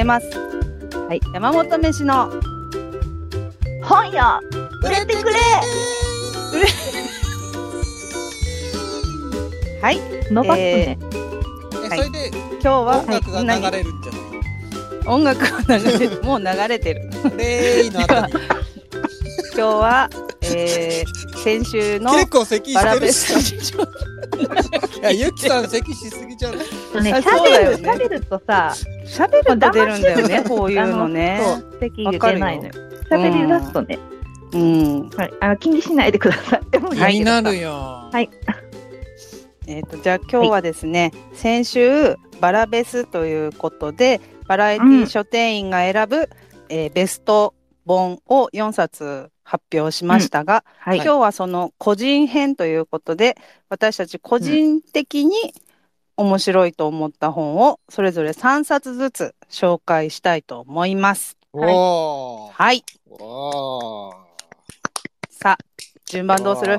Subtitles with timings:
[0.00, 0.26] めます。
[0.30, 2.30] はい、山本飯の
[3.84, 4.40] 本屋。
[4.82, 5.36] 売れてくれ。
[9.82, 10.98] はい、伸ばすね。
[11.84, 11.98] え、はい。
[11.98, 14.20] それで今日は音楽が何流れるんじゃない？
[15.06, 17.10] 音楽が流れてる、もう流れてる。
[17.36, 18.38] レイの後に今
[19.54, 20.08] 日は、
[20.42, 23.34] えー、先週の結構咳してるしス。
[25.00, 26.56] いやゆきさん咳しすぎじゃな
[27.00, 27.02] い？
[27.04, 27.90] ね、あそう喋る、だよね。
[27.90, 28.74] 喋るとさ、
[29.10, 31.40] 喋ると出るんだよね、こういうのね。
[31.40, 32.72] あのそう、席わかるよ出ないのよ。
[33.10, 33.98] 喋り出すとね、
[34.52, 35.08] うん。
[35.10, 36.60] はい、あの気にしないでください。
[36.70, 37.70] 気になるよ。
[38.12, 38.30] はい。
[39.66, 46.28] えっ、と、じゃあ今日はですね、先週、バラベスということで、バラエティ書店員が選ぶ、
[46.68, 47.54] えーベスト
[47.86, 50.98] 本を4冊発表しましたが、はい。
[50.98, 53.36] 今日はその個人編ということで、
[53.68, 55.52] 私たち個人的に
[56.20, 61.38] 面白いと思った本をそれぞれ3冊ずつ紹介したいと思います。
[61.54, 62.84] はい。
[65.30, 65.58] さあ、
[66.04, 66.78] 順番どうする？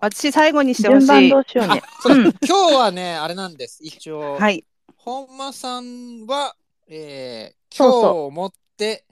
[0.00, 1.06] 私最後にしてほしい。
[1.06, 1.38] 順番ど。
[1.38, 1.82] うしようね。
[2.02, 3.78] そううん今日はねあれなんです。
[3.82, 4.64] 一応はい。
[4.96, 6.56] 本間さんは、
[6.88, 9.04] えー、今日をもって、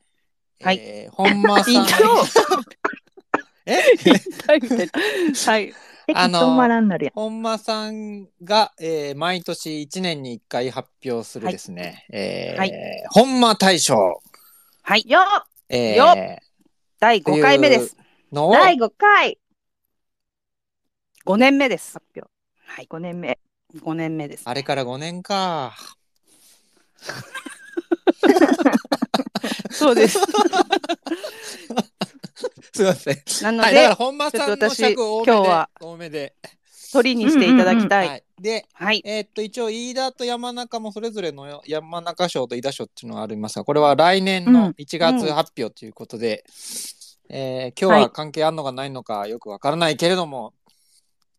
[0.61, 0.79] はい。
[0.79, 1.87] えー、本間さん
[3.67, 3.81] え？
[5.47, 5.73] はい。
[6.15, 6.41] あの。
[7.15, 12.73] 本間さんが、えー、毎年1年に1回発表するですね、えーはい
[13.11, 14.23] 本間大賞、
[14.83, 15.05] はい。
[15.07, 15.21] よ
[15.69, 16.39] えよー、
[16.99, 17.97] 第5回目です。
[18.33, 19.39] 第5回
[21.27, 21.93] 5年目です。
[21.93, 22.31] 発表。
[22.67, 22.87] はい。
[22.89, 23.39] 5年目。
[23.77, 24.45] 5年目です。
[24.47, 25.77] あれから5年か。
[29.79, 30.19] そうです。
[32.73, 33.17] すいません。
[33.43, 35.33] なのはい、だからで、本間さんのちょっと私尺多めで。
[35.33, 36.35] 今日は多めで。
[36.93, 37.97] 鳥にしていただきた。
[37.97, 38.43] はいい。
[38.43, 39.03] で、はい。
[39.05, 46.45] えーっと、一応、飯田と山中もそれぞれの山中賞と飯田賞っていうのがありますが、これは来年うんの1月発表ということで、
[47.29, 50.55] えー今日は関係あんのかないのかよくわからないけれども、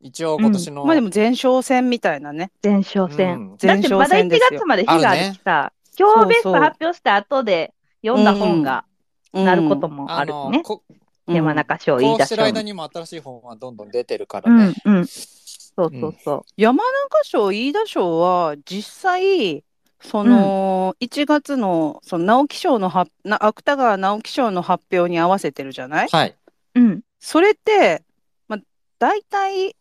[0.02, 2.52] 一応今年の、まあでも前哨戦みたいなね。
[2.64, 3.58] 前哨うん戦。
[3.62, 8.86] 前だってまだ1哨戦ですよ月まで日があるしさ、今日ベスト発表した後で読んだ本が
[9.34, 10.64] なることもあるの、ね。
[10.64, 11.00] こうん
[11.32, 12.44] 山中賞、飯田賞こうしてる。
[12.44, 14.74] 間にも新しい本はどんどん出てるからうんね。
[14.84, 15.06] うん。
[15.06, 16.42] そうそうそう。
[16.58, 19.64] 山中賞、飯田賞は実際、
[20.02, 26.08] その、1月の、その直木賞の発、な芥川直木賞の発表に合わせてるじゃない？
[26.10, 26.36] はい。
[26.76, 27.02] うん。
[27.20, 28.04] それって、
[28.48, 28.60] まあ、
[28.98, 29.76] 大体、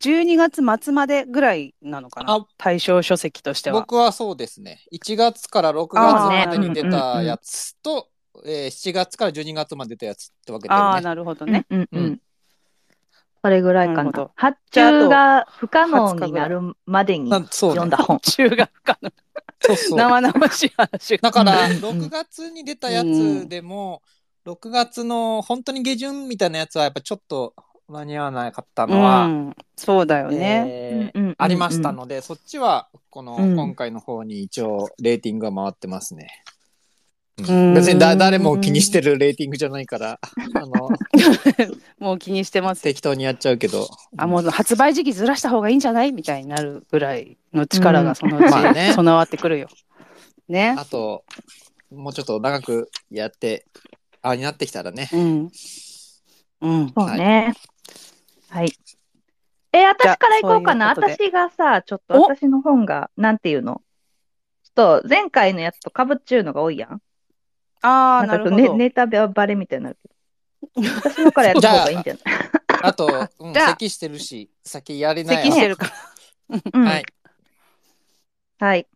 [0.00, 2.34] 12月末までぐらいなのかな？
[2.34, 3.80] あ対象書籍としては。
[3.80, 4.84] 僕はそうですね。
[4.92, 8.08] 1月から6月あまーでに出たやつと、
[8.44, 11.04] えー7月から12月まで出たやつってわけだああ、よね。
[11.04, 11.64] なるほどうんね。
[11.70, 12.20] うんううんん。
[13.42, 14.30] それぐらいかなるほどな。
[14.34, 18.18] 発注が不可能になるまでになそうね読んだ本。
[18.20, 19.10] 中学科の
[19.60, 21.30] そうそう生々しい話が。
[21.30, 24.02] だから、うん6月に出たやつでも、
[24.46, 27.54] 6月の本当に下旬みたいなやつはやっぱちょっと
[27.88, 30.64] 間に合わなかったのは、うん、そうだよね。
[30.68, 36.42] えーうんうんうんうんありましたので、そっちはこのうん今回の方に一応レーティングが回ってますね。
[36.48, 40.18] うんうん別にだ誰も気にしてるレーティングじゃないから、
[40.54, 40.88] あの、
[41.98, 42.82] もう気にしてます。
[42.82, 43.86] 適当にやっちゃうけど。
[44.16, 49.68] あ、もう発売時期ずらした方がいいんじゃないみたいになるぐらいの力がそのうちまあね備わってくるよ。
[50.48, 50.74] ね。
[50.78, 51.24] あと、
[51.94, 53.66] もうちょっと長くやって、
[54.22, 55.10] あになってきたらね。
[55.12, 55.50] うん。
[56.62, 56.92] うん。
[56.96, 57.52] そうね。
[58.48, 58.72] はい。
[59.72, 60.92] え、私から行こうかな。
[60.92, 63.82] ういう私がさ、ちょっとお私の本が、なんていうの？
[64.62, 67.02] ちょっと前回のやつと被っちゅうのが多いやん。
[67.82, 68.76] ああ、なるほど。
[68.76, 70.14] ネタバレみたいになるけど。
[70.96, 72.22] 私のからやった方がいいんじゃない？
[72.82, 75.92] あと、 うん、じゃあ咳してるし、先やれない咳してるから。
[76.72, 77.04] うんはい。
[78.58, 78.86] はい。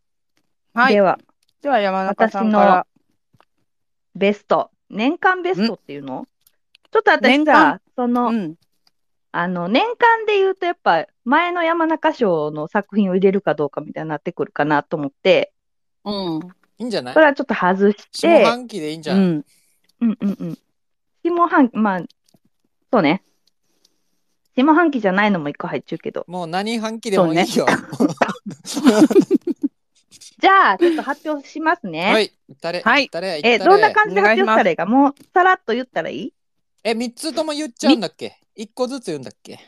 [0.73, 0.95] はい。
[0.95, 1.19] では、
[1.63, 2.87] では山中さんから。
[4.15, 4.71] ベスト。
[4.89, 6.27] 年間ベストっていうの？
[6.91, 8.55] ちょっと私さ、その、うん。
[9.33, 15.53] あの、年間で言うとやっぱ、前の山中賞の作品を入れるかどうかみたいになってくるかなと思って、
[16.05, 16.41] うん。
[16.79, 17.15] いいんじゃない？
[17.15, 19.15] それはちょっと外し下て、半期でいいんじゃ。
[19.15, 19.45] うんん。
[20.01, 20.59] うんうんうん。
[21.23, 22.01] 下半期、まあ、
[22.93, 23.23] そうね。
[24.57, 26.25] 下半期じゃないのも一個入っちゅうけど。
[26.27, 27.45] もう何半期でもいいよ。
[30.41, 32.13] じゃあ、ちょっと発表しますね。
[32.13, 32.33] はい。
[32.61, 36.35] 誰はい誰え、どんな感じで発表したらいいか、もう、さらっと言ったらいい？
[36.83, 38.41] え、三つとも言っちゃうんだっけ？
[38.61, 39.59] 一個ずつ言うんだっけ？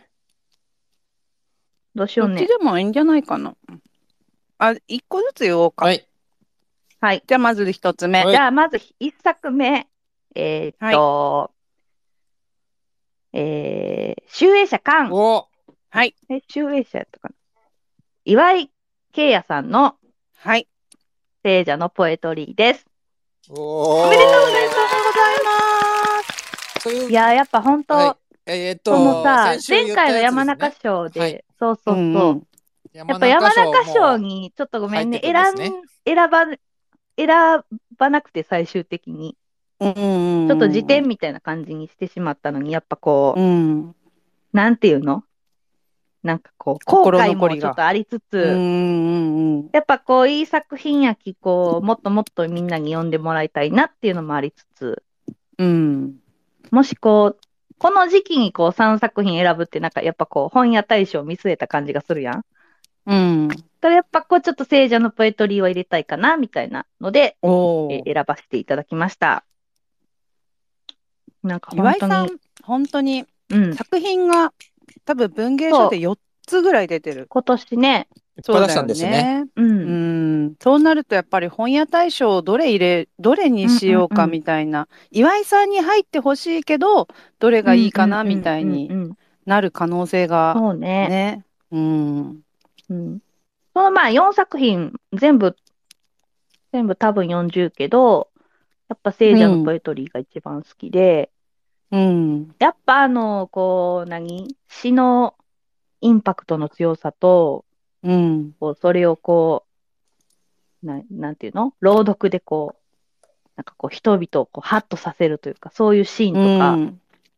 [1.94, 2.48] どうしようねどっち。
[2.48, 3.56] でもいいんじゃないかな。
[4.58, 5.86] あ、一個ずつ言おうか。
[5.86, 6.06] はい。
[7.00, 7.22] はい。
[7.26, 8.22] じゃあまず一つ目。
[8.22, 9.88] はいじゃあ、まず一作目。
[10.34, 11.52] えーっと、
[13.32, 15.10] えー、集英社館。
[15.10, 15.48] お
[15.88, 16.14] はい。
[16.28, 17.34] え、集英社やったかな。
[18.26, 18.70] 岩井
[19.12, 19.96] 慶也さんの
[20.36, 20.68] はい。
[21.42, 22.86] 聖者のポエトリーです。
[23.48, 24.72] おおおめでとうございま
[26.80, 26.88] す。
[26.90, 31.96] いういやー、やっぱ本当、はいえーっと、このさ、前回の山中賞で、はいそうそうそう。
[31.96, 32.46] うんうん
[32.92, 35.72] やっぱ山中賞もにちょっとごめんね、入ってく選
[36.04, 36.44] 選ば、
[37.16, 37.64] 選
[37.96, 39.34] ばなくて最終的に。
[39.80, 43.96] うんうんうんちょっと辞典みたいな感じにしてしまったのに、やっぱこう、うん。
[44.52, 45.24] なんていうの？
[46.22, 49.70] なんかこう、後心悔もちょっとありつつ。
[49.72, 55.02] やっぱこう、いい作品やき、こう、もっともっとみんなに読んでもらいたいなっていうのもありつつ、
[55.56, 56.16] うん。
[56.70, 57.38] もしこう、
[57.82, 62.44] この時期にこう3作品選ぶってなんかやっぱこう本屋大賞を見据えた感じがするやん。
[63.06, 63.49] うん。
[63.49, 69.44] だからやっぱこうちょっと聖者のポエトリーは入れたいかなみたいなので、えー選ばせていただきました。
[71.43, 72.29] なんか岩井さん
[72.62, 74.52] 本当に、、本当にうん、作品が
[75.05, 77.26] 多分文芸賞で4つぐらい出てる。
[77.28, 79.44] 今年ね、いっぱい出したんですね。
[79.56, 79.78] う、うん
[80.42, 80.56] ん。
[80.60, 84.88] そうなるとやっぱり本屋大賞をどれ入れ、どれにしようかみたいな。
[85.10, 87.08] 岩井さんに入ってほしいけど、
[87.38, 88.90] どれがいいかなみたいに
[89.46, 91.08] なる可能性がそうね。
[91.08, 91.44] ね。
[91.70, 92.42] うん。
[92.90, 93.20] うん。
[93.74, 95.56] そのまあ4作品、全部、
[96.72, 98.28] 全部多分40けど、
[98.88, 101.30] やっぱ聖者のポエトリーが一番好きで、
[101.90, 102.54] うん。
[102.58, 104.56] やっぱあの、こう、何？
[104.68, 105.34] 詩の
[106.00, 107.64] インパクトの強さと、
[108.02, 108.54] うん。
[108.58, 109.71] こうそれをこう、
[110.82, 111.75] ななんていうの？
[111.81, 113.26] 朗読でこう、
[113.56, 116.73] なんかこう人々をこうハッとさせるというか、そういうシーンとか、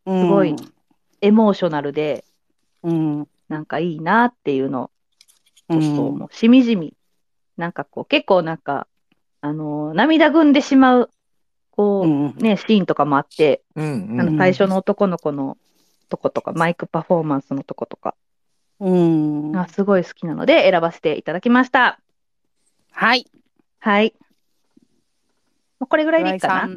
[0.07, 0.57] うん、すごい
[1.21, 2.25] エモーショナルで、
[2.83, 3.29] うん。
[3.49, 4.91] なんかいいなっていうの
[5.69, 5.77] う。
[5.77, 6.95] を、ちょっともうしみじみ、
[7.57, 8.87] なんかこう、結構なんか、
[9.41, 11.11] あのー涙ぐんでしまう、
[11.71, 12.37] こう、うん。
[12.37, 13.63] ね、シーンとかもあって。
[13.77, 15.59] あの最初の男の子の
[16.09, 18.15] とことか、マイクパフォーマンスのとことか、
[18.81, 19.53] うん。
[19.53, 22.01] がすごい好きなので選ばせていただきました。
[22.97, 23.27] はい。
[23.81, 24.15] はい。
[25.81, 26.69] もうこれぐらいでいいかな？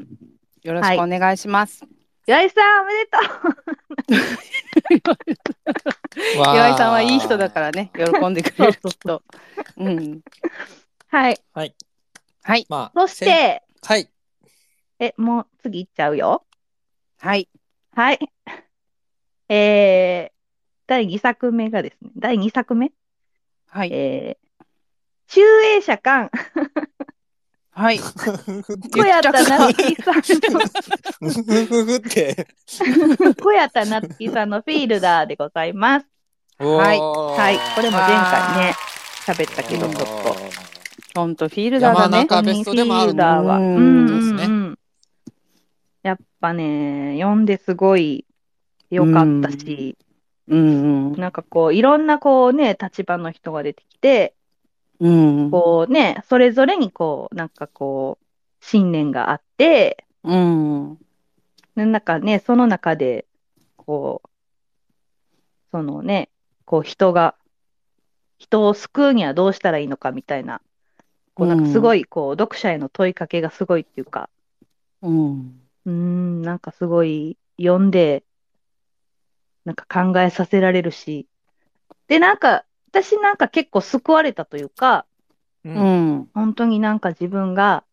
[0.64, 1.86] よろしくお願いします。
[2.26, 3.18] 岩井さん、おめでと
[5.06, 5.14] う。
[6.54, 9.24] 岩井さんはいい人だからね、喜んでくれると。
[9.78, 10.22] うん。
[11.08, 11.40] はい。
[11.54, 12.66] はい。
[12.68, 14.10] まあ、そして、はい。
[15.00, 16.46] え、もう次行っちゃうよ。
[17.20, 17.48] はい。
[17.94, 18.20] はい。
[19.48, 20.38] えー、
[20.88, 22.92] 第2作目がですね、第2作目？
[23.68, 23.90] はい。
[23.94, 24.47] えー、
[25.30, 26.32] 集英社館、
[27.72, 28.00] はい。
[28.00, 28.14] 小
[29.04, 30.16] 谷田夏樹さん
[30.54, 30.60] の、
[31.30, 32.48] ふふふって。
[32.66, 36.08] 小谷田夏樹さんのフィールダーでございます。
[36.60, 37.60] はいははい。
[37.76, 38.74] これも前回ね、
[39.26, 41.20] 喋ったけど、ちょっと。
[41.20, 42.26] ほんと、フィールダーだね。
[42.30, 43.58] 山中ベストでもあるフィールダーは。
[43.58, 44.80] ううんんうん。
[46.04, 48.26] やっぱね、読んですごい
[48.90, 49.98] 良かったし、
[50.48, 51.20] うんうん。
[51.20, 54.34] なんかこう、いろんなこうね、立場の人が出てきて、
[55.00, 55.52] うん。
[55.52, 58.26] こうね、それぞれにこう、なんかこう、
[58.66, 60.98] 信念があって、うん。
[61.76, 63.26] なんかね、その中で、
[63.76, 64.30] こう、
[65.72, 66.30] そのね、
[66.66, 67.36] こう人が、
[68.40, 70.62] 人を救うにはどうしたらいいのかみたいな、
[71.34, 74.30] こうなんかすごい、こう、読者への問いかけがすごいっていうか、
[75.02, 75.62] うん。
[75.86, 78.24] うーん、なんかすごい読んで、
[79.66, 81.28] なんか考えさせられるし、
[82.08, 85.06] で、なんか、私なんか結構救われたというか、
[85.64, 85.70] う。
[85.70, 86.30] うんん。
[86.34, 87.84] 本当になんか自分が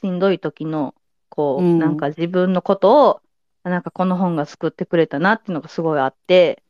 [0.00, 0.94] しんどい時の、
[1.28, 3.20] こう、うんなんか自分のことを、
[3.62, 6.62] なんかこの本が救ってくれたなっていうのがすごいあって、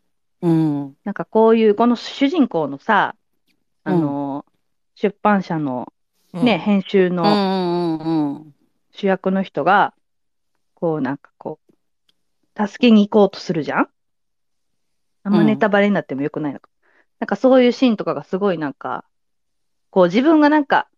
[0.42, 0.96] うん。
[1.04, 3.16] なんかこういう、この主人公のさ、
[3.82, 4.44] あの、
[4.94, 5.92] 出版社の
[6.32, 7.12] ね、編集うん。
[7.12, 8.46] うの。
[8.92, 9.94] 主役の人が、
[10.74, 13.88] こうなんかこう、助けに行こうとするじゃん？
[15.24, 16.68] あんまうんネタバレになってもよくないのか。
[17.20, 19.04] なんかそういうシーンとかがすごいなんか、
[19.90, 20.88] こう自分がなんか、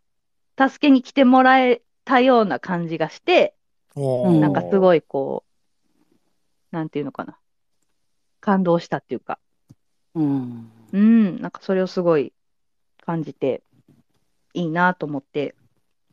[0.59, 3.55] 助けに来てもらえたような感じがして、
[3.95, 5.45] うんなんかすごいこ
[6.73, 7.39] う、なんていうのかな。
[8.41, 9.39] 感動したっていうか、
[10.15, 10.71] うん。
[10.93, 12.33] うん、なんかそれをすごい
[13.05, 13.63] 感じて、
[14.55, 15.55] いいなと思って、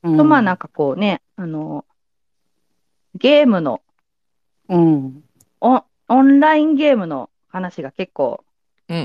[0.01, 0.17] うん。
[0.17, 1.85] と、まあなんかこうね、あの、
[3.15, 3.81] ゲームの、
[4.67, 5.23] うん。
[5.61, 8.52] オンオンラインゲームの話が結構、うん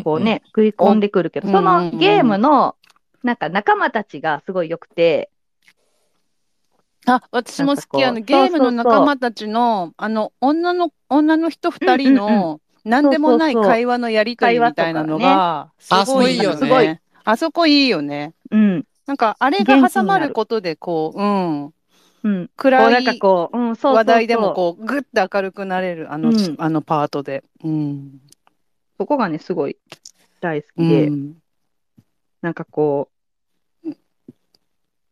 [0.04, 2.76] こうね、食い込んでくるけど、そのゲームの、
[3.23, 5.30] なんか仲間たちがすごい良くて、
[7.06, 8.04] あ、私も好き。
[8.04, 16.99] あの、ゲームの仲間たちの、あの、女の、女の人二人の、なんでもない会話のやりとりみたいなのが、すあごいよねすごい。
[17.25, 18.35] あそこいいよね。
[18.50, 21.73] うん、なんか、あれが挟まることで、こう、うん。
[22.25, 22.50] うん。
[22.56, 23.20] 暗なんかい
[23.82, 27.44] 話題でも、こう、ぐっと明るくなれる、あの、うんあのパートで。
[27.64, 28.20] うん。
[28.99, 29.76] そこがね、すごい
[30.40, 31.37] 大好うきで、ん。
[32.43, 33.11] なんかこ
[33.85, 33.90] う、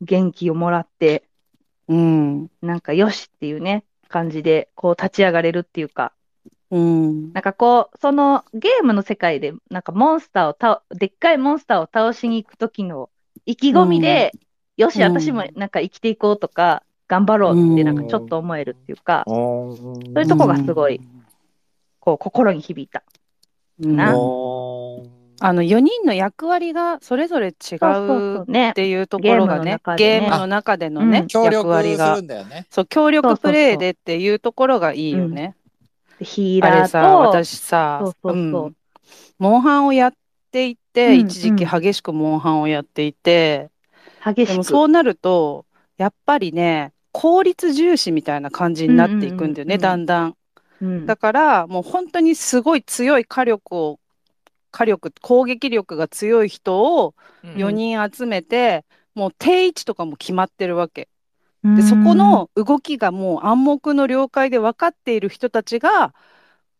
[0.00, 1.24] 元気をもらって、
[1.88, 2.50] うん。
[2.60, 6.12] なんかよしっていうね、感じで、こう立ち上がれるっていうか、
[6.70, 7.32] うん。
[7.32, 13.08] なんかこう、そのゲームの世界で、なんかモンスターをた、でっかいモンスターを倒しに行く時の
[13.44, 14.32] 意気込みで、
[14.76, 21.00] よし、うん私もなんか生きていこうとか、頑張ろうってなんかちょっと思えるっていうか、おーそういうとこがすごい
[22.00, 23.02] こう心に響いた。
[23.80, 23.96] うん。
[23.96, 24.12] な。
[25.38, 28.72] あの、4人の役割がそれぞれ違そうっ。
[28.72, 30.26] ていうところがね、ゲームの中でね。
[30.26, 32.66] ゲームの中でのね役割がする、んだよね。
[32.70, 35.54] そう、協力プレイでっていうところがいいよね。
[36.18, 38.64] でヒーあれさ、ラーと、私さそう、そうそう。
[38.64, 38.76] うん。
[39.38, 40.12] モンハンをやっ
[40.50, 43.70] ていて、うん一時期激しくモンハンをやっていて、
[44.24, 44.64] でも激しく。
[44.64, 45.66] そうなると、
[45.98, 49.80] やっぱりね、効率重視みたいな感じになっていくんだよね、うんうんうんうん。
[49.80, 50.34] だんだん。
[50.80, 51.06] うん。
[51.06, 54.00] だから、もう本当にすごい強い火力を、
[54.70, 57.14] 火力、攻撃力が強い人を
[57.44, 57.58] うん。
[57.58, 61.08] 4人集めて、もう定位置とかも決まってるわけ。
[61.64, 61.76] うん。
[61.76, 66.14] で、そこの動きがもう暗黙の了解で分かっている人たちが、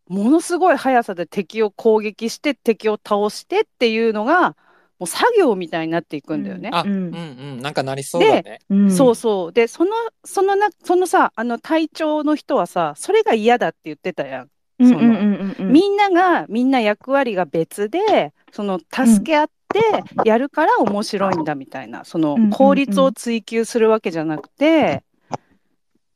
[0.08, 4.56] ものすごい速さで敵を攻撃して、敵を倒してっていうのが、
[4.98, 6.70] もう作業みたいになっていくんだよね。
[6.72, 7.20] あ、ううんんう
[7.56, 7.62] ん。
[7.62, 8.60] なんかなりそうだね。
[8.70, 9.52] うんそうそう。
[9.52, 9.90] で、その、
[10.24, 14.48] そのな、そのさ、あの隊長の人はさ、それが嫌だって言ってたやん。
[14.78, 19.80] そのうんうんうんうんみんなが、みんな役割が別で、その、助け合って
[20.24, 25.02] やるから面白いんだみたいな、その効率を追求するわけじゃなくて、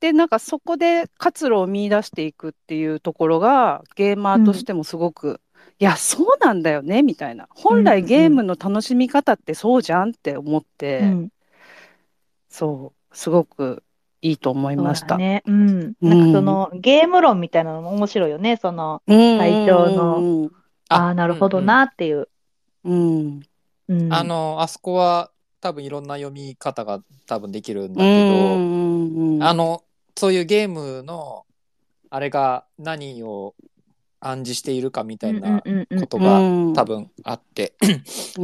[0.00, 5.40] で、なんかそこで活路を見出していくっていうところが、ゲーマーとしてもすごく、
[5.80, 7.48] いや、そうなんだよね、みたいな。
[7.50, 11.28] 本来ゲームの楽しみ方ってそうじゃんって思って、うん
[12.50, 13.82] そう、すごく
[14.20, 15.08] いいと思いました。
[15.10, 15.42] そうだね。
[15.46, 15.94] うん。
[16.02, 18.56] なんかその、ゲーム論みたいなのも面白いよね。
[18.56, 20.50] その、うん隊長のうん
[20.88, 22.28] ああー、なるほどなっていう。
[22.84, 23.40] うん。
[23.88, 29.84] うんあ、の、あそこは多分いろんな読み方が多分できるんだうけど、んうんあの、
[30.16, 31.46] そういうゲームの、
[32.10, 33.54] あれが何を
[34.20, 35.62] 暗示しているかみたいな
[35.98, 36.74] ことがうん。
[36.74, 37.74] 多分あって、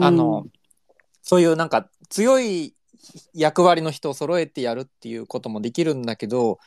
[0.01, 0.47] あの、
[1.23, 2.75] そういうなんか強い
[3.35, 6.59] 役割の人を揃えてやるっていうこともできるんだけど、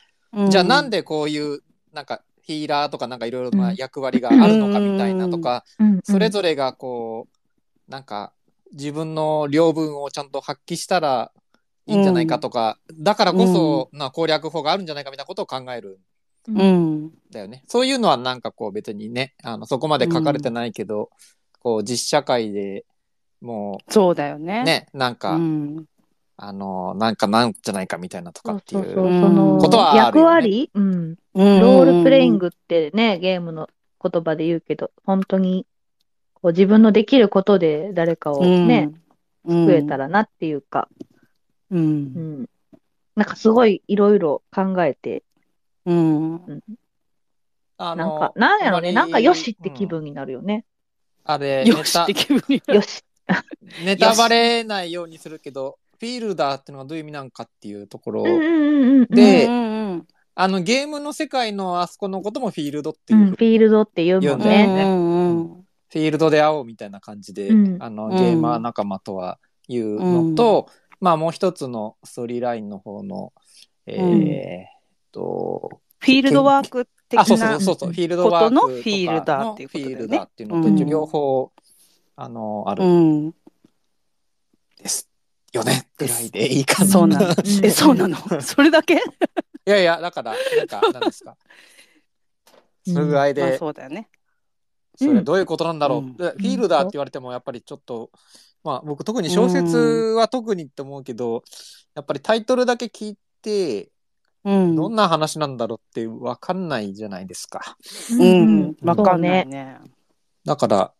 [0.48, 1.60] じゃあなんで、でこういう
[1.92, 3.74] なんかヒーラーとかなんかいろいろうなん。
[3.76, 5.64] 役割があるのかみたいなとか、
[6.04, 7.28] それぞれがこ
[7.88, 8.32] う、なんか
[8.72, 11.32] 自分の領分をちゃんと発揮したら
[11.86, 15.98] いいんじゃないかとか、だからこそな攻略法があるんじゃないかみたいなことを考えるん
[16.48, 17.10] うん。
[17.30, 17.62] だよね。
[17.66, 21.10] そういうのはなんかこう別にね、あのそこまで書かれてないけど、
[21.60, 22.84] こう実社会で
[23.40, 24.64] もそうだようね。
[24.64, 25.86] ね、なんか、うん。
[26.42, 28.94] あの、なんかなんじゃないかみたいなとかっていう。
[29.60, 33.68] ことはあるよね役割、うん、ロロールプレイングってね、ゲームの
[34.02, 35.66] 言葉で言うけど、本当に
[36.32, 38.90] こう自分のできることで誰かをね、
[39.46, 40.88] 救えたらなっていうか、
[41.70, 41.76] う。
[41.76, 42.48] うんん、
[43.16, 45.22] なんかすごいいろいろ考えて、
[45.86, 46.60] うん。
[47.78, 50.64] あなんか、なんやろね、なんかよしって気うん分になるよね。
[51.24, 52.76] あれ、よネタしって気分になる。
[52.76, 53.02] よし。
[53.84, 59.06] ネタバレないようにするけど、フィールダーっていうのはどういう意味なんかっていうところ、うんうんうんうん。
[59.06, 63.16] でうんうんあのゲームの世界のあそこのこともフィールドってう。
[63.16, 64.64] ん、いう、フィールドって言うもんうんね。
[64.66, 67.82] うんうんフィールドで会おうみたいな感じで、うん。
[67.82, 70.68] あのうんゲーマー仲間とは言うのと、
[71.00, 73.32] まあもう一つのストーリーラインの方の、
[73.86, 74.22] えーうん。
[74.22, 74.79] っ
[75.12, 77.60] と、フィールドワーク的あ、そうそうな。
[77.60, 81.52] そうそう、フィールドワークのフィールダーっていうことだよねフィールダーっていうのと、うん両方、
[82.16, 83.30] あの、あうるん。
[83.30, 85.08] です
[85.52, 86.90] よね、ぐらいでいいかな。
[86.90, 87.26] そうなの。
[87.26, 88.16] うんえ、そうなの？
[88.40, 88.94] それだけ？
[88.94, 88.98] い
[89.66, 91.36] やいや、だから、なんか、なんですか？
[92.86, 94.08] それぐらいまあで、そうだよね。
[94.96, 98.10] それどういうことなんだろう、うんでフィールダーって言われても、やっぱりちょっと、
[98.62, 99.76] まあ僕特に小説
[100.16, 101.42] は特にって思うけど、
[101.94, 103.90] やっぱりタイトルだけ聞いて、
[104.44, 104.76] うん。
[104.76, 107.76] どんな話なんだろうってわかんないじゃないですか。
[108.10, 108.76] ううんん。
[108.82, 109.78] わかんないね。
[110.44, 110.92] だから、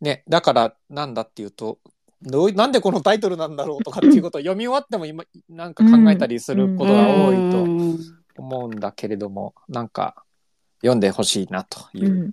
[0.00, 1.78] ね、だからなんだっていうと、
[2.22, 7.98] どういなんでこのタイトルなんだろうとかっていうことを読み終わっても今、なんか考えたりすることが多いとうん
[8.36, 10.24] 思うんだけれども、なんか
[10.80, 12.14] 読んでほしいなというう。
[12.26, 12.32] ん。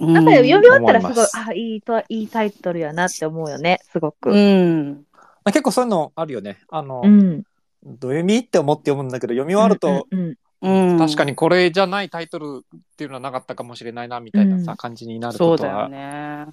[0.00, 0.12] うん。
[0.14, 4.30] なんか読み終わったらすごいあ、いいと、いいタイトルやなって思うよね、すごく。
[4.30, 5.04] うん。
[5.12, 6.60] まあ結構そういうのあるよね。
[6.68, 7.42] あの、うん。
[7.84, 10.98] どういう意味って思って読むんだけど、読み終わると、うんうんうん。
[10.98, 16.46] 確かにこれじゃないタイトルっていうのはなかったかもしれないな、みたいなさ、うん感じになるそうだよことは、ね。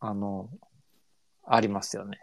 [0.00, 0.48] あの、
[1.46, 2.18] ありますよね。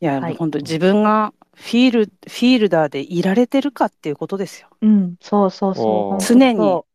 [0.00, 4.68] いや、はいもう本当自分がフィール、フィールダーでいられてるかっていうことですよ。
[4.80, 6.24] うん、そうそうそう。
[6.24, 6.86] 常にそ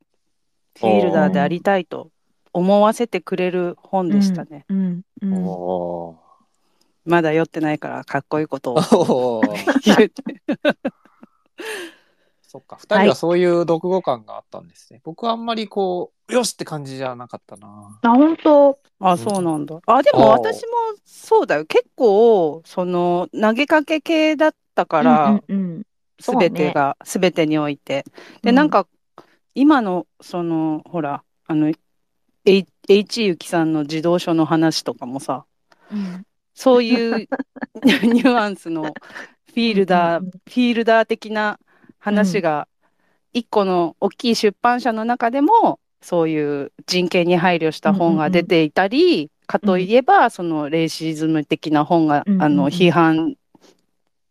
[0.77, 2.11] フィールダーでありたいと
[2.51, 4.65] 思わせてくれる本でしたね。
[4.69, 4.73] う。
[4.73, 5.01] うん。
[5.21, 5.33] うん。
[5.45, 6.26] おー
[7.07, 9.41] まだ酔ってないからかっこいいことを
[9.83, 10.23] 言って。
[12.41, 15.01] そっか、二人はそういう読語感があったんですね。
[15.03, 17.99] 僕はあんまりこう、よしって感じじゃなかったな。
[18.01, 18.79] あ、本当？
[18.99, 19.79] あ、そうなんだ。
[19.85, 20.71] あ、でも私も
[21.05, 21.65] そうだよ。
[21.65, 25.83] 結構、その、投げかけ系だったから、うんうんうん
[26.19, 28.03] すべてが、すべてにおいて。
[28.41, 28.87] で、うんなんか、
[29.53, 31.71] 今の、その、ほら、あの、
[32.43, 35.45] H, H ゆきさんの児童書の話とかもさ、
[35.91, 36.25] うん
[36.57, 37.27] そういう
[37.85, 41.59] ニュアンスのフィールダー、フィールダー的な
[41.99, 42.67] 話が、
[43.31, 53.35] 一個の大きい出版社の中でも、そういう人権に配慮した本が出ていたり、かといえば、そのレイシズム的な本が、あの、批判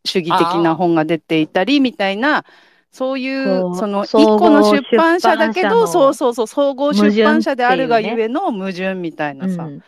[0.03, 2.43] 主義的な本が出ていたり、みたいな、
[2.91, 9.81] そういう、その一個の出版社だけど、そうそうそう、総合出版社であるがゆえの矛盾みたいなさ、うん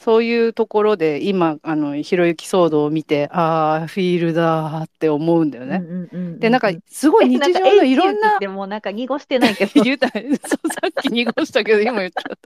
[0.00, 5.76] そういうところで今、あの、ひろゆき騒動を見て、ああ、フィールだーって思うんだよね。
[5.76, 9.72] うんうんうんうんで、なんか、すごい日常のいろんな、でもなんか濁してないけど。
[9.84, 12.38] 言うたそうさっき濁したけど、今言っちゃっ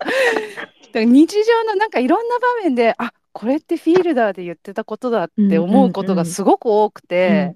[0.93, 1.05] た。
[1.05, 7.55] 日常のなんかいろんな場面で、あこれってフィールダーで言ってたことだって思うことがすごく多くて、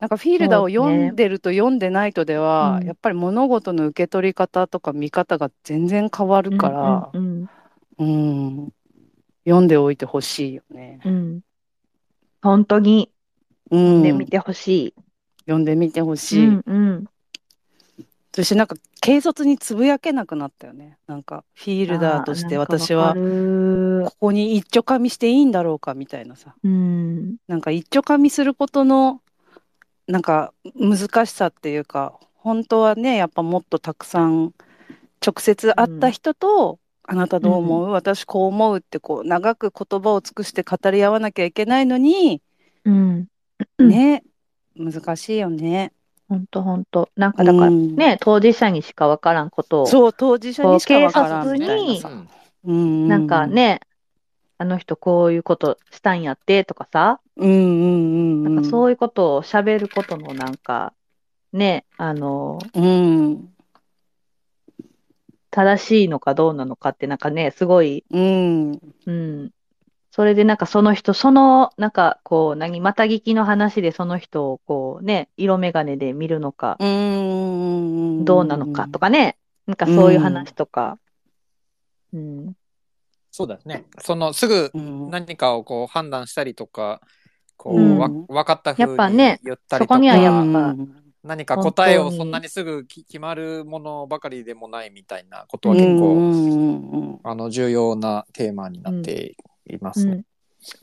[0.00, 7.50] なんかフィールダーを読んでると読んでないとでは、うんやっぱり物事の受け取り方とか見方が全然変わるから、うんうん、
[8.00, 11.00] 読んでおいてほしいよね。
[11.04, 11.40] うんうん
[12.42, 13.10] 本当に
[13.70, 14.94] うん、で見てほし
[15.40, 16.16] 読んでみてほい。
[16.16, 16.46] しい。
[16.48, 17.04] うんうん
[18.32, 20.98] そしてなんか軽率につぶやけなくなったよね。
[21.08, 26.54] なんかフィールダーとして私はここに一丁噛みしていいんだろうかみたいなさ。
[26.62, 29.20] うんなんか一丁噛みすることの
[30.06, 34.52] なんか難しさっていうか、本当はね、やっぱもっとたくさん
[35.24, 36.78] 直接会った人と、
[37.10, 42.40] あなたどう思う、私こう思うってこう長く言葉を尽くして語り合わなきゃいけないのに、
[42.84, 43.26] うん。
[43.80, 44.22] ね、
[44.76, 45.92] 難しいよね。
[46.28, 52.28] 本当本当なんかだからうんね、当事者にしかわからんことを、そう、当事者にしかわからんみたいな
[52.62, 53.80] なんか、ね、
[54.58, 58.54] あの人こういうことしたんやってとかさ、うんうんうんうん。
[58.54, 60.92] なんかそういうことを喋ることのなんか、
[61.52, 63.48] ね、あの、うん。
[65.50, 68.72] 正しいのかどうなのかってなんかね、すごい、うん。
[69.06, 69.50] うん。
[70.12, 78.24] それでなんかその人、その、なんかこう、何、また聞きの話でその人をこうね、色眼鏡で見るのか、うん。
[78.24, 79.36] どうなのかとかね、
[79.66, 80.98] なんかそういう話とか、
[82.12, 82.54] うん。
[83.30, 83.84] そうだね。
[84.00, 85.10] その、すぐうん。
[85.10, 87.00] 何かをこう判断したりとか、
[87.56, 100.12] こうんう、わ分かった風やっぱねに言ったりとそこにはやか、っぱうん何か答えをそんなにすぐき決まるものばかりでもないみたいなことは結構、うんうんうんあの、重要なテーマになっていますね。
[100.12, 100.18] うん。
[100.20, 100.24] だ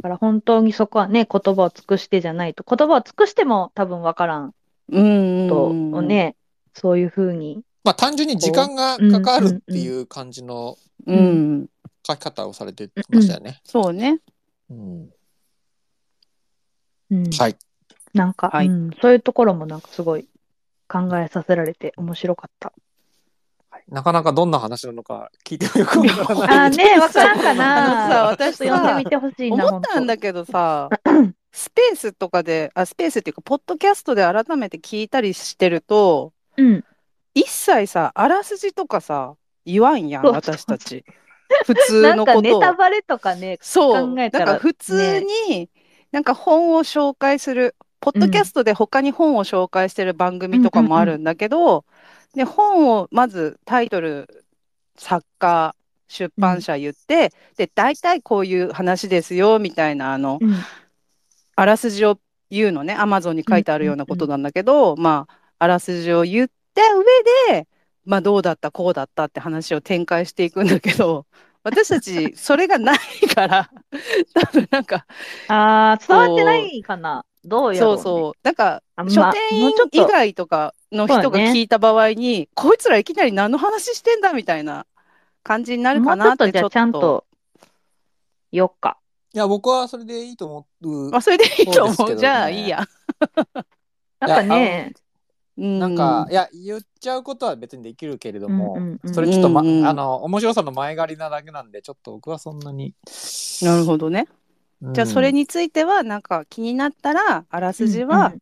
[0.04, 4.54] から本当にそこはね、言葉を尽くしてじゃないと、言葉を尽くしても多分わからん
[4.90, 6.36] うんと、うんね、
[6.74, 11.68] そういうふうに、まあ単純に時間がかかるっていう感じのうん、
[12.06, 13.62] 書き方をされてましたよね。
[13.64, 14.20] そうね。
[14.70, 15.10] うん
[17.10, 17.56] うん、はい。
[18.18, 20.28] なんか、はいうん、そういうところもなんかすごい
[20.88, 22.74] 考えさせられて面白かった。
[23.90, 26.68] なかなかどんな話なのか聞いてもよくわからない。
[26.68, 28.10] あーね、 わからんかな。
[28.10, 30.90] さ私読んでみてほしいな、思ったんだけどさ、
[31.52, 36.84] スペースとかで、あ、スペースっていうか、ポッドキャストで改めて聞いたりしてると、うん。
[37.34, 41.06] 一切さ、あらすじとかさ、言わんやん、私たち。
[41.66, 42.42] 普通なんかのことを。
[42.42, 44.16] ネタバレとかね、そう。
[44.16, 45.70] 考えたらだから普通に、
[46.12, 51.86] なんか本を紹介する、ポッドキャストで他に本を紹介してる番組とかもあるんだけど、
[52.34, 54.46] で、本をまずタイトル、
[54.96, 55.76] 作家、
[56.08, 60.56] 出版社言って、で、大体こういう話ですよ、みたいな、あの、うん。
[61.56, 62.20] あらすじを
[62.52, 67.04] 言うのね、アマゾンに書いてあるようなことなんだけど、まあ、あらすじを言った上
[67.50, 67.68] で、
[68.06, 71.26] まあ、どうだった、こうだったって話を展開していくんだけど、
[71.64, 72.98] 私たち、それがない
[73.36, 73.70] から、
[74.34, 75.06] 多分なんか、
[75.50, 77.26] ああ、伝わってないかな。
[77.48, 78.02] どうやろう、ね。
[78.02, 84.86] そうそう、なんか、書店員以外とかの人が聞いた場合に、こいつらいきなり何の話してんだみたいな
[85.44, 87.26] 感じになるもかうちょっとじゃあなってちょっちゃんと、
[88.52, 88.98] よっか。
[89.34, 91.16] いや、僕はそれでいいと思う。
[91.16, 92.10] あ、それでいいと思う。
[92.10, 92.86] ねじゃあいいや。
[94.20, 94.94] なんかね、
[95.58, 102.94] ななんか、いや、言っちゃうことは別にできるけれども、うんうんうんそれちょっと、まあの、面白さの前借りなだけなんで、ちょっと僕はそんなに。
[103.62, 104.28] なるほどね。
[104.82, 108.34] うんじゃあそれについてはなんか気になったらあらすじは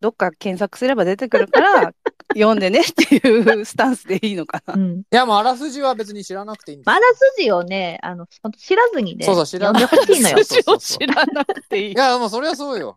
[0.00, 1.92] どっか検索すれば出てくるから
[2.34, 4.74] 読んでねっていうスタンスでいいのかな。
[4.74, 4.98] うん。
[5.00, 10.44] いや、もうあらすじは別に知らなくていいんですまああらすじをね、あの、知らずにね、そうそう知らない読んでほしいのよ。
[10.78, 11.94] 知らなくていいい。
[11.94, 12.96] や、もうそれはそうよ。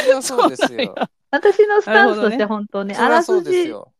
[0.00, 0.94] それはそうですよ。
[1.30, 3.92] 私のスタンスとして本当ね、それはそうあらすじですよ。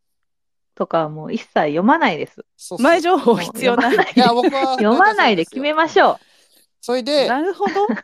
[0.74, 2.37] とかはもう一切読まないです。
[2.37, 3.94] そうそう前情報必要ない。
[3.94, 4.76] いや、僕は。
[4.76, 6.18] 読まないで決めましょ
[6.81, 7.87] それで、なるほど。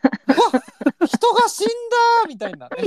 [1.05, 1.71] 人が死んだ
[2.27, 2.83] みたいなね。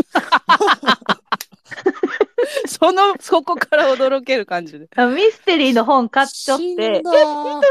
[2.67, 4.89] その、そこから驚ける感じで。
[4.97, 5.07] う。
[5.09, 7.67] ミステリーの本買っちゃって、死んだえ、人死んだ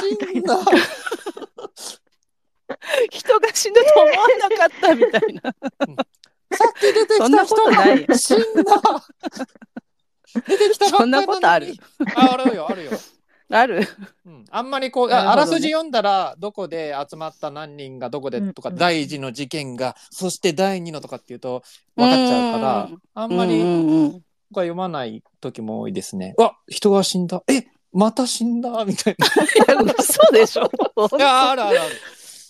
[0.00, 0.58] 死んだ
[3.10, 4.16] 人が死ぬと思わ
[4.48, 5.42] なかったみたいな。
[6.54, 8.44] さっき出てきそんなこた人とないが死んだ
[10.46, 11.80] 出てきたばっかりそんなことあるのに
[12.14, 12.90] あ、あるよ、あるよ。
[13.54, 13.86] ある？
[14.26, 21.62] うん、あんまりこう、ねああらすじ読んだら、どこで集まった何人がどこでとか、うんうん第一の事件が、そして第二のとかっていうと
[21.96, 23.58] 分かっちゃうから、うんあんまり
[24.50, 26.34] 僕は読まない時も多いですね。
[26.38, 27.42] うわ、人が死んだ。
[27.46, 28.84] え、また死んだ？
[28.84, 29.26] みたいな。
[29.26, 29.30] い
[29.86, 30.70] や、嘘でしょ。
[31.18, 31.94] いや、あるあるある。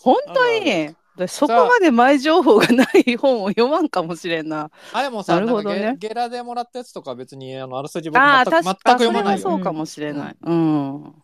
[0.00, 0.94] 本当に？
[1.14, 4.70] 私そこまで前情報がない本を読まんかもしれんな。
[4.92, 8.98] あ、でもさ、なるほどねなんかゲゲラでもらったやつとか別にあのあらすじ僕ああ、全く全く確かに。
[9.04, 9.40] 読まないよ。
[9.42, 10.36] それはそうかもしれない。
[10.42, 11.14] うん。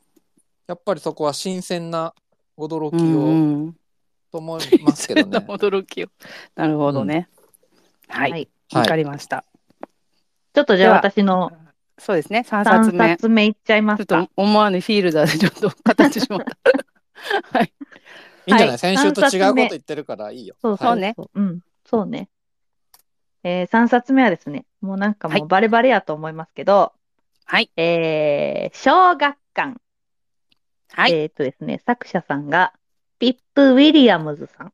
[0.67, 2.15] やっぱりそこは新鮮な
[2.59, 3.33] 驚きうんをう
[3.69, 3.77] ん。
[4.31, 5.39] と思いますけどね。
[5.49, 6.09] 驚きを。
[6.55, 7.29] なるほどね。
[8.09, 8.31] はい。
[8.31, 8.49] はい。
[8.75, 8.99] わ、かはい。
[8.99, 9.45] りました。
[10.53, 11.53] ちょっとじゃあ私の
[11.99, 12.45] そうですね。
[12.47, 13.09] 3 3冊目。
[13.09, 14.31] 冊目いっちゃいまちょっすかと。
[14.37, 16.57] 思わぬフィールダーでちょっと形しまった。
[17.59, 17.73] はい。
[18.49, 20.57] いいんじゃない、はい先週と違うこと言ってるからいいよ。
[20.63, 21.41] そうそうねそう。
[21.41, 21.61] うん。
[21.85, 22.29] そうね。
[23.45, 26.93] えー、3冊目はですね、もうなんかもうバレバレやと思いますけど、
[27.45, 27.71] はい。
[27.77, 29.77] えー、小学館。
[30.93, 31.13] はい。
[31.13, 32.73] えっ、とですね、作者さんが、
[33.19, 34.73] ピップ・ウィリアムズさん。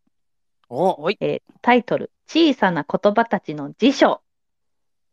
[0.68, 1.18] おおい。
[1.20, 4.20] えータイトル、小さな言葉たちの辞書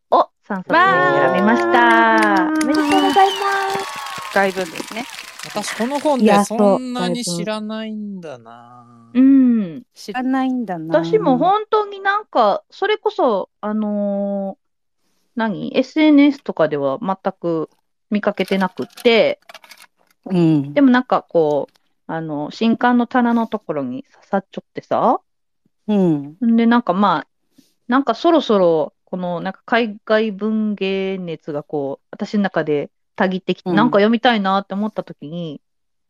[0.09, 0.83] を3冊目に
[1.19, 2.43] 選びました。
[2.43, 4.33] おめでとうございます。
[4.33, 5.30] 外文ですね。
[5.45, 9.09] 私この本いやでそんなに知らないんだな。
[9.13, 9.83] うん。
[9.93, 11.03] 知らないんだな。
[11.03, 14.61] 私も本当になんか、それこそ、あのー
[15.35, 17.69] 何 ?SNS とかでは全く
[18.09, 19.39] 見かけてなくって、
[20.25, 20.73] うん。
[20.73, 21.77] でもなんかこう、
[22.07, 25.21] あの、新刊の棚のところに刺さっちゃってさ、
[25.87, 26.37] うん。
[26.45, 27.27] んで、なんかまあ、
[27.87, 35.61] なんかそろそろ、このなんか海外文芸熱がこう、私の中でたぎってきて、うんなんか読みたいなって思った時に、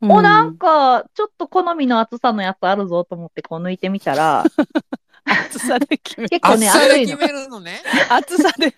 [0.01, 4.43] うんお、なんか、ちょっと好みの厚さのやつあるぞと思ってこう抜いてみたら、
[5.25, 6.93] 厚さで決め、結構ね、厚いの。
[6.93, 7.81] で決めるのね。
[8.09, 8.73] 厚さで。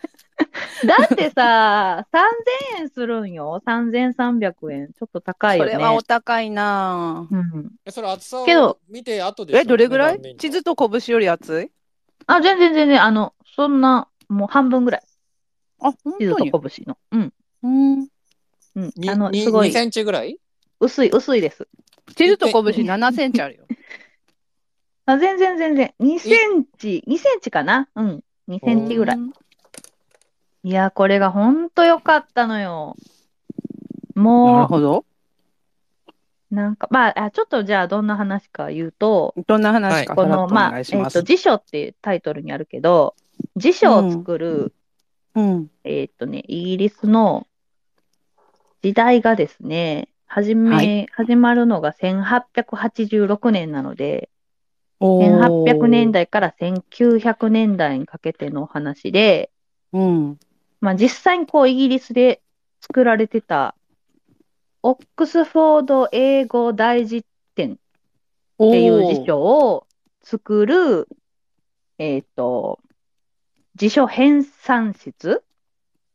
[0.86, 3.62] だってさ、3000円するんよ。
[3.66, 4.88] 3300円。
[4.88, 5.72] ちょっと高いよね。
[5.72, 7.72] それはお高いなぁうん。
[7.86, 9.58] えそれ厚さけどを見て後で。
[9.58, 10.36] え、どれぐらい？
[10.38, 11.72] 地図と拳より厚い？
[12.26, 15.02] あ、全然全然、あの、そんな、もう半分ぐらい。
[15.80, 16.98] あ、本地図当にと拳の。
[17.12, 17.34] うん。
[17.64, 17.68] う
[18.02, 18.08] ん。
[18.76, 18.92] うん。
[18.96, 20.38] にあの、にすごい2、センチぐらい？
[20.80, 21.68] 薄い、薄いです。
[22.16, 23.66] 地図と拳7センチあるよ。
[25.06, 25.94] あ、全然全然。
[26.00, 27.90] 2センチ、2センチかな？
[27.96, 28.24] うん。
[28.50, 29.18] 2センチぐらい。
[29.18, 29.34] うん
[30.66, 32.96] いや、これがほんと良かったのよ。
[34.16, 35.06] なるもほど。
[36.52, 41.20] う、なんか、まあ、あちょっとじゃあどんな話か言うと、どんな話か、この、まあ、えっ願いします。
[41.20, 43.16] と、辞書っていうタイトルにあるけど、
[43.58, 44.74] 辞書を作る、
[45.36, 45.70] うん。
[45.84, 47.46] えっとね、イギリスの
[48.84, 54.30] 時代がですね、始め、はい始まるのが1886年なので、
[55.00, 56.12] おー1800年。
[56.12, 59.52] 代から1900年代にかけてのお話で、
[59.94, 60.40] うん。
[60.82, 62.42] まあ実際にこうイギリスで
[62.82, 63.74] 作られてた、
[64.82, 67.78] オックスフォード英語大辞典っ
[68.58, 69.88] ていう辞書を
[70.24, 71.08] 作る、
[72.00, 72.82] えっ、と、
[73.76, 75.42] 辞書編纂室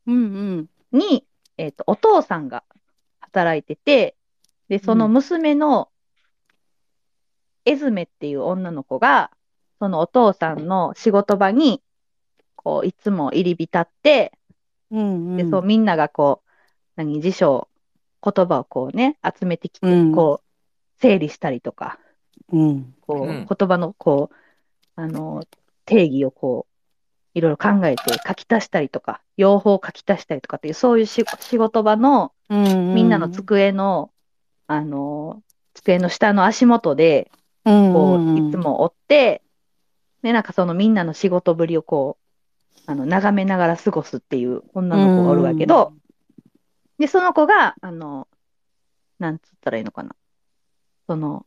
[0.06, 0.68] うんうん。
[0.92, 1.24] に、
[1.58, 2.64] えっ、と、お父さんが
[3.20, 4.16] 働いてて、
[4.68, 5.90] で、その娘の
[7.64, 9.30] エズメっていう女の子が、
[9.78, 11.82] そのお父さんの仕事場に、
[12.56, 14.32] こう、いつも入り浸って、
[14.90, 15.36] うん。
[15.36, 16.50] で、そう、みんながこう、
[16.96, 17.68] 何、辞書、
[18.22, 20.12] 言葉をこうね、集めてきて、うん。
[20.12, 21.98] こう、整理したりとか、
[22.52, 22.94] うん。
[23.06, 23.46] こう、うん。
[23.46, 24.36] 言葉のこう、
[24.96, 25.44] あの、
[25.84, 26.67] 定義をこう、
[27.38, 32.94] いろいろ考えて書き足したりとか、用法を書き足したりとかっていう、そういうし仕事場のうん。
[32.94, 34.10] みんなの机の、
[34.66, 35.42] あの、
[35.74, 37.30] 机の下の足元で、
[37.64, 38.56] うん、こうんう、いつ。
[38.56, 39.42] も追って、
[40.22, 45.92] で、なんかそのみんなの仕事ぶりをこう、あの、眺めながら過ごすっていう女の子がおるわけど、
[46.98, 48.26] で、その子が、あの、
[49.18, 50.16] なんつったらいいのかな。
[51.06, 51.46] その、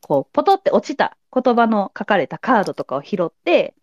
[0.00, 3.74] こう、ポトって落ちた言葉の書かれたカードとかを拾って、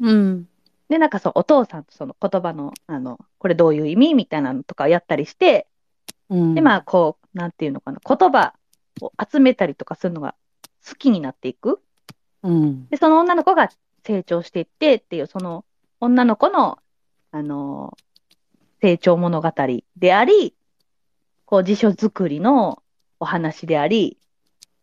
[0.00, 0.48] うん。
[0.88, 5.66] で、なんかそう、お父さんとその言葉の、あの、これどういう意味みたいなのとかやったりして、
[6.30, 8.54] うんで、まあ、こう、なんていうのかな、言葉
[9.00, 10.34] を集めたりとかするのが
[10.86, 11.80] 好きになっていく。
[12.42, 12.88] うん。
[12.88, 13.70] で、その女の子が
[14.04, 15.64] 成長していってっていう、その
[16.00, 16.78] 女の子の、
[17.30, 18.08] あのー
[18.80, 19.52] 成長物語
[19.96, 20.54] であり、
[21.44, 22.82] こう辞書作りの
[23.18, 24.18] お話であり、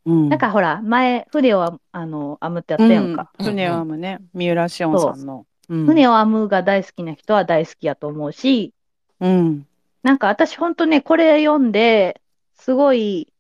[0.06, 3.32] うんなんかほら、前、船をああの編むってやったやんか。
[3.40, 5.46] うん船を編むね、三浦紫音さんの。
[5.70, 8.74] うん船を編むが大好きな人は大好きやと思うし、
[9.20, 9.68] うん。
[10.04, 12.22] なんか私ほんとね、これ読んで、
[12.54, 13.34] すごい、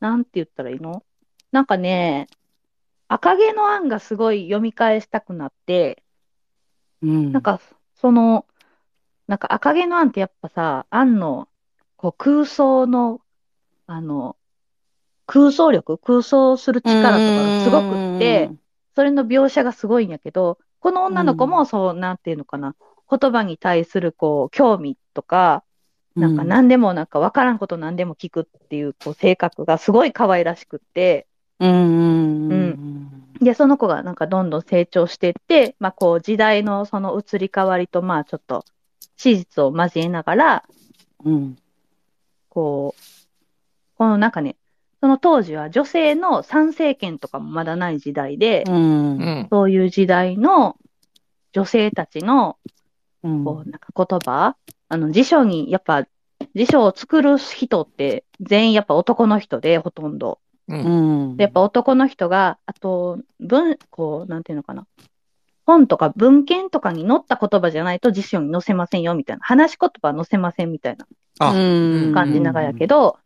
[0.00, 1.02] なんて言ったらいいの？
[1.50, 2.28] なんかね、
[3.08, 6.02] 赤毛のアンがすごい読み返したくなって、
[7.02, 7.32] うん。
[7.32, 7.60] なんか、
[7.96, 8.46] その、
[9.26, 11.48] なんか赤毛のアンってやっぱさ、アンの
[11.96, 13.20] こう空想の、
[13.86, 14.36] あの、
[15.26, 18.50] 空想力、空想する力とかがすごくって、
[18.94, 22.76] それの描写がすごいんやけど、この女の子もそう、なんていうのかな、
[23.10, 25.64] 言葉に対するこう、興味とか、
[26.14, 31.26] なんか何でもなんか分からんこと何でも聞くっていうこう性格がすごい可愛らしくって、
[31.58, 38.66] うんうんうんで、その子がなんかどんどん成長していって、まあこう時代のその移り変わりとまあちょっと
[39.16, 40.64] 史実を交えながら、
[41.24, 41.56] うん。
[42.50, 43.02] こう、
[43.96, 44.56] このなんかね、
[45.04, 49.48] その当時は女性の参政権とかもまだない時代で、うん。
[49.50, 50.78] そういう時代の
[51.52, 52.56] 女性たちの
[53.22, 54.56] うんこうなんか言葉、
[54.88, 56.06] あの辞書にやっぱ
[56.54, 60.38] 辞書を作る人って全員やっぱ男の人でほとんど。
[60.68, 60.74] う。
[60.74, 61.36] うんん。
[61.36, 64.86] でやっぱ男の人が、あと、文、こう、なんていうのかな。
[65.66, 69.42] 本とか文献とかに載った言葉じゃないと辞書に載せませんよみたいな。
[69.44, 71.06] 話し言葉は載せませんみたいな
[71.38, 73.18] 感じながらやけど、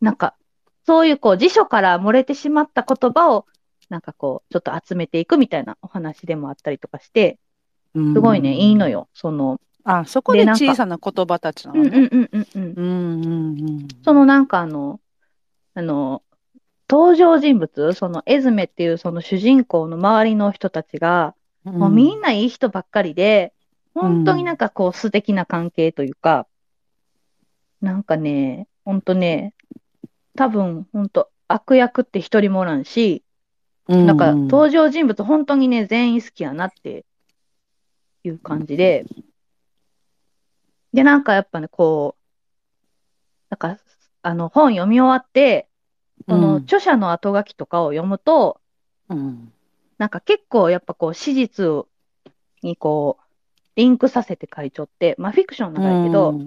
[0.00, 0.34] なんか、
[0.88, 3.44] そういうこう辞書から漏れてしまった言葉を、
[3.90, 7.38] なんかこう、ちょっと集めていくみたいなお話でもあったりとかして、
[7.94, 8.88] すすごいね、いいの。
[8.88, 9.06] よ。
[9.12, 11.98] その、あ、そこで小さな言葉たちなうんのね。
[11.98, 12.62] うんうんうんうん。
[12.62, 13.88] うんうんうん。
[14.02, 14.98] そのなんかあの、
[15.74, 16.22] あの、
[16.88, 23.52] 登場人物、そのエズメっていうその主人公の周りの人たちが、もうみんないい人ばっかりで、
[23.94, 26.46] 本当になんかこう素敵な関係というか、
[27.82, 29.52] なんかね、本当ね、
[30.38, 33.24] 多分本当悪役って一人もおらんし、
[33.88, 37.04] うん、なんか登場人物本当にね、全員好きやなって
[38.22, 39.04] いう感じで、
[40.92, 43.80] で、なんかやっぱね、こう、なんか、
[44.22, 45.66] あの本読み終わって、
[46.28, 46.62] そのうん。
[46.62, 48.60] 著者の後書きとかを読むと、
[49.08, 49.52] うん。
[49.96, 51.84] なんか結構やっぱこう史実
[52.62, 53.24] にこう、
[53.74, 56.38] リンクさせて書いちゃって、まあフィクションなんだけど、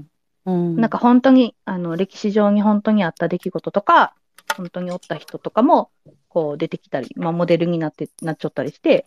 [0.46, 4.16] うん、なんか本当に、あの、歴史上に本当にあった出来事とか、
[4.58, 5.92] 本当におった人とかも、
[6.28, 9.06] こう出てきたり、まあモデルになって、なっちゃったりして、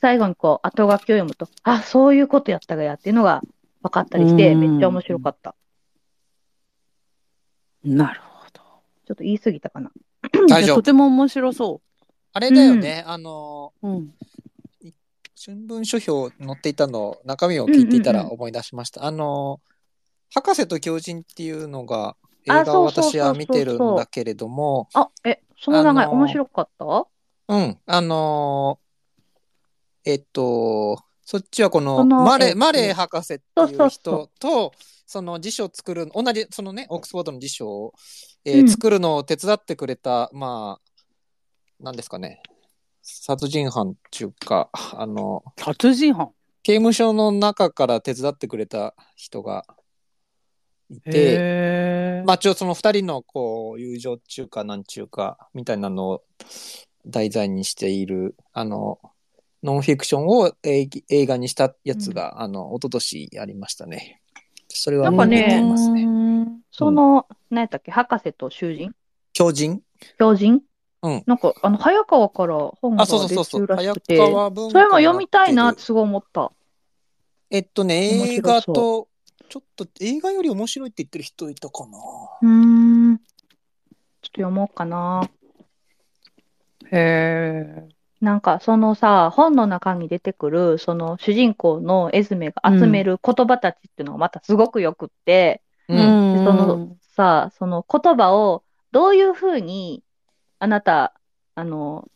[0.00, 3.42] 最後にこう後書きを読むと、あ、そういうことやったがやっていうのが
[3.82, 5.54] 分かったりして、うんめっちゃ面白かった。
[7.84, 8.60] なるほど。
[9.06, 9.90] ちょっと言い過ぎたかな。
[10.48, 10.76] 大丈夫。
[10.76, 11.80] とても面白そ
[12.32, 13.04] あれだよね。
[13.06, 13.88] あの、う。
[13.88, 14.14] うん。
[15.42, 19.04] 春分書評載っていたの、中身を聞いていたうんうんうんら思い出しました。
[19.04, 19.60] あの、
[20.36, 22.14] 博士と狂人っていうのが、
[22.46, 27.06] あ映画を私は見てるんだけれども、あ、え、その名前あのー面白かった？
[27.48, 34.72] うん、あのーえっと、そっちはこのマレマレー博士っていう人と、
[35.06, 37.94] その辞書を作る、同じ、そのね、オックスフォードの辞書を、
[38.44, 38.68] えーうん。
[38.68, 42.42] 作るのを手伝ってくれた、まあ、なんですかね、
[43.00, 46.28] 殺人犯っていうか、あの、殺人犯？
[46.62, 49.64] 刑務所の中から手伝ってくれた人が
[50.90, 56.22] いて、まあ、ちょ、その二人の、こう、友情中かなんちゅうか、みたいなのを
[57.06, 58.98] 題材にしている、あの、
[59.62, 64.20] ノンフィクションを映映画にしたやつが、あの、一昨年ありましたね。
[64.68, 66.02] それは見てますね。
[66.04, 66.26] うん
[66.70, 68.92] その、何やったっけ、博士と囚人？
[69.32, 69.80] 狂人？
[70.18, 70.60] 狂人？
[71.02, 71.22] うん。
[71.26, 73.12] なんか、あの、早川から本が出。
[73.12, 76.52] てるらし早くて、それも読みたいなっててすごい思った。
[77.50, 79.08] えっとね、映画と、
[79.48, 81.98] ちょっと映画より面白いって言ってる人いたかな。
[82.42, 83.18] うーん。
[83.18, 83.24] ちょっ
[84.20, 85.28] と読もうかな。
[86.90, 87.88] へ
[88.20, 96.38] なんか、そのさ、本の中に出てくる、その主人公のエズメが集める言葉たちっていうのがまたすごくよくって、ーうん。
[96.38, 100.02] でそのさ、その言葉をどういうふうに
[100.58, 101.14] あなた、
[101.54, 102.08] あの、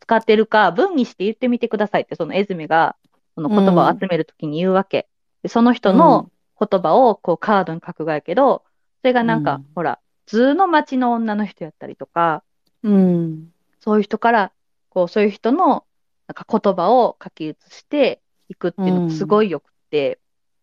[0.00, 2.96] 使ってるか文にして言ってみてくださいって、そのエズメが
[3.34, 5.08] その言葉を集めるときに言うわけ。
[5.42, 8.64] でその人の言葉をこうカードに書くがやけど、
[9.00, 12.42] それがなんか、うんほら、図の町の女の人やったりとか、
[12.82, 13.52] うん。
[13.80, 14.52] そういう人から、
[14.90, 15.84] こう、そういう人の
[16.26, 20.18] なんか言葉を書き写して、いくっていうのがすごいよくって、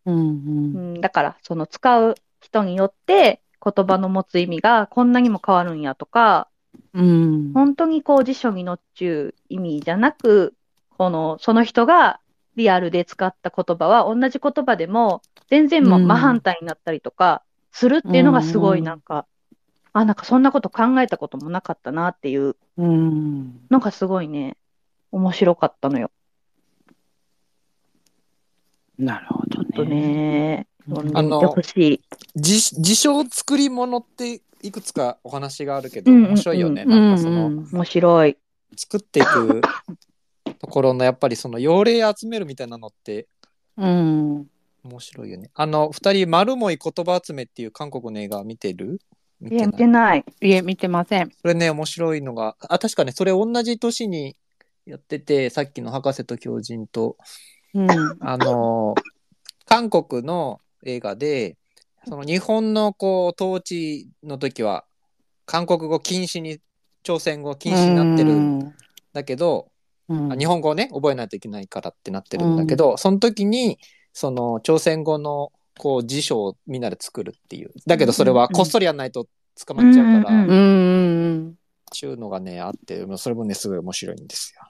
[0.06, 0.20] うんう。
[0.20, 6.50] うんん、だからその使う人によって言葉の持つ意味がこんなにも変わるんやとか、
[6.94, 7.52] うん。
[7.54, 10.54] 本当にこう辞書に載っちゅう意味じゃなく、
[10.98, 12.20] この、その人が
[12.56, 19.26] リアルで使った言葉は同じ言葉でも全然真反対になったりとかするっていうのがすごいうんなんか、
[19.94, 23.60] あ、なんかそんなこと考えたこともなかったなっていううん。
[23.70, 24.58] のがすごいね、
[25.12, 26.12] 面白かったのよ。
[28.98, 32.02] なるほどちょっとね、うん読んでみてほしい。
[32.36, 36.84] 自自称作り物っていくつかお話があるけど、うんうんうん面白いよね。
[36.84, 38.38] うんなんかその、うん面白い。
[38.78, 39.62] 作っていく
[40.56, 43.28] ところのやっぱりその用例集めるみたいなのって
[43.78, 44.48] うん。
[44.84, 45.50] 面白いよね。
[45.54, 49.02] あの、二人、丸もい言葉集めっていう韓国の映画見てる？
[49.41, 49.60] 見い？
[49.60, 50.26] や、見てない。
[50.41, 51.32] いえ、見てません。
[51.41, 54.36] それね、面白いのが、あ、確かね、それ同じ年に
[54.86, 57.18] やってて、さっきの博士と狂人と、
[57.74, 57.89] うん。
[58.20, 59.02] あのー
[59.68, 61.58] 韓国の映画で、
[62.08, 64.86] その日本のこう、統治の時は、
[65.48, 66.60] 韓国語禁止に、
[67.02, 68.74] 朝鮮語禁止になってるん
[69.13, 69.72] だけど、
[70.10, 70.34] うん。
[70.34, 73.80] あ日本語をね、覚えないといけないからってなってるんだけど、その時に、
[74.13, 77.72] その朝鮮語のこう辞書をみんなで作るっていう。
[77.86, 79.28] だけどそれはこっそりやんないと
[79.65, 81.58] 捕まっちゃうから、うんうん
[82.04, 84.62] うのがね、あって、それもね、すごい面白いんですよ。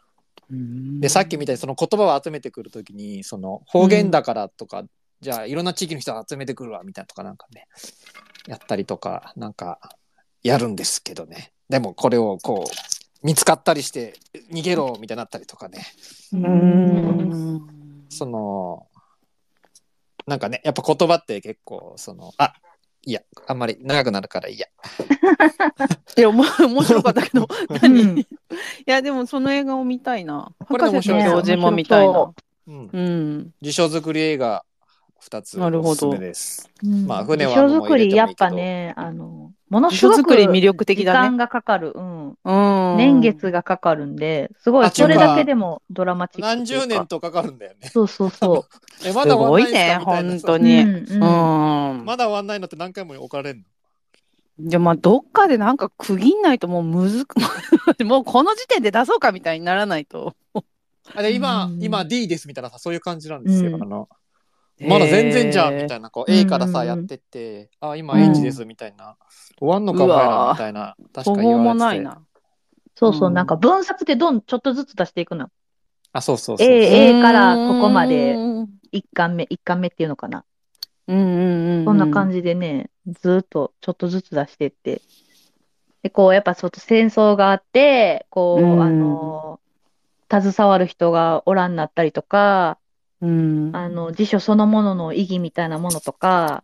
[0.52, 1.00] うん。
[1.00, 4.84] で、さっきみたいにその言葉を集めてくるときに、その方言だからとか、
[5.22, 7.68] じゃあいろんな地域の人を集めてくるわ、みたいなとかなんかね、
[8.48, 9.80] やったりとか、なんか、
[10.44, 11.52] やるんですけどね。
[11.70, 12.95] でもこれをこう、
[13.26, 14.14] 見つかったりして、
[14.52, 15.84] 逃げろ、みたいになったりとかね。
[16.32, 18.06] ううん。
[18.08, 18.86] その、
[20.28, 22.54] なんかね、やっぱ言葉って結構、その、あ、
[23.04, 24.68] いや、あんまり長くなるからいいや。
[26.16, 28.28] いや、おも面白かったけど、うん何い
[28.86, 30.52] や、でもその映画を見たいな。
[30.60, 32.32] これ面白い教授も見たいな。
[32.68, 32.90] うん。
[32.94, 33.54] うん。
[33.60, 34.64] 辞書作り映画
[35.24, 36.70] 2つなるほどおすすめです。
[36.84, 41.30] うんまあ船は作もう入れてもいいけどり、やっぱね、あの、もの辞すごく書作り魅力的時だね。
[41.32, 41.92] 間がかかる。
[41.96, 42.30] うん。
[42.44, 42.98] うん。
[42.98, 46.42] 年月がかかるんで、すごい、あそれだけでもドラマチック。
[46.42, 47.90] 何十年とかかるんだよね。
[47.90, 48.66] そうそうそ
[49.06, 50.22] え、ますだ終わごいんないんすか？
[50.24, 50.30] ね。
[50.30, 50.82] 本当に。
[50.82, 52.06] うんうんうん。
[52.06, 53.64] まだ終わんないのって何回も置かれんの？
[54.70, 57.36] じゃあまあ、どっかでなんか区切んないともうむずく、
[58.06, 60.34] もうこの時点で出そうかみたいにならないと。
[61.14, 63.76] あれ今、うん今 D ですみたいなさ、そういう感じなんですよ。
[63.76, 64.08] うんあの
[64.80, 69.16] まだ全然じゃんみたいいな、こう A からさ、うんやってって、あ、今 H ですみたいな、
[69.58, 71.80] 終わんのかお前らみたいな、確か途方も言われてて。
[71.80, 72.22] ないな。
[72.96, 75.50] そうそうう、んなんか分冊でどん、ちょっとずつ出していくの。
[76.12, 76.68] あ、そうそうそう。
[76.68, 80.46] A、A からここまでうんうん1巻目、一巻目っていうのかな。
[81.08, 81.86] うんうん。
[81.86, 82.38] そんな感じ。
[82.38, 85.02] じでね、ずーっとちょっとずつ出してって。
[86.04, 89.60] で、こう、やっぱちょっと戦争があって、こう、うんあの、
[90.32, 92.78] 携わる人がおらんなったりとか、
[93.26, 93.76] うん。
[93.76, 96.64] あの、辞書そのものの意義みたいなものとか、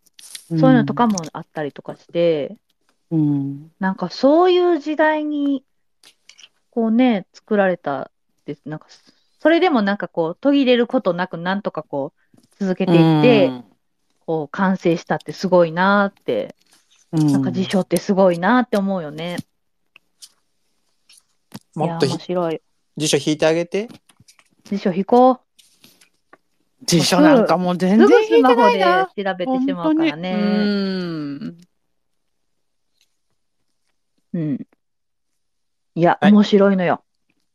[0.49, 2.55] そういうのとかもあったりとかして、
[3.09, 3.71] うん。
[3.79, 5.63] なんかそういう時代に、
[6.69, 8.11] こうね、作られた
[8.45, 8.61] です。
[8.65, 8.85] なんか、
[9.39, 13.51] それでもなんかこう、途切れることなく、なんとかこう、続けていって、
[14.27, 16.55] こう、完成したってすごいなーって、
[17.11, 19.37] うん、なんか辞書ってすごいなーって思うよね。
[21.75, 22.61] いや、もっとひ面白い。
[22.97, 23.89] 辞書引いてあげて。
[24.65, 25.41] 辞書引こ
[26.83, 27.75] 辞書なんかも。
[27.75, 29.05] 全すぐス然引いてマホでないな。
[29.05, 30.33] 調べてしまうからね。
[30.33, 31.57] うん。
[34.33, 34.67] うん。
[35.95, 37.03] いや、はい面白いのよ。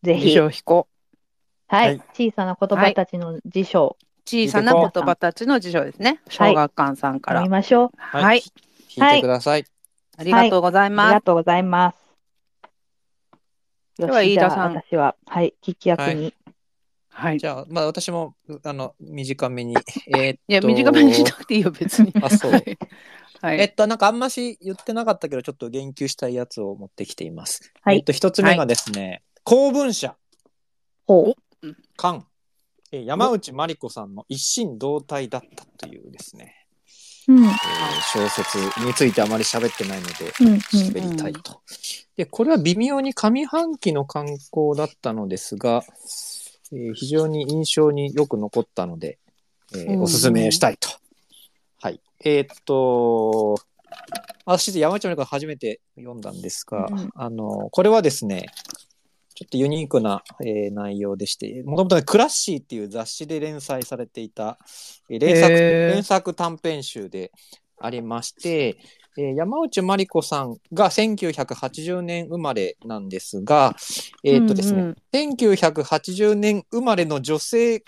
[0.03, 0.29] ぜひ。
[0.31, 1.75] 辞書を引こう。
[1.75, 1.87] はい。
[1.87, 6.21] はい小さな言葉たちの辞書、小さな言葉たちの辞書ですね。
[6.29, 7.41] 小学館さんから。
[7.41, 7.91] 読みましょう。
[7.97, 8.43] はい。
[8.97, 9.65] 引いてください。
[10.19, 11.13] ありがとうございあります。
[11.13, 12.07] がとうございます。
[13.99, 16.35] よではし、飯田さん私は、はい、聞き役に。
[17.17, 17.37] はい。
[17.37, 19.75] いじゃあ、まあ私も、あの、短めに。
[20.15, 22.13] えーっとや、短めにしなくていいよ、別に。
[22.21, 22.79] あそうはい。
[23.41, 27.73] はいえっと、なんかあんまし言ってなかったけど、ちょっと言及したいやつを持ってきています。
[27.83, 30.17] はいえっと、一つ目がですね、公文社、
[31.07, 31.35] ほ
[31.97, 32.23] 漢、
[32.93, 36.67] えー山内真理子さんの一心同体だったというですね、
[37.29, 37.33] う。
[37.33, 37.45] うん。
[37.45, 37.53] えー
[38.13, 40.15] 小説についてあまり喋ってないので。
[40.73, 41.63] 喋りたいと。
[42.17, 45.83] で、これは微妙に上半期の観光だったのですが、
[46.73, 49.19] えー非常に印象によく残ったので、
[49.75, 50.89] えーうんおすすめしたいと。
[51.81, 52.01] はい。
[52.25, 53.57] えーっと、
[54.45, 58.47] 私、山内まり子が初めて読んだんですが、うんあの、これはですね、
[59.35, 64.59] ちょっとユニークな、えー内容でして、もともとね、クラッシーっていう雑誌で連載されていた、
[65.11, 67.33] えー連作へー連作短編集で
[67.79, 68.79] ありまして、
[69.19, 73.75] えー山内まり子さんが1980年生まれなんですが、
[74.25, 74.97] えーっとですね、うんうん。
[75.13, 77.85] 1980年生まれの女性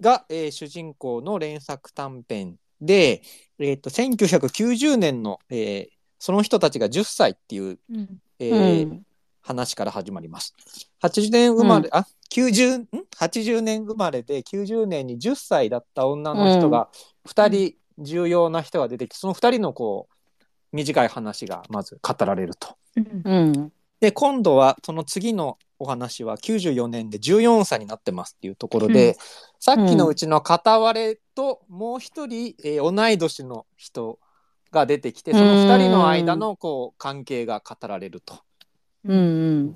[0.00, 3.22] が、えー主人公の連作短編で、
[3.58, 8.08] えっ、と、1990年の、えーその人たちが10歳っていう、うん。
[8.38, 9.02] えーうん。
[9.42, 10.54] 話から始まります。
[11.02, 16.88] 80年生まれ、あ、90、ん ?80 年生まれで90年に10歳だった女の人が
[17.28, 20.11] 2人重要な人が出てきて、その2人のこう、
[20.72, 22.76] 短い話がまず語られると。
[22.96, 23.72] うんうん。
[24.00, 29.14] で、今度はその次のお話は94年で14歳になってますっていうところで、うん
[29.64, 34.18] さっきのうちの片割れともう一人、えー同い年の人
[34.72, 38.40] が出てきて、その二人の間のこう関係が語られると。
[39.04, 39.20] うんう
[39.66, 39.74] ん。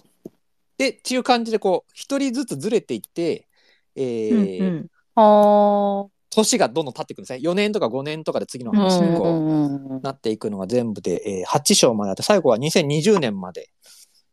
[0.76, 3.46] で、っていう感じでこう、一人ずつずれていって、
[3.94, 7.38] えーうんうんは年がどんどん経っていくんですね。
[7.42, 8.76] 4年とか5年とかで次のあ。
[8.76, 10.02] 話にこう、うん。
[10.02, 13.70] なっていくのが全部で、えー8章まであって、最後は2020年まで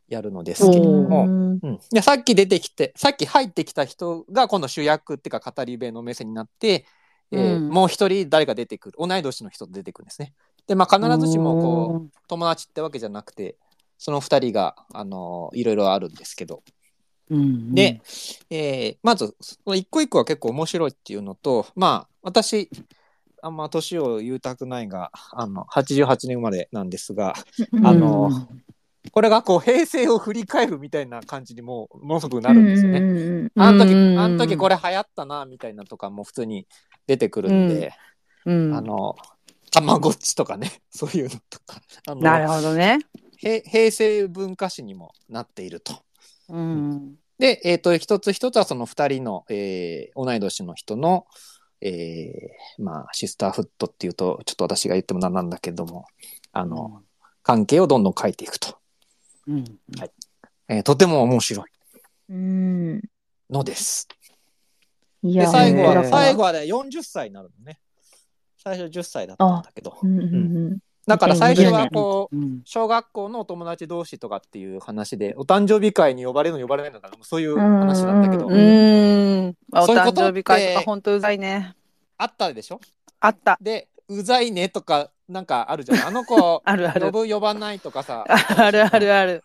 [0.08, 1.58] やるのですけれども、うん。
[1.62, 6.86] うん、でさっき出てきてさっき入ってきた人が今度主役っていうか語り部の目線になって、
[7.30, 7.68] えーうん。
[7.68, 8.96] もう一人誰か出てくる。
[8.98, 10.34] 同い年の人と出てくるんですね。
[10.66, 13.56] でまあ必ずしもこう友達ってわけじゃなくて
[13.98, 16.62] その二人が、あのーいろいろあるんですけど、
[17.30, 17.40] うん。
[17.40, 18.00] うんで、
[18.50, 22.70] えーまずその一個一個は結構面白いっていうのとまあ私
[23.42, 27.34] あんま年を言うたくないがあの88年生まれなんですが
[27.72, 28.30] うんあの
[29.12, 32.98] これがこう平成を振り返るみたいな感じにもうものすごくなるんですよね。
[32.98, 36.66] うんうんうんあの時、うんあの時これ流行ったな、みたいなとかも普通に
[37.06, 37.92] 出てくるんで、
[38.46, 39.14] うんあの、
[39.70, 41.80] たまごっちとかね、 そういうのとか、
[42.16, 42.98] なるほどね。
[43.38, 45.94] へ平成文化史にもなっていると。
[46.48, 47.14] うん。
[47.38, 51.26] で、えっ、と、一つ一つはその二人の、えー同い年の人の、
[51.80, 56.06] えーまあ、シスターフットっていうと、ちょっと私が言ってもなんなんだけども、
[56.52, 57.02] あの、
[57.42, 58.78] 関係をどんどん書いていくと。
[59.46, 59.64] うん。
[60.68, 61.66] えーとても面白い
[62.30, 63.02] うん
[63.50, 64.08] のです。
[65.22, 67.78] で、いや、最後は、最後はね、40歳になるのね。
[68.56, 69.98] 最初10歳だったんだけど。
[70.02, 72.62] うんうんうんだから最初はこう、うん。
[72.64, 79.54] 小学校のお友達同士とかっていう話で、お誕生日会に呼ばれるの呼ばれないのかな、そういう話なんだけど、うん。
[79.72, 81.74] お誕生日会とか本当うざいね。
[82.16, 82.80] あったでしょ？
[83.20, 83.58] あった。
[83.60, 86.06] で、うざいねとか、なんかあるじゃん。
[86.06, 87.12] あの子、 あるある。
[87.12, 89.44] 呼ぶ呼ばないとかさ、 あるあるある。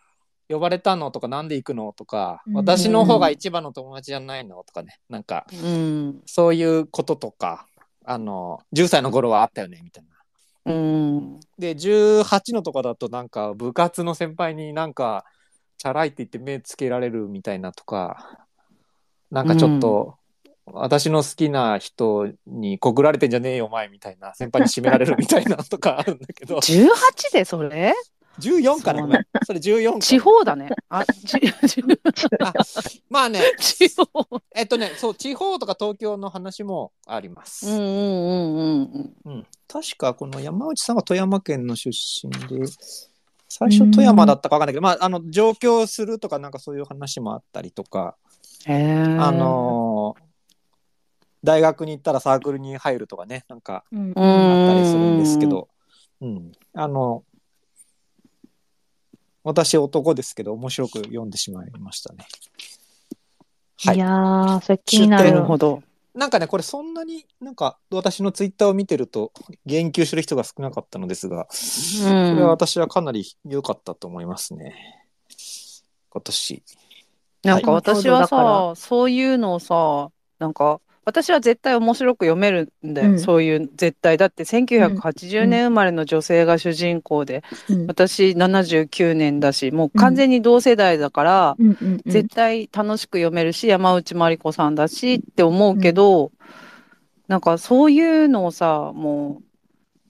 [0.49, 6.21] 呼ばれたのとか、なんで行くのとか、うん私の方が一番の友達じゃないのとかね、なんか、うん。
[6.25, 7.67] そういうこととか、
[8.03, 10.09] あの、10歳の頃はあったよね、みたいな。
[10.65, 11.39] うん。
[11.57, 15.25] で、18のとかだとなんか部活の先輩になんか、
[15.77, 18.47] チャラいって言って目つけられるみたいなとか、
[19.31, 20.15] なんかちょっと、
[20.65, 26.57] 私の好きな人に告られてんじゃねえよお前みたいな先輩に締められるみたいなとかあるんだけど。
[26.57, 27.93] 18でそれ？
[28.39, 29.07] 14かな
[29.45, 29.99] それ14か。
[29.99, 30.69] 地方だね。
[30.89, 31.83] あ、ち、ち
[32.39, 32.53] あ
[33.09, 33.41] まあね。
[33.59, 34.07] 地方。
[34.55, 39.47] えっとねそう地方とか東京の話もあります、うんうんうんうんうん。
[39.67, 42.65] 確かこの山内さんは富山県の出身で
[43.47, 48.15] 最初富山だったか分かんないけど、まああの上京するとかなんかそういう話もあったりとか。
[48.67, 48.71] あ、
[49.31, 50.29] のー
[51.43, 55.69] 大学に行ったらサークルに入るとかねなんかあったりするんですけど、
[56.21, 57.23] うん、あの
[59.43, 62.25] 私男ですけど面白く読んでしまいましたね。
[63.85, 65.31] はいいやー、それ気にななる。
[65.31, 65.81] るほど。
[66.13, 69.31] なんかねこれそんなになんか私のツイッターを見てると
[69.65, 71.47] 言及する人が少なかったのですが、
[72.01, 72.49] うこれはん。
[72.49, 74.75] 私はかなり良かったと思いますね。
[76.09, 76.63] 今年。
[77.43, 83.11] なんか私ははいさ、そういうのをさ、なんか、私は絶対面白く読めるんだよ。
[83.11, 83.19] うん。
[83.19, 84.17] そういう絶対。
[84.17, 87.87] だって1980年生まれの女性が主人公で、うん。
[87.87, 92.01] 私79年だし、もう完全に同世代だから、うん。
[92.05, 96.31] 絶対楽しく読めるし、山内まりこさんだしって思うけど、
[97.27, 99.43] なんかそういうのをさ、もう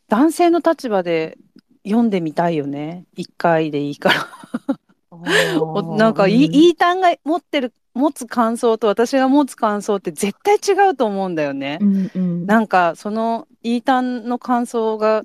[0.07, 1.37] 男性の立場で
[1.85, 3.05] 読んでみたいよね。
[3.15, 4.27] 一回でいいから。
[5.61, 11.79] おなんかいい、いい単が持ってる、持つ感想と私が持つ感想って絶対違うと思うんだよね。
[11.81, 11.85] う。
[11.85, 12.45] んうん。
[12.45, 15.23] なんかそのいい単の感想が、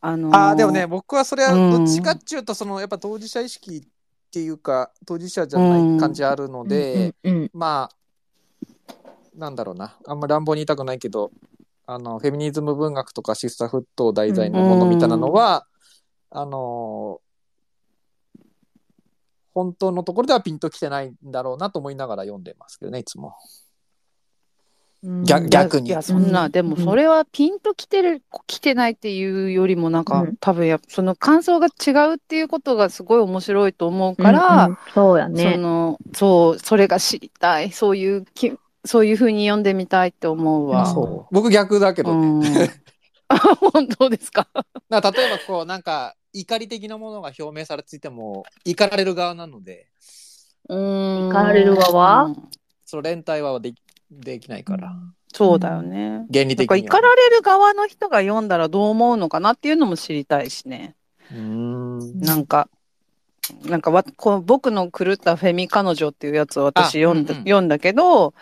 [0.00, 1.70] あのーああ、でもね、僕はそれはうん。
[1.70, 3.82] どっちかっていうと、そのやっぱ当事者意識っ
[4.30, 7.96] ていうか、当事者じゃない感じあるので、うんうんまあ、
[9.36, 11.32] なんだろうな、あんまり乱暴に言いたくないけど、
[11.86, 15.66] あの、フェミニズム文学とかシスターフットを題材のものみたいなのは、
[16.30, 17.20] あの
[19.54, 23.34] 本当のところではピンときてないんだろうなと思いながら読んでますけどね、いつも。
[25.02, 35.56] うん逆逆にいや、そんな、うんでもそれはピンときてる、来てないっていうよりも、なんか、うん多分や、その感想が違うっていうことがすごい面白いと思うから、うんうんそうやそね。
[35.56, 38.52] の、そう、それが知りたい、そういうき
[38.84, 40.84] そういうふうに読んでみたいって思うわ。
[40.86, 41.34] そう。
[41.34, 42.48] 僕逆だけどね。
[42.48, 42.70] うん。
[43.28, 43.38] あ
[43.72, 44.48] 本当ですか？
[44.90, 49.86] だから例えばこうなんか怒り的なものが表明されていても怒られる側なので
[50.68, 51.28] うん。
[51.28, 52.34] 怒られる側？
[52.84, 54.92] その連帯はできできないから、
[55.32, 56.26] そうだよね。
[56.32, 60.96] 原理的には怒られる側の人が読んだらどう思うのかなっていうのも知りたいしね。
[61.30, 62.68] うーんなんか、
[63.64, 68.34] なんかわこう僕の狂ったフェミ彼女っていうやつを私読んだ,、あうんうん読んだけど、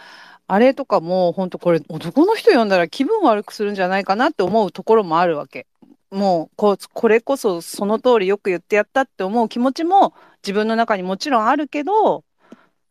[0.47, 5.67] あれとかも本当これ男の人読んだら気分悪くするんじゃないかなって思うところもあるわけ。
[6.11, 12.25] もうこうこれこそその通りよく言ってやったって思う気持ちも自分の中にもちろんあるけど、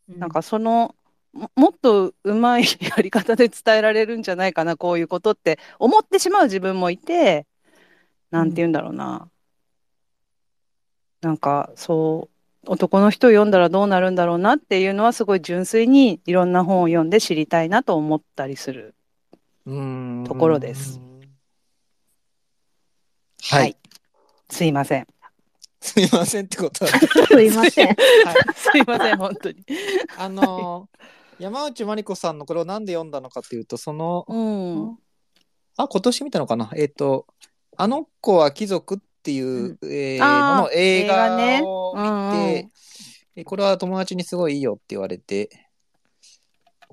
[0.07, 0.95] なんかその
[1.33, 7.45] ももっとうまいやり方で伝えられるんじゃないかなこういうことって思ってしまう自分もいて
[8.31, 9.29] なんて言うんだろうな、
[11.21, 12.29] なんかそ
[12.65, 18.93] う男の人を読んだらどうなるんだろうなっていうのはすごい純粋にいろんな本を読んで知りたいなと思ったりする。
[19.65, 20.99] ところです。
[20.99, 21.16] はい、
[23.49, 23.77] はい。
[24.49, 25.07] すいません。
[25.79, 26.91] すいませんってことは。
[26.99, 27.95] すいません。
[28.55, 29.17] すいません。
[29.17, 29.63] 本当に。
[30.17, 30.97] あのー
[31.39, 34.97] 山内まりこさんのこれをなんで読んだのかっていうとそのうん。
[35.77, 36.71] あ今年見たのかな？
[36.75, 37.27] えっ、と
[37.77, 42.71] 「あの子は貴族」っていう、えーのの映画を見て、うんうん。
[43.35, 45.69] えこれは友達にすごいいいよって言われて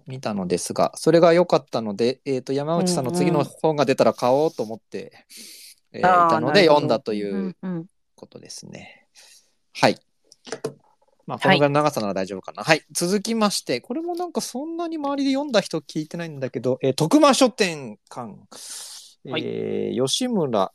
[0.07, 5.64] 見たのですがそれが良かったので、えー、と山内さんの次の本が出たら買おうと思って、えー
[6.03, 7.87] あーいたので読んだといううんうん
[8.17, 9.07] ことですね。
[9.75, 9.99] はい。
[11.27, 12.63] まあ、このぐらいの長さなら大丈夫かな。
[12.63, 12.83] はい。
[12.93, 18.35] 続きまして、これもなんかそんなに周りで読んだ人聞いてないんだけど、えー徳間書店館、
[19.27, 20.73] えー吉村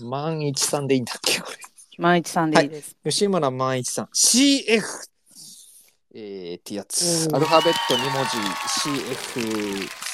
[0.00, 1.40] 万一さんでいいんだっけ？
[1.40, 1.58] これ。
[1.98, 2.96] 万一さんでいいです。
[3.04, 4.06] 吉村万一さん。
[4.14, 4.82] CF!
[6.14, 7.28] えー、ってやつ。
[7.32, 8.36] アルファベット2文字
[9.40, 10.05] CF。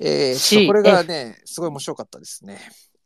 [0.00, 2.58] えー、ちょっ CF とこれがね、すごい面白かったですね。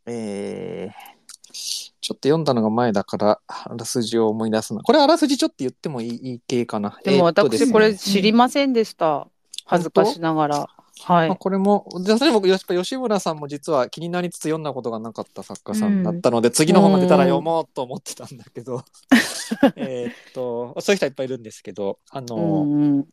[0.07, 4.82] えー、ちょっと読んだのが前だから、あらすじを思い出すな。
[4.82, 6.99] これあらすじちょっと言ってもいいいい系かな。
[7.05, 9.28] でも私これ知りませんでした。
[9.66, 10.68] 恥ずかしながら。
[11.01, 11.36] はいまあ、。
[11.36, 18.84] これも、でそれもやっぱ吉村さんも実は気になりつつ読んだことがなかった作家さんだったので、次の本が出たら読もうと思ってたんだけど、
[19.76, 23.07] えーっと、そういう人はいっぱいいるんですけど、あの、うんうん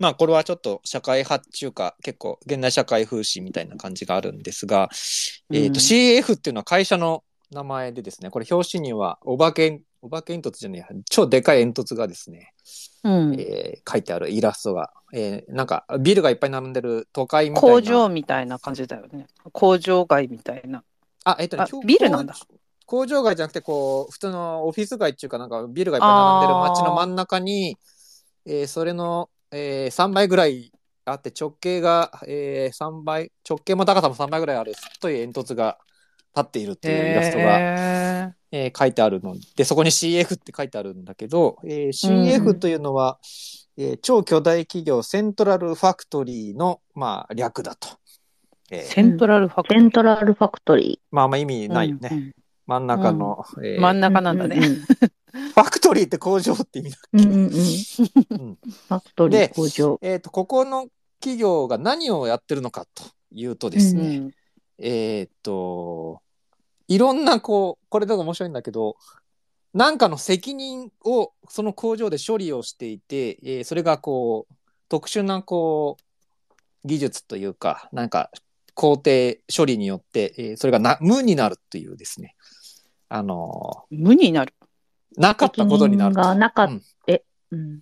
[0.00, 4.88] まあこれはちょっと社会派っていうか結構現代社会風刺みたいな感じがあるんですが、
[5.52, 7.22] えっ、うんと CF っていうのは会社の
[7.52, 12.54] 名前でですね、これ表紙にはお化け、お化け煙突じゃねえや、超でかい煙突がですね、
[13.04, 17.74] うんえー書いてあるイラストが、えーなんかビルがいっぱい並んでる都会みたいな。
[17.74, 19.26] 工場みたいな感じだよね。
[19.52, 20.84] 工場街みたいな。
[21.24, 22.34] あ、えっ、とねビルなんだ
[22.86, 27.76] 工場街じゃなくて、こう、普通のオフィス街っていうか、なんかビルがいっぱい並んでる街の真ん中に、
[28.46, 30.72] えーそれの、えー3倍ぐらい
[31.04, 35.78] あって、直径が、えー3倍、直径も高さも3倍ぐらいある太い煙突が
[36.36, 39.36] 立っているっていうイラストが、へえー書いてあるの。
[39.56, 43.18] で、そこに CF って書いてあるんだけど、えー CF というのは、
[43.76, 47.88] えー超巨大企業セントラルファクトリーの、まあ、略だと。
[48.70, 48.80] えー。
[48.80, 52.08] ーセントラルファクトセントラルファクトリまあ、あんま意味ないよね。
[52.12, 52.32] うんうん
[52.70, 54.00] 真ん中の、えー真んー。
[54.00, 54.56] 中なんだね。
[54.56, 54.84] うん
[55.32, 57.50] ファクトリーって工場って意味だっけ、うんうんうん。
[57.50, 57.54] フ
[58.30, 59.98] うんァクトリでー工場。
[60.02, 60.88] えっ、と、ここの
[61.20, 64.30] 企業が何をやってるのかというとですうね、ん
[64.78, 66.20] えっ、と、
[66.88, 68.96] いろんなこう、これだと面白いんだけど、
[69.72, 74.54] なんかの責任をその工場で処理をしていて、えーそれがこう、
[74.88, 78.30] 特殊なこう、技術というか、なんか
[78.74, 82.34] 工程処理によって、えーそれがな無になるというですね、
[83.10, 84.54] あの無になる。
[85.18, 87.24] ーなかったことになるがなかっうんて。
[87.50, 87.80] うん。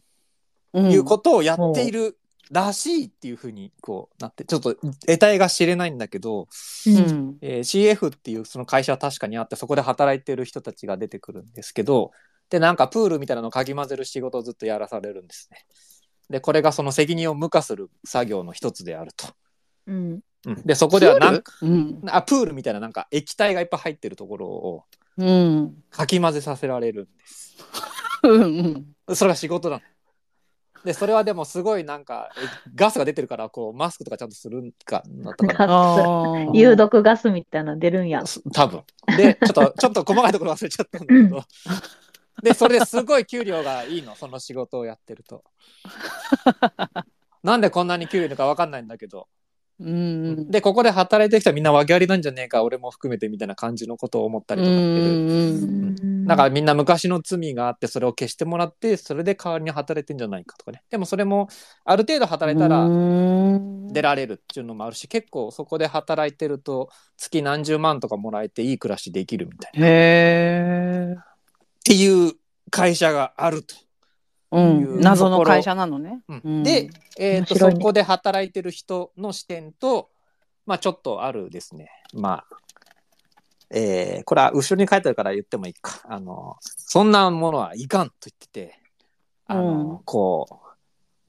[0.72, 2.18] うんいうことをやっている
[2.51, 6.91] らしいっていうふうにこうなって、ちょっと得体が知れないんだけど、う。
[6.91, 7.39] うんん。
[7.43, 12.11] えー CF っていうその会社は確かにあって、そこで働いてる人たちが出てくるんですけど、
[12.51, 15.66] で、なんかプールみたいなのをかき混ぜる仕事をずっとやらされるんですね。
[16.31, 19.26] で、これがその責任を無化する作業の一つであると。
[19.87, 20.20] うん。
[20.47, 22.01] うん、で、そこではなんうん。
[22.07, 24.85] あプールみたいななんか液体がいっぱい入ってるところを
[25.19, 25.85] うん。
[25.91, 27.57] かき混ぜさせられるんです。
[28.23, 28.87] うん。
[29.14, 29.83] それが仕事なの。
[30.85, 32.41] で、それはでもすごいなんか、え
[32.75, 35.64] ガスが出てるから、こう、マスクとかちゃんとするんかなとかな。
[35.69, 38.25] あー 有毒ガスみたいなの出るんや。
[38.27, 38.85] す多分。
[39.16, 41.43] で、ちょっと、 ちょっと細かいところ忘れちゃったんだけど。
[42.43, 45.43] で、それですごい給料がいいの、その仕事をやってると。
[47.43, 49.29] なんでこんなに給料いいのか分かんないんだけど。
[49.81, 50.51] うんうん。
[50.51, 55.62] で、ここで働いてる人はみんな訳ありなんじゃねえか、俺も含めてみたいな感じのことを思ったりとかっていう。
[56.03, 61.49] うんなんかみんな昔の罪があってそれを消してもらってそれで代わりに働いてんじゃないかとかねでもそれも
[61.87, 71.16] ある程度働いたらうん出られるっていうのもあるし結構そこで働いてると月何十万とかもらえていい暮らしできるみたいなっへえ。
[71.83, 72.35] ていう
[72.70, 73.74] 会社があると。
[74.51, 75.01] うん。
[75.01, 76.22] 謎の会社なのね。
[76.28, 76.40] うん。
[76.44, 76.62] うん。
[76.62, 80.11] で、えーとそこで働いてる人の視点と、
[80.66, 81.90] まあ、ちょっとあるですね。
[82.14, 82.57] まあ
[83.70, 86.01] えーこれは後ろに書いてあるから言ってもいいか。
[86.09, 88.80] あのそんなものはいかんと言ってて
[89.46, 89.99] あの、うん。
[90.05, 90.55] こう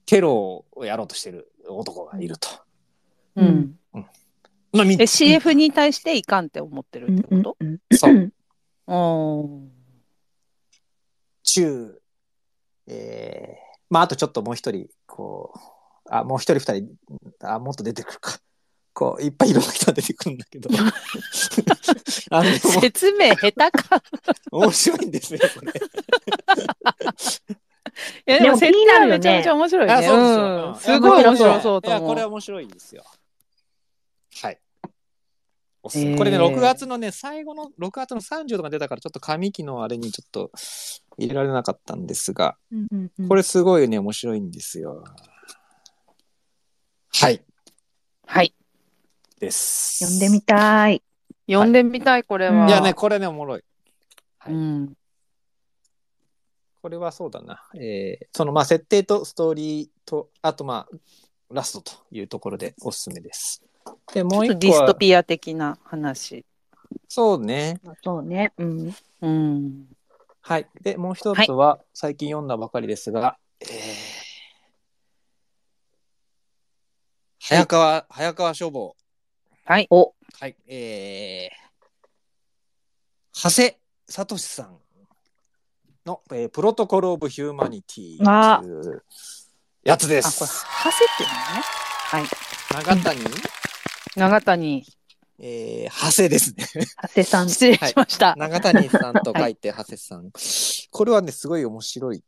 [0.06, 2.48] テロをやろうとしてる男がいると。
[3.36, 3.78] うん。
[3.92, 4.06] うん。
[4.72, 7.56] まあ、CF に対していかんって思ってるってこと？
[7.60, 7.78] うん。
[7.92, 8.32] そう。
[8.86, 8.96] う
[9.66, 9.70] ん。
[11.42, 11.99] 中、
[12.90, 15.58] えーまああとちょっともう一人こう
[16.08, 16.88] あもう一人二人
[17.42, 18.38] あもっと出てくるか
[18.92, 20.70] こういっぱいいろんな人が出てくるんだけど
[22.30, 24.02] あの説明下手か。
[24.52, 25.72] 面白いんですよこれ。
[28.26, 29.92] いやでも気になるよねめちゃめちゃ面白いね。
[29.92, 32.08] あそうですようんうんすごい面白そういやと思う。
[32.08, 33.04] これは面白いですよ。
[34.42, 34.58] はい。
[35.82, 40.50] おすすめえーこれね6月のね最後の6月の30とか出たからちょっと紙機のあれにちょっと
[41.20, 42.56] 入れられなかったんですが
[43.28, 45.04] これすごいね面白いんですよ。
[47.12, 47.42] はい
[48.32, 48.54] はい。
[49.40, 50.04] です。
[50.04, 51.02] 読んでみたい。
[51.50, 52.68] 読んでみたい、これは。
[52.68, 53.64] いやね、これね、おもろい。
[54.38, 54.92] はいうん。
[56.80, 57.60] これはそうだな。
[57.74, 60.96] えーその、まあ、設定とストーリーと、あと、まあ、
[61.50, 63.64] ラストというところでおすすめです。
[64.14, 66.44] で、もうちょっとディストピア的な話。
[67.08, 67.80] そうね。
[68.04, 68.52] そうね。
[68.58, 68.94] うん。
[69.22, 69.86] うん。
[70.50, 70.68] はい。
[70.82, 73.68] で、もう一つは、最近読んだばかりですが、えー
[77.38, 78.96] 早川、早川書房。
[79.64, 79.86] はい。
[79.90, 80.56] お、はい。
[80.66, 83.76] えー、長谷
[84.08, 84.76] 敏司さん
[86.04, 89.04] の、えー Protocol of Humanity という
[89.84, 90.66] やつであ、これ、す。
[90.66, 91.62] ハセっていうのね。
[91.62, 92.24] はい。
[92.84, 93.20] 長谷、
[94.16, 94.99] 長谷。
[95.42, 96.66] えー、長谷ですね。
[97.02, 97.48] 長谷さん。
[97.50, 98.34] 失礼しました。
[98.36, 100.30] 長谷さんと書いて、長谷さん。
[100.90, 102.22] これはね、すごい面白い。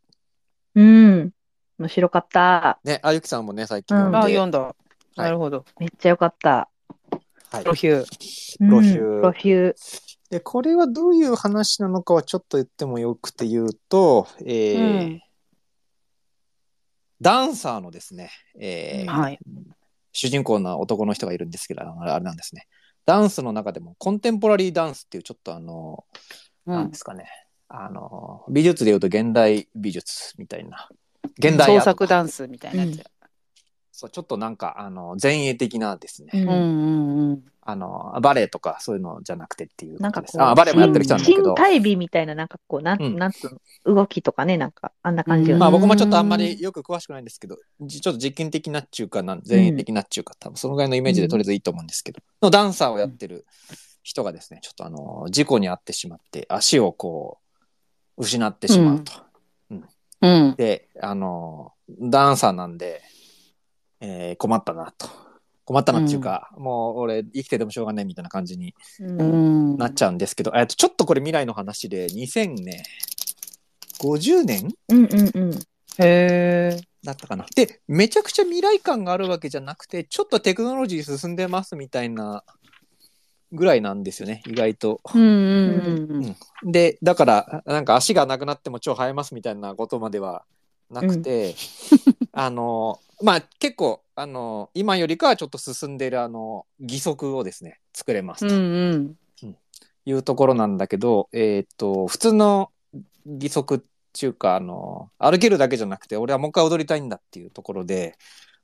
[0.75, 1.33] うん。
[1.79, 2.81] 面白かった。
[2.85, 4.75] ね、あゆきさんもね、最近うんあ、読んで、読んだ。
[5.17, 5.67] なるほど。
[5.79, 6.69] めっちゃよかった。
[7.51, 8.71] はいプロヒュー。
[8.71, 9.75] ロヒュープロヒュー。
[10.31, 15.23] で、これはどういう話なのかはちょっと言ってもよくて言うと、えーうん
[17.21, 19.39] ダンサーのですね、えーはい。
[20.13, 22.67] 主人公の男の人がいるんですけど、あれなんですね。
[23.05, 26.05] ダンスの中でもコンテンポラリーダンスっていうちょっとあの、
[26.66, 26.96] うんなんで。
[26.96, 27.26] すかね。
[27.68, 30.88] あの、美術で言うと現代美術みたいな。
[31.38, 33.05] 現代創ト作ダンスみたいなやつ。
[34.03, 36.30] そう、ちょっとなんか、あの、前衛的なですね。
[36.34, 37.42] うんうんうんうん。
[37.64, 40.00] あの、バレエとかそういうのじゃなくてっていう。
[40.00, 41.55] なんかこう、あ、バレエもやってる人なんだけど新。
[41.55, 45.53] 体美みたいな、なんかこう、なん、うんなんつうの、動きとかね、なんか、あんな感じ。
[45.53, 53.46] まあ僕もちょっとあんまりよく詳しくないんですけど、じちょっと実験的なっちゅうかなん、前衛的なっちゅうか、多分そのぐらいのイメージでとりあえずいいと思うんですけど、のダンサーをやってる
[54.03, 57.38] 人がですね、ちょっとあの、事故に遭ってしまって、足をこ
[58.18, 59.12] う、失ってしまうと。
[60.22, 60.55] うん。
[60.57, 63.03] で、あの、ダンサーなんで、
[64.03, 65.09] えー困ったなと。
[65.64, 69.78] 困ったなっていうか、もう俺生きててもしょうがないみたいな感じにうんうん。
[69.78, 72.82] なっちゃうんですけど、えっと、ちょっとこれ未来の話で、2000ね、
[74.00, 75.55] 50年うんうんうん。
[75.55, 75.59] へ
[75.98, 76.80] え。
[77.05, 77.46] だったかな。
[77.55, 82.42] で、めちゃくちゃ未来感があるわけじゃなくて、ちょっとテクノロジー進んでますみたいな
[83.53, 85.00] ぐらいなんですよね、意外と。
[85.14, 86.72] うんうんうん。
[86.72, 90.44] で、だから、なんか足がなくなっても超生えますみたいなことまでは
[90.93, 91.55] なくて、
[92.32, 99.16] あの、まあ結構、あの、今よりかはちょっと進んでいるあの、義足をですね、作れますうとん。
[100.05, 102.70] いうところなんだけど、えーっと、普通の
[103.26, 103.80] 義足っ
[104.12, 108.16] ていうか、あの、歩けるだけじゃなくて、俺はもう一回踊りたいんだっていうところで、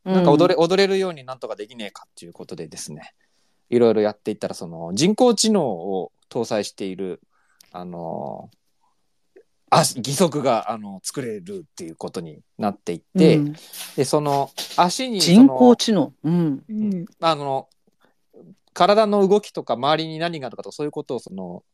[0.05, 0.15] うん。
[0.15, 3.15] なんか踊れ、踊れるようになんとかできねえかっていうことでですね、
[3.71, 7.21] いろいろやっていったら、その人工知能を搭載している、
[7.73, 8.51] あの、
[9.71, 13.53] 足義足があの作れるっていうことになっていって、うん。
[13.97, 16.13] で、その足に人工知能？
[16.25, 16.65] うん。
[16.69, 17.07] うん。
[17.21, 17.69] あの、
[18.73, 21.65] 体の動きとか周りに何があるかとかそういうことをその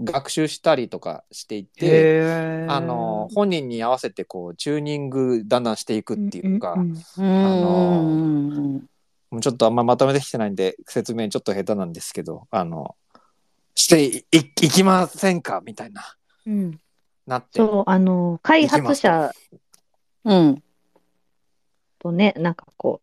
[0.00, 2.50] 学習したりとかしていて。
[2.68, 8.88] あの、本人に合わせてこうチューニングだんだんしていくっていうか、うんうんうん。
[9.30, 12.94] もうちょっとあんままとめてきてないんで、説明ちょっと下手なんですけど、あの、
[13.74, 15.60] していいいきませんか？
[15.64, 16.02] みたいな、
[16.46, 16.80] うん
[17.26, 17.48] なって。
[17.58, 19.32] そう、あの、開発者
[20.24, 20.62] うん。
[21.98, 23.00] とね、なんかこ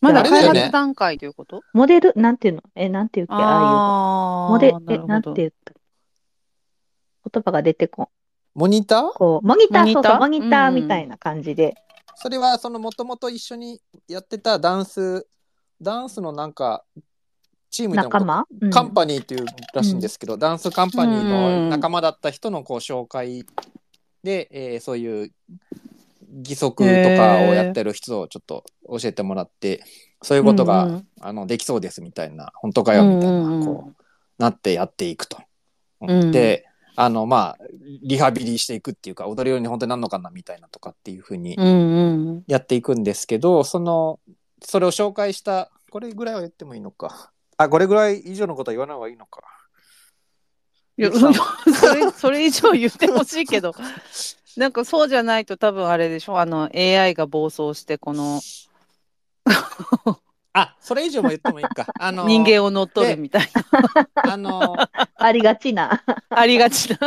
[0.00, 1.62] まだ開発段階ということ？
[1.72, 2.62] モデル、なんていうの？
[2.74, 3.44] え、なんていうっけああいう。
[3.46, 5.74] あモデー、え、なんて言った？
[7.30, 8.08] 言葉が出てこん。
[8.54, 9.12] モニター？
[9.14, 11.74] こう、モニター、そうそう、モニターうんみたいな感じで。
[12.16, 15.26] それはそのもともと一緒にやってたダンス
[15.80, 16.84] ダンスのなんか
[17.70, 18.46] チーム仲間？
[18.60, 18.70] うん。
[18.70, 23.44] カンパニーっていうらしいんですけど、ダンスカンパニーの仲間だった人のこう紹介
[24.22, 25.32] で、えーそういう
[26.44, 29.82] 義足とかをやってる人をちょっと教えてもらって
[30.22, 31.06] そういうことが、うんうん。
[31.20, 34.02] あのできそうですみたいな本当かよみたいな、うんうんうんこう
[34.38, 35.38] なってやっていくと。
[36.02, 36.30] うん。
[36.30, 37.58] であのまあ
[38.02, 42.44] リハビリしていくっていうか踊るように本当になんのかなみたいなとかっていうふうにうんうん。
[42.46, 44.20] やっていくんですけど、その、
[44.60, 47.30] それを紹介した、これぐらいは言ってもいいのか。
[47.58, 49.42] あ、これぐらい以上のことは言わない方がいいのか。
[50.96, 51.28] いや、 そ
[51.94, 53.74] れ、それ以上言ってほしいけど、
[54.56, 56.38] なんかそうじゃないと多分あれでしょ。
[56.40, 58.40] あの AI が暴走して、この
[60.60, 61.86] あ、それ以上も言ってもいいか。
[62.00, 63.48] あの、人間を乗っ取るみたい
[63.94, 64.76] な、あの、
[65.16, 66.02] ありがちな。
[66.30, 66.98] ありがちな。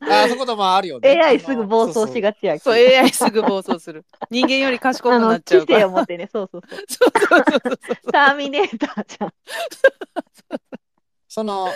[0.00, 1.08] あ、そういうこともあるよね。
[1.22, 4.04] AI すぐ暴走しががちやけそう、ど AI すぐ暴走する。
[4.30, 5.78] 人間より賢くなっちゃ知うから。
[5.80, 6.80] 性を持ってね、そうそうそう。
[6.88, 9.32] そうそうそうそうターミネーターじゃん。
[11.28, 11.68] その、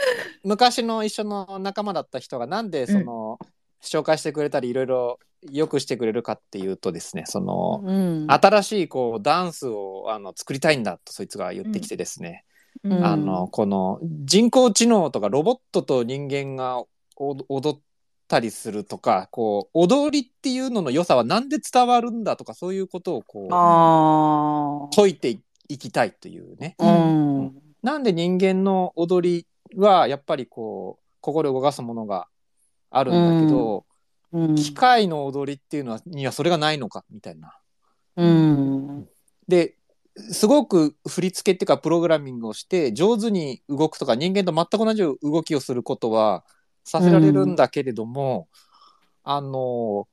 [0.42, 3.38] 昔の一緒の仲間だった人がなんでその、
[3.82, 5.18] 紹介してくれたりいろいろ
[5.52, 12.44] よくしてくれるかっていうとですね、その、うん新しいこうダンスをあの作りたいんだとそいつが言ってきてですね、
[12.84, 16.82] うんあのこの人工知能とかロボットと人間が
[17.16, 17.80] お踊っ
[18.28, 26.76] たりするとかこう踊りっていうのの良さはなんで伝わるんだとかそういうことをこうあ解いていきたいというね。
[26.78, 26.86] あ。
[26.86, 26.88] う
[27.44, 27.52] ん。
[27.82, 29.46] なんで人間の踊り
[29.76, 32.28] はやっぱりこう心を動かすものが
[32.98, 33.84] あるんだけど、
[34.32, 34.54] うん。
[34.54, 37.58] 機械の踊りっていうのはにはそれがないのかみたいな。
[38.16, 39.08] うん。
[39.48, 39.76] で
[40.16, 46.44] すごく振り付けっていうかプログラミングをして上手に動くとか人間と全く同じ動きをすることは
[46.84, 48.48] させられるんだけれども、
[49.24, 50.08] あの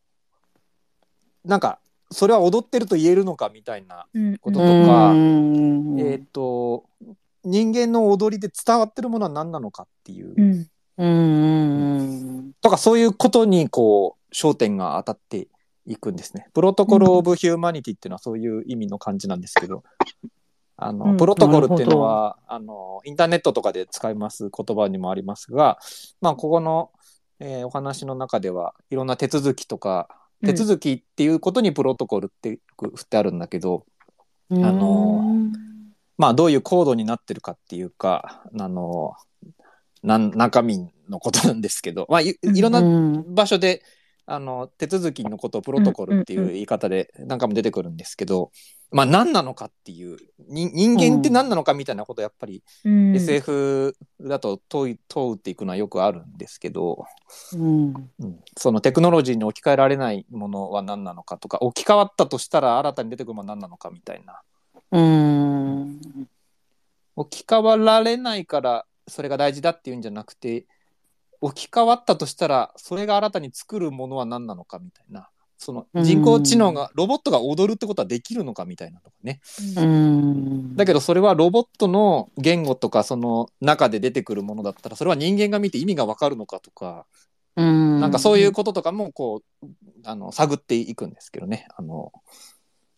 [1.45, 1.79] なんか
[2.11, 6.85] それは踊ってると言えるのかみたいなうんこととか、うんえっ、と
[7.43, 10.67] 人間の踊りで伝わってるものは何なのかっていう、
[11.03, 12.01] うんう
[12.49, 12.53] ん。
[12.61, 15.47] とかそういうことにこう焦点が当たって
[15.85, 16.47] いくんですね。
[16.53, 19.83] プロトコル・オブ・ヒューマニティっていうのはそういう意味の感じなんですけど、
[20.77, 21.17] あの、うん。
[21.17, 25.77] プロトコルっていうのは、あの、インターネットとかで使います言葉にもありますが、
[26.21, 26.91] まあ、ここの、
[27.39, 30.07] えーお話の中ではいろんな手続きとか、
[30.45, 33.85] 手続きっていうことにプロトコルって振ってあるんだけど、
[34.51, 35.23] あの
[36.17, 39.13] まあ、どういうコードになってるかっていうか、あの、
[40.03, 43.33] なん中身のことなんですけど、まあ、いいろんなうん。
[43.33, 43.81] 場所で、
[44.25, 48.51] あの手続きのことをプロトコルっていう言い方で何回も出てくるんですけど、
[48.89, 53.15] まあ何なのかっていうに人間って何なのかみたいなことをやっぱりうん。
[53.15, 57.05] SF だと問い問うっていくのはよくあるんですけど、
[57.53, 57.93] うん。
[58.19, 58.39] うん。
[58.57, 64.41] そのテクノロジーに置き換えられないものは何なのかとか置き換わったとしたら新たに出てくるものは何なのかみたいな。
[64.91, 65.99] うん。
[67.15, 70.65] 置き換わられないからそれが大事だっていうんじゃなくて
[71.41, 75.29] 置き換わったとしたらそれが新たに作るものは何なのかみたいな。
[75.63, 79.39] その人工知能がロボットが踊るってことはできるのかみたいなとかね。
[79.77, 80.75] うん。
[80.75, 87.05] だけどそれはロボットの言語とかその中で出てくるものだったらそれは人間が見て意味がわかるのかとか
[87.55, 88.01] うん。
[88.01, 89.67] なんかそういうこととかもこう
[90.03, 91.67] あの探っていくんですけどね。
[91.77, 92.11] あの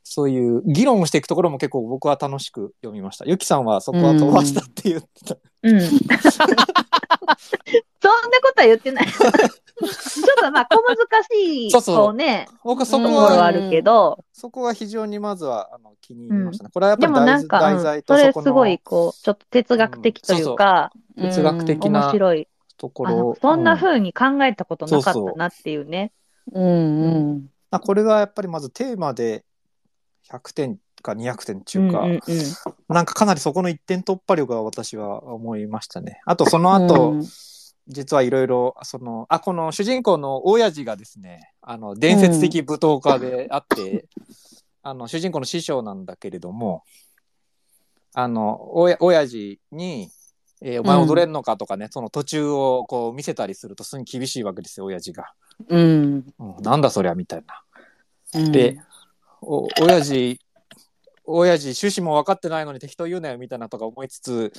[0.08, 3.26] そういう議論をしていくところも結構僕は楽しく読みました。
[3.26, 5.36] ゆきさんはそこは飛ばしたって言ってた。
[5.64, 5.82] うん。
[5.82, 6.00] そんな
[8.40, 9.08] ことは言ってない。
[9.08, 9.32] ちょっ
[10.40, 16.70] とまあ小難しい、そうそうね、僕そとこは、あるけど、そこは非常にまずはあの気に入りましたね。
[16.72, 22.48] これはやっぱでり題もなんか、題うん材とそこそれすごいのこう、ちょっと哲学的というか、哲学的面な白い。
[22.78, 23.38] ところ。
[23.42, 26.12] そんなうん風に考えたことなかっそうそうたなっていうね。
[26.54, 29.44] うんうんあこれがやっぱりまずテーマで
[30.32, 32.22] 100点か200点ってううか、うんうん。
[32.90, 36.22] なんかかなりそこの一点突破力が私は思いましたね。
[36.26, 37.24] あとその後、うん
[37.88, 44.08] 実はいろいろ、その、あ、この主人公の親父がですね、あの、伝説的舞踏家であって、
[44.82, 46.84] あの、主人公の師匠なんだけれども、
[48.14, 50.10] あの、おや、親父に、
[50.62, 55.34] えーお前踊れんのかとかね、その途中をこう見せたりするとすぐ厳しいわけですよ、親父が。
[55.68, 58.42] うんうん、なんだそりゃ、みたいな。
[58.42, 58.80] うんで、
[59.46, 60.40] お、親父、
[61.26, 64.54] 親父、趣旨も分かってないのに適当言うなよ、みたいなとか思いつつ、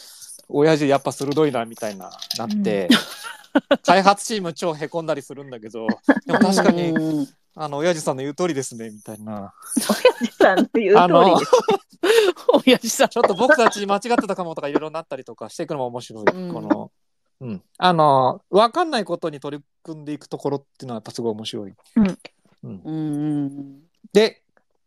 [0.49, 2.89] 親父やっぱ鋭いな、みたいな、なって、
[3.85, 5.87] 開発チーム超へこんだりするんだけど、
[6.27, 7.29] でも確かに、うん
[7.59, 9.55] あの、親父さんの言う通りですね、みたいな。
[9.77, 11.47] 親父さんの言う通あの、り。
[12.67, 13.09] 親父さん。
[13.17, 16.25] ょっと僕たち間違ってたかもとかいろいろなったりとかしていくのも面白い。
[16.31, 16.91] うんこの、
[17.41, 17.63] うん。
[17.79, 21.75] あの、わかんないことに取り組んでいくところっていうのはやっぱすごい面白い。
[21.97, 22.19] うん
[22.65, 22.83] うん。
[22.85, 22.99] うんう
[23.49, 23.83] ん
[24.13, 24.43] で、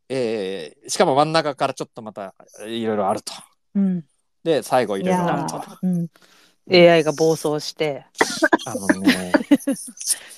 [0.10, 2.34] えーしかも真ん中からちょっとまた
[2.66, 3.32] いろいろあると。
[3.76, 4.05] うん。
[4.43, 5.57] で、最後いいろいろあやると。
[5.57, 6.07] ーうん。
[6.72, 8.05] AI が暴走して、
[8.66, 9.32] あのね、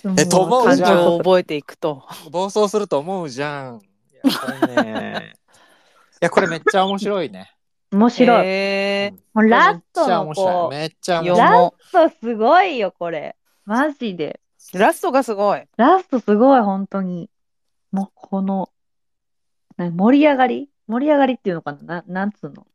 [0.04, 2.04] も えと思う感じゃん情を覚えていくと。
[2.32, 3.82] 暴走すると思うじゃん。
[4.24, 5.34] いや、これね。
[5.36, 7.52] いや、これめっちゃ面白いね。
[7.92, 8.48] 面白い。
[8.48, 10.54] へもうラストのめっちゃ面白い。
[10.54, 11.38] こめっちゃー面白い。
[11.38, 13.36] ラストすごいよ、これ。
[13.66, 14.40] マジで。
[14.74, 15.64] うラストがすごい。
[15.76, 17.30] ラストすごい、本当に。
[17.92, 18.68] もう、この、な
[19.78, 20.70] 盛り上がり？
[20.88, 22.02] 盛り上がりっていうのかな？
[22.02, 22.68] ななんつうの？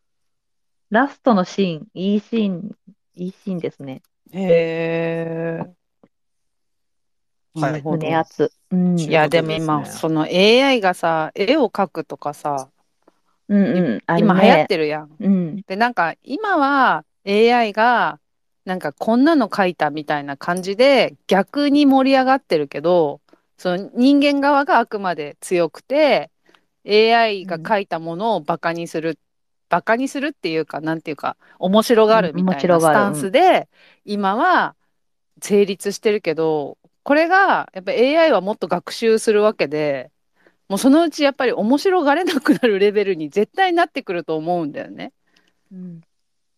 [0.91, 2.71] ラストのシーン、いいシーン、
[3.17, 4.03] いいシーンですね。
[4.33, 5.59] へえ。
[7.55, 8.53] はいなるほど胸熱。
[8.71, 8.99] うん。
[8.99, 12.69] いや、でも今、その AI がさ、絵を描くとかさ、
[13.49, 14.19] うんうん。
[14.19, 14.67] 今流行っね。
[14.69, 15.11] てるやん。
[15.19, 15.63] うん。
[15.67, 18.21] で、なんか今は AI が、
[18.65, 23.21] なんかこんなの描いたみたいな感じで逆に盛り上がってるけど、
[23.57, 26.31] その人間側があくまで強くて、
[26.87, 29.19] AI が描いたものをバカにする、
[29.69, 33.69] バカにするっていうか、なんていうか、面白がるみたいなスタンスで、
[34.05, 34.77] 今は
[35.43, 40.11] 成立してるけど、これが、やっぱ AI はもっと学習するわけで、
[40.69, 45.13] もうそのうちやっぱり面白がれなくなるレベルに絶対なってくると思うんだよね。
[45.73, 46.01] うん。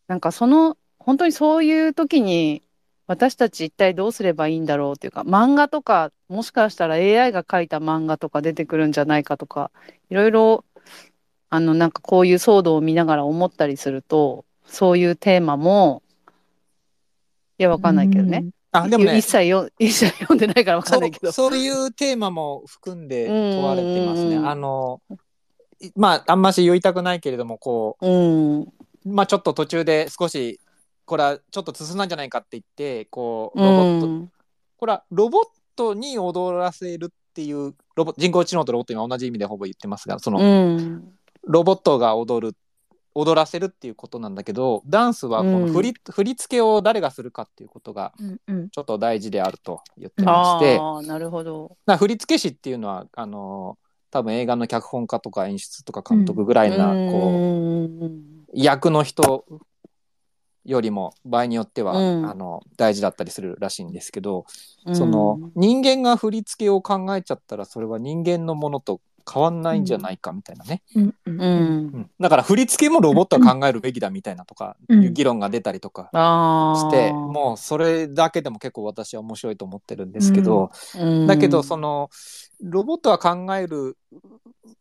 [0.06, 2.62] なんかその、本当にそういう時に、
[3.08, 9.70] 私たち一体どうすればいいんだろうっていうか、漫画とか、もしかしたら AI が描いた漫画とか出てくるんじゃないかとか、
[10.10, 10.64] いろいろ、
[11.48, 16.02] あの、なんかこういう騒動を見ながら思ったりすると、そういうテーマも、
[17.58, 18.44] いや、わかんないけどね。
[18.72, 21.32] あ、でもね一、切よ一切読んでないからわかんないけど。
[21.32, 24.36] そうそういうテーマも含んで問われてますね。
[24.36, 25.00] あの、
[25.80, 28.60] いまあ、あんまし言いたくないけれども、こうん。
[28.60, 28.68] う、
[29.06, 30.60] まあ、ちょっと途中で少し、
[31.08, 34.32] これはちょっと進んだんじゃないかって言って、こう、うロボット、ん。
[34.76, 35.44] これはロボッ
[35.74, 41.12] トに踊らせるっていう、ロボ人工知能とロボット今同じ意味でほぼ言ってますが、その、うん。
[41.44, 42.56] ロボットが踊る、
[43.14, 48.68] 踊らせるっていうことなんだけど、ダンスはこの振り,、振り付けを誰がするかっていうことがうんうん。
[48.68, 51.78] ちょっと大事であると言ってまして、ああ、なるほど。
[51.86, 53.78] な振付師っていうのはあの
[54.10, 58.12] 多分映画の脚本家とか演出とか監督ぐらいな、こうう
[58.52, 59.44] 役の人
[60.68, 64.44] よりも場合によっては、うんあの大事だったりするらしいんですけど、
[64.88, 64.94] ん。
[64.94, 69.00] その人間が振り付けを考えちゃったらそれは人間のものと
[69.30, 71.14] 変わんないんじゃないかみたいなね、うんう。
[71.26, 71.42] うんん。
[71.42, 71.44] う
[71.98, 76.80] んだから振り付けもロボットは考えるべきだみたいなとかうんいう議論が出たりとかああ。
[76.80, 82.10] して、もうそれだけでも結構私は面白いと思ってるんですけど、うん、だけどその
[82.60, 83.96] ロボットは考える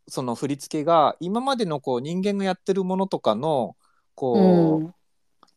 [0.07, 3.75] その振り付けが今までのこう人間がやってるものとかの
[4.15, 4.93] こう、うん、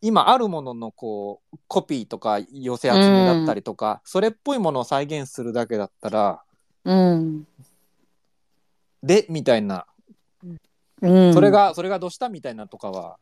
[0.03, 6.43] 今あるもののこうコピーとか寄せ集めだったりとか、それっぽいものを再現するだけだったら
[6.85, 7.47] うん。
[9.03, 9.87] でみたいな、
[11.03, 11.35] うん。
[11.35, 13.19] それ、がそれがどうしたみたいなとかは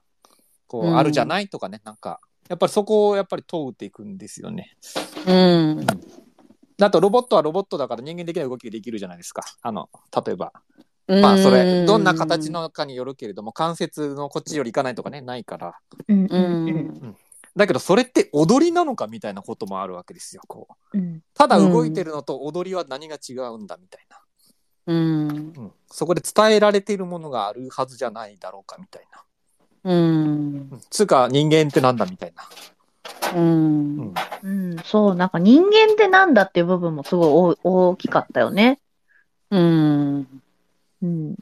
[0.66, 4.76] こう、うんあるじゃないとかねなんかやっぱりそこをやっぱり問うていくんですよね。
[5.26, 5.86] うん。
[6.80, 9.42] あとロボットはロボットだから人間できない動きができるじゃないですか。
[9.62, 9.90] あの
[10.24, 10.52] 例えば
[11.08, 15.74] まあそれどんな形のかによるけれども関節のこっちよりいかないとかねないから
[16.06, 16.40] うんううん
[17.08, 17.16] ん。
[17.56, 21.22] だけどそれって踊りなのかみたいなこともあるわけですよこううん。
[21.32, 24.18] ただ動いてるのと踊りは何が違うんだみたいな、
[24.86, 25.28] うん。
[25.28, 29.06] うん、そこで伝えられているものがあるはずじゃないだろうかみたい
[29.84, 30.68] な、うん。
[30.70, 32.42] うん、つうか人間ってなんだみたいな、
[33.34, 34.14] ううんん。
[34.42, 34.76] うん。
[34.84, 38.80] そう、なんか人間ってなんだっていう部分もすごい大大きかったよね。
[39.50, 40.42] うん。
[41.02, 41.36] うん。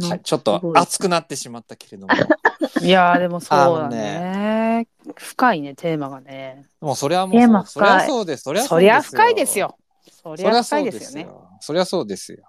[0.00, 2.14] はい、ちょっと熱くなってしまったけれども
[2.82, 4.86] いやーでもそうだあのね。
[5.16, 6.66] 深いね、テーマがね。
[6.80, 9.76] もうそれはもうそそりゃそうですそりゃそりゃ深いですよ。
[10.22, 11.32] そりゃ深いうですよね。
[11.60, 12.44] そりゃそうですよ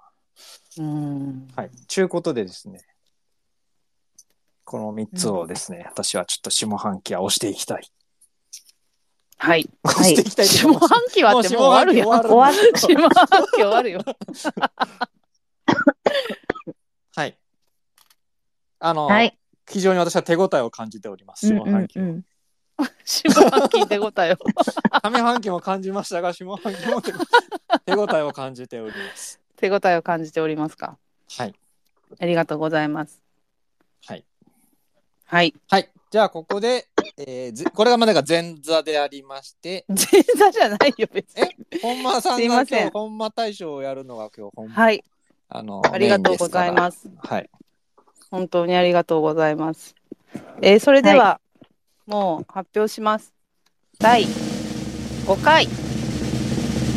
[0.78, 1.48] うん。
[1.56, 1.72] はい。
[1.88, 2.82] ちゅうことでですね、
[4.64, 7.88] この3つをですね、私はちょっと下半期は押していきたい。
[9.38, 9.70] はい。
[9.84, 12.08] 押していきたいと下半期はってもう終わるやん。
[12.08, 14.04] もう下終わる 下半期終わるよ。
[17.16, 17.38] はい。
[18.80, 19.38] あの、はい。
[19.70, 22.00] 非常に私は手応えを感じております、下半期。
[22.00, 22.26] うんうん
[23.04, 24.38] 下半期手応えを。
[25.04, 27.12] 上半期も感じましたが、下半期も手
[27.86, 29.40] 手応えを感じております。
[29.58, 30.98] 手応えを感じておりますか？
[31.38, 31.54] はい。
[32.20, 33.22] ありがとうございます。
[34.06, 34.26] はい。
[35.26, 35.54] はい。
[35.70, 35.92] はい。
[36.10, 36.88] じゃあ、ここで、
[37.18, 39.98] えーずこれがまだが前座でありまして、前
[40.38, 41.54] 座じゃないよ、別に。
[41.82, 45.04] 本間さんが今日、本間大賞をやるのが今日本、はい。
[45.50, 46.74] あの、ありがとうございす。
[46.74, 47.10] ます。
[47.18, 47.50] はい。
[48.30, 49.96] 本当にありがとうございます。
[50.62, 51.42] えーそれでは、
[52.06, 53.34] もう発表します。
[54.00, 54.26] 第
[55.26, 55.68] 5回、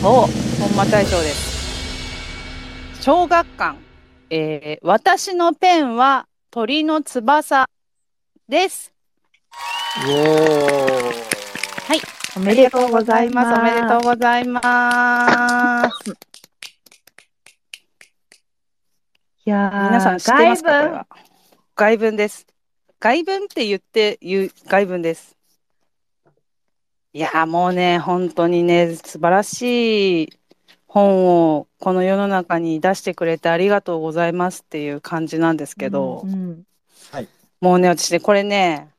[0.05, 3.03] お本間大賞です。
[3.03, 3.79] 小学館、
[4.31, 7.69] えー私のペンは鳥の翼
[8.49, 8.93] です。
[10.07, 11.33] おー。
[12.35, 13.61] おめでとうございます。
[13.61, 16.32] おめでとうございます。
[19.45, 21.07] いやー皆さん知ってますかこ外文れは？
[21.75, 22.47] 外文です。
[23.01, 25.37] 外文って言って言う外文です。
[27.13, 30.33] いやーもうね、本当にね、素晴らしい
[30.87, 31.27] 本
[31.57, 36.63] をこの世の中に出してくれてありがとうございますっていう感じなんですけど、うんうん
[37.61, 38.91] もうね、私ね、これね、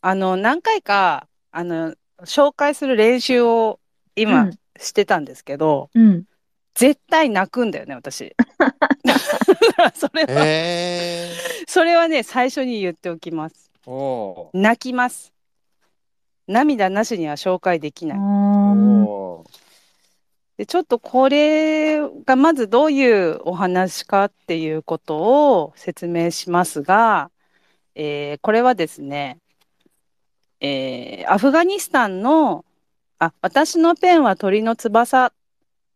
[0.00, 3.78] あの、何回か、あの、紹介する練習を
[4.16, 6.24] 今うんしてたんですけど、うん。
[6.74, 8.34] 絶対泣くんだよね、私。
[9.94, 11.30] それは、え
[11.66, 13.70] それはね、最初に言っておきます。
[14.52, 15.32] 泣きます。
[16.46, 18.18] 涙なしには紹介できない。
[20.56, 27.30] で、ちょっとこれがまずどういうお話かっていうことを説明しますが、
[27.94, 29.38] えーこれはですね、
[30.60, 32.64] えーアフガニスタンの、
[33.18, 35.32] あ、私のペンは鳥の翼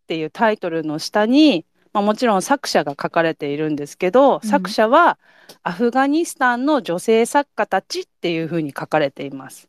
[0.08, 5.18] っていうタイトルの下に、まあ、もちろん作者が書かれているんですけど、うん作者は
[5.62, 9.68] アフガニスタンの女性作家たちっていうふうに書かれています。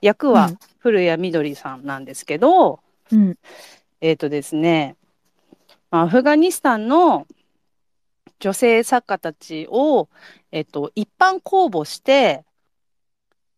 [0.00, 2.78] 役はうん古谷みどりさんなんですけど、
[3.10, 3.36] うん。
[4.00, 4.94] えっ、とですね、
[5.90, 7.26] まあアフガニスタンの
[8.38, 10.08] 女性作家たちを、
[10.52, 12.44] えっ、と、一般公募して、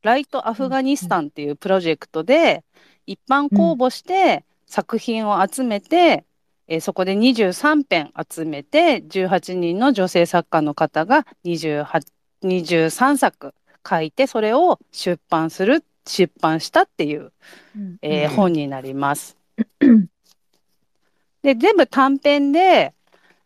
[0.01, 2.65] ライトアフガニスタンっていうプロジェクトで、
[3.07, 6.25] 一般公募して作品を集めて、
[6.67, 12.07] えーそこで23編集めて、18人の女性作家の方が28
[12.43, 13.55] 23作
[13.89, 17.33] 書いて、それを出版する、出版したっていう
[17.77, 19.37] うんえーうん本になります。
[21.43, 22.95] で、全部短編で、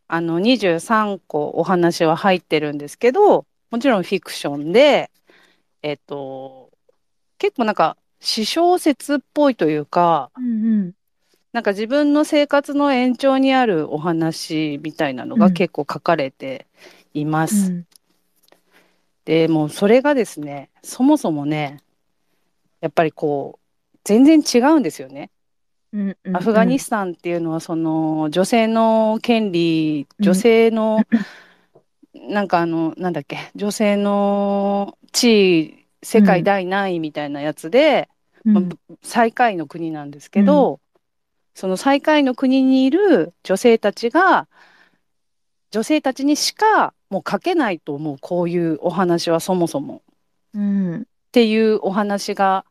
[0.07, 5.11] あの、23個お話は入ってるんですけど、もちろんフィクションで、
[5.83, 6.71] えっと、
[7.39, 10.93] 結構なんか、詩小説っぽいというか、うんうん。
[11.53, 16.67] なんか自分の生活の延長にあるお話みたいなのがうん結構書かれて
[17.15, 17.73] います。
[17.73, 17.87] うん
[19.29, 21.83] で、もうそれがですね、そもそもね、
[22.81, 25.31] やっぱりこう、全然違うんですよね。
[25.93, 26.37] うんうん。
[26.37, 31.03] アフガニスタンっていうのはその女性の権利、うん女性の、
[32.15, 38.09] なんかあの、なんだっけ、女性の地位、世界第何位みたいなやつで、
[38.47, 38.65] うんまあ
[39.03, 40.81] 最下位の国なんですけど、
[41.59, 44.47] その最下位の国にいる女性たちが、
[45.73, 50.03] 女性たちにしかもう書けないと思う、こういうお話はそもそも。
[50.55, 51.01] うん。
[51.01, 52.65] っていうお話が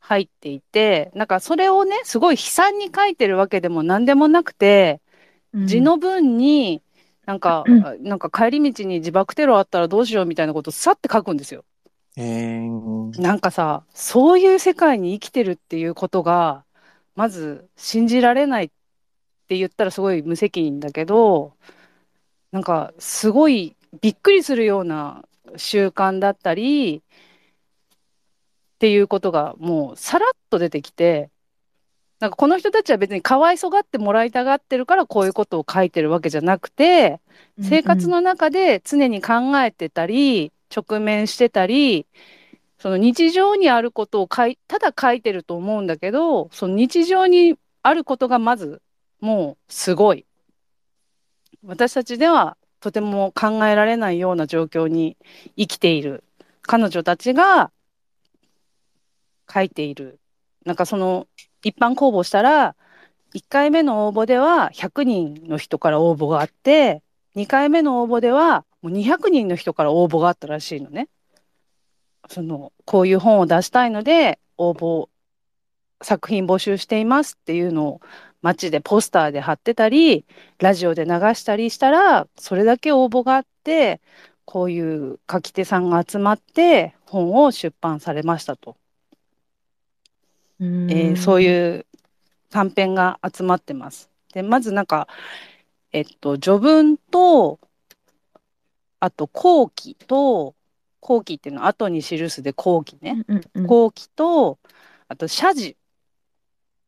[0.00, 5.02] 入っていて、なんかそれをね、すごい悲惨に書いてるわけでも何でもなくて、
[5.66, 6.80] 字の文に、
[7.26, 11.62] なんか、うんなんか帰り道に自爆テロあったらどうしようみたいなことをさって書くんですよ。
[12.16, 13.20] えー。
[13.20, 16.64] なんかさ、そういう世界に生きてるっていうことが、
[17.18, 18.70] まず信じられないっ
[19.48, 21.52] て言ったらすごい無責任だけど、
[22.52, 25.24] なんかすごいびっくりするような
[25.56, 27.00] 習慣だったり、っ
[28.78, 31.28] ていうことがもうさらっと出てきて、
[32.20, 37.18] なんかこの人たちは別にかわいそがってもらいたがってるからこういうことを書いてるわけじゃなくて、
[37.60, 42.06] 生活の中で常に考えてたり、直面してたり、
[42.78, 48.80] その日常にあることを書い、ただ書いてると思うんだけど、その日常にあることがまず
[49.20, 50.26] もうすごい。
[51.64, 55.16] 私たちではとても考えられないような状況に
[55.56, 56.22] 生きている
[56.62, 57.72] 彼女たちが
[59.52, 60.20] 書いている。
[60.64, 61.26] なんかその
[61.64, 62.76] 一般公募したら、
[63.34, 67.02] 1回目の応募では100人の人から応募があって、
[67.34, 71.08] 2回目の応募ではもう200人の人から応募があったらしいのね。
[72.28, 75.08] その、こういう本を出したいので、応募、
[76.02, 78.00] 作品募集していますっていうのを
[78.42, 80.24] 街でポスターで貼ってたり、
[80.58, 84.00] ラジオで流したりしたら、それだけ応募があって、
[84.44, 88.76] こういう書き手さんが集まって本を出版されましたと。
[90.60, 91.86] うん、えーそうういう
[92.50, 94.10] 短編が集まってます。
[94.32, 95.08] で、まずなんか、
[95.92, 97.58] えっと、序文と、
[99.00, 100.54] あと後記と、
[101.00, 103.24] 後期っていうのは後に記すで後期ね。
[103.28, 104.58] うんうん後期と、
[105.08, 105.76] あと謝辞、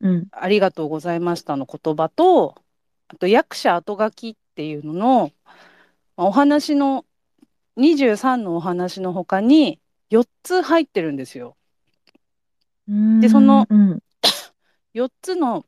[0.00, 0.28] うん。
[0.32, 2.54] ありがとうございましたの言葉と、
[3.08, 5.32] あと役者後書きっていうのの、
[6.16, 7.04] まあお話の、
[7.76, 9.80] 23のお話の他に
[10.10, 11.56] 4つ入ってるんですよ。
[12.88, 13.20] うん。
[13.20, 14.02] でそのうん。
[14.94, 15.64] 4つの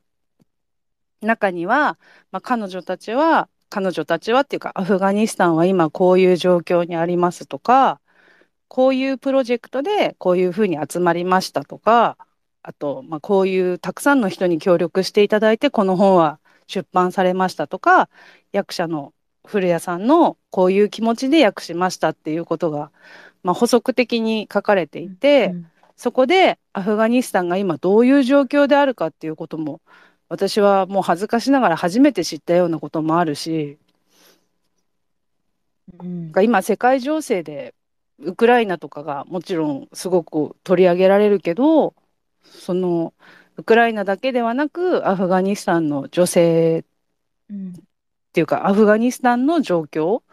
[1.21, 1.97] 中には、
[2.31, 8.01] まあ、彼女たちは彼女たちはっていうかアフガニスタンは今こういう状況にありますとか
[8.73, 12.17] こういうプロジェクトでこういうふうに集まりましたとか
[12.63, 18.09] あと、まあ、こういうたくさんの人に協力していただいてこの本は出版されましたとか
[18.51, 19.13] 役者の
[19.45, 22.89] 古谷さんのこういう気持ちで訳しましたっていうことが、
[23.43, 25.51] まあ、補足的に書かれていて。
[25.53, 29.79] うんそこでアフガニスタンが今どういう状況であるかっていうことも
[30.27, 33.77] 私はもう恥ずかしながら初めて知ったようなこともあるし
[35.99, 37.75] うんが今世界情勢で
[38.19, 41.95] ウクライナとかがもちろんすごく取り上げられるけど
[42.43, 43.13] その
[43.57, 46.83] ウクライナだけではなくアフガニスタンの女性っ
[47.49, 47.73] うん。
[48.33, 50.23] ていうかアフガニスタンの状況っ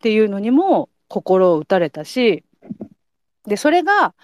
[0.00, 2.44] ていうのにも心を打たれたし
[3.46, 4.14] でそれが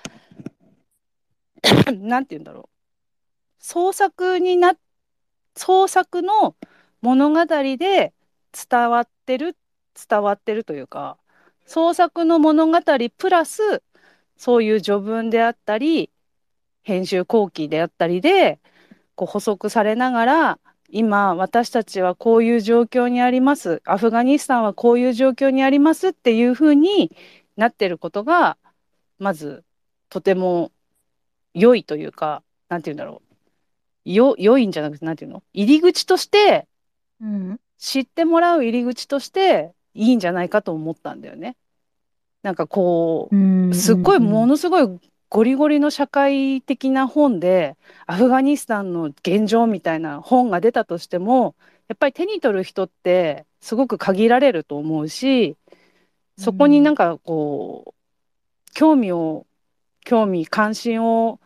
[1.98, 3.64] なんて言うんだろう。
[3.64, 4.74] 創作にな
[5.56, 6.56] 創作の
[7.02, 8.14] 物語で
[8.70, 9.56] 伝わってる
[10.08, 11.18] 伝わってるというか
[11.64, 12.78] 創作の物語
[13.16, 13.82] プラス
[14.36, 16.10] そういう序文であったり
[16.82, 18.58] 編集後期であったりで
[19.14, 20.58] こう補足されながら
[20.90, 23.80] 今私たちはこういう状況にあります。
[23.86, 27.16] アフガニスタンはこういう状況にありますっていうふうに
[27.56, 28.58] なってることが
[29.18, 29.64] まず
[30.10, 30.70] とても
[31.54, 33.22] 良いというかなんて言うんだろ
[34.04, 34.10] う。
[34.10, 35.42] よ良いんじゃなくてなんていうの？
[35.54, 36.66] 入り口として
[37.22, 37.60] うん。
[37.78, 41.56] 知ってもらう入り口としていいんじゃないかと思ったんだよね。
[42.42, 43.38] なんかこうう
[43.70, 47.76] んすっごいもうんのすごいゴリゴリの社会的な本で
[48.06, 51.54] アフガニスタンの現状みたいな本が出たとしても
[51.88, 55.56] やっぱり手に取る人ってすごく限られると思うし
[56.36, 59.46] そこになんかこう興味を
[60.04, 61.40] 興味関心を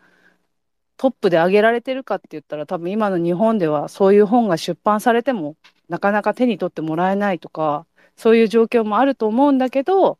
[0.96, 5.56] トップで上げられてるかって言ったら多分今の日本ではそういう本が出版されても
[5.88, 7.86] なかなか手に取ってもらえないとか
[8.16, 10.18] そういう状況もあると思うんだけど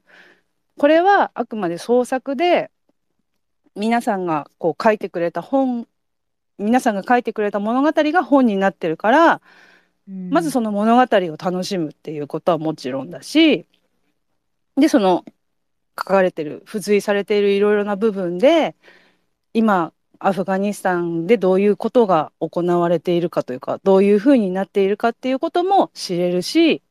[0.79, 2.71] これはあくまで創作で
[3.75, 5.87] 皆さんがこう書いてくれた本
[6.59, 9.41] 皆さんが書いてくれた物語が本になってるから
[10.09, 10.31] うん。
[10.31, 13.67] まずその物語を楽しむっていうことはもちろんだし
[14.77, 15.25] でその
[15.99, 18.75] 書かれてる付随されているいろいろな部分で
[19.55, 26.83] 今アフガニスタンでどういうことが行われているかというかどういうふうになっているかっていうことも知れるし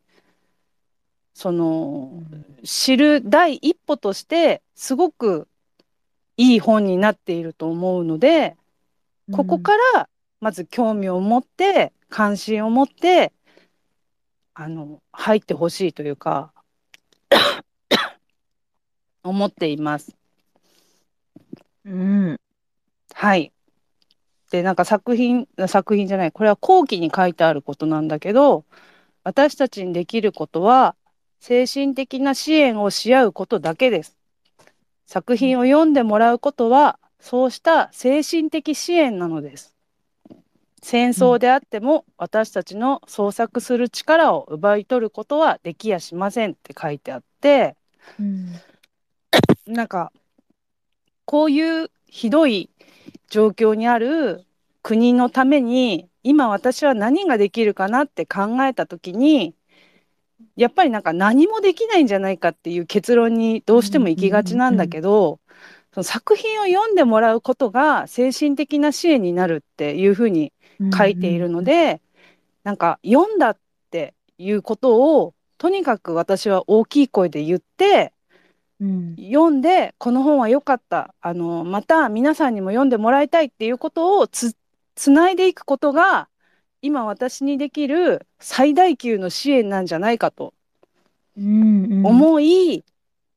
[1.35, 2.23] その
[2.63, 5.49] 知る第一歩としてすごく
[6.37, 8.55] いい本になっていると思うので
[9.33, 10.07] ここから
[10.39, 13.33] まず興味を持って関心を持って
[14.53, 16.53] あの入ってほしいというか
[19.21, 20.15] 思っています。
[21.83, 22.39] うん
[23.13, 23.51] はい。
[24.51, 28.63] でなんか作品作品じゃないこれは後期に書いてあることなんだけど
[29.25, 30.95] 私たちにできることは
[31.47, 34.17] 精神的な支援をし合うことだけです。
[35.05, 39.75] 作品を読んでもらうことはそうした精神的支援なのです。
[40.81, 47.75] 戦争であっても私たちの創作する力を奪い取ることはできやしませんって書いてあって
[48.19, 48.49] うん
[49.67, 50.11] なんか
[51.25, 52.71] こういうひどい
[53.29, 54.45] 状況にある
[54.81, 59.53] 国のために今私は何ができるかなって考えた時に
[60.55, 65.39] やっぱりなんか何もできないんじゃないかっていう結論にどうしても行きがちなんだけど、
[65.93, 70.53] その作品を読んでもらうことが精神的な支援になるっていうふうに
[70.95, 72.01] 書いているので、
[72.63, 73.57] なんか読んだっ
[73.91, 78.11] ていうことをとにかく私は大きい声で言って
[78.79, 79.15] うん。
[79.15, 81.13] 読んでこの本は良かった。
[81.21, 84.55] あのまた皆さんにも読んでもらいたいっていうことをつ
[84.95, 86.27] つないでいくことが
[86.85, 90.53] 今私にできる最大級の支援なんじゃないかと
[91.35, 92.85] うんうん思い、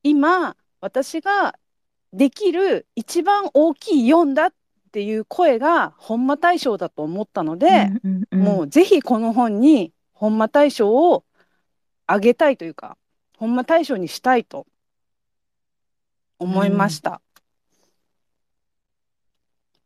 [0.03, 1.57] 今私が
[2.13, 4.53] できる一番大きい読んだっ
[4.91, 11.23] ていう声が本間大賞だと思ったので、うんうんうんもうぜひこの本に本間大賞を
[12.05, 12.97] あげたいというか
[13.35, 14.67] 本間大賞にしたいと
[16.37, 17.19] 思いました。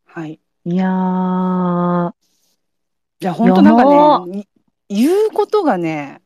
[0.06, 0.40] はい。
[0.66, 2.23] いやー
[3.24, 4.48] いや本当なんかねに
[4.90, 6.22] 言うことがね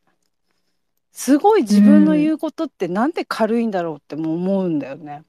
[1.12, 5.24] すごい自分の言うことってなんて軽いんだろうっても思うんだよね。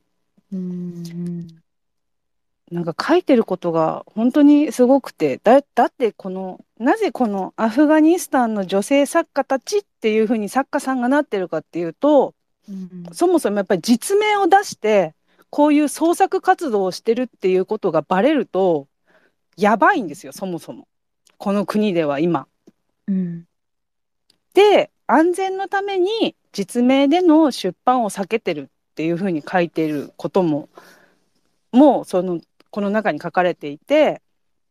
[0.53, 1.47] うん。
[2.71, 12.35] なんか書いてることが本当にすごくてだだってこのなぜこのアフガニスタンの女性作家たちっていうふうに作家さんがなってるかっていうと
[12.67, 13.05] うん。
[13.11, 15.15] そもそもやっぱり実名を出して
[15.49, 18.87] こういう創作活動をしてるっていうことがバレると
[19.57, 20.87] やばいんですよそもそも
[21.39, 22.47] この国では今。
[23.07, 23.45] うん。
[24.53, 30.69] で安全のために実名での出版を避けてるっていうふうに書いてることも
[31.71, 32.41] もうその
[32.71, 34.21] この中に書かれていて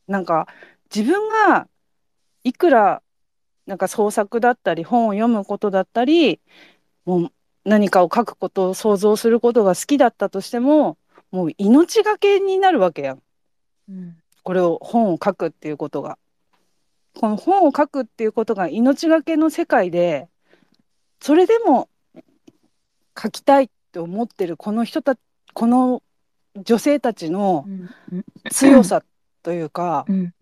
[0.06, 0.46] なんか
[0.94, 1.66] 自分が
[2.44, 3.02] いくら
[3.66, 6.40] なんか創作だったり本を読むことだったり
[7.06, 7.32] もう
[7.64, 10.98] 何かを書くことを想像することが好きだったとしても
[11.30, 13.22] もう命がけになるわけやん
[13.88, 14.16] うん。
[14.42, 16.18] これを本を書くっていうことが。
[17.18, 20.28] この本を書くっていうことが命がけの世界で
[21.20, 21.88] それでも
[23.20, 25.16] 書きたいって思ってるこの人た
[25.52, 26.00] この
[26.56, 27.66] 女性たちの。
[28.50, 29.02] 強さ
[29.42, 30.32] というかうん。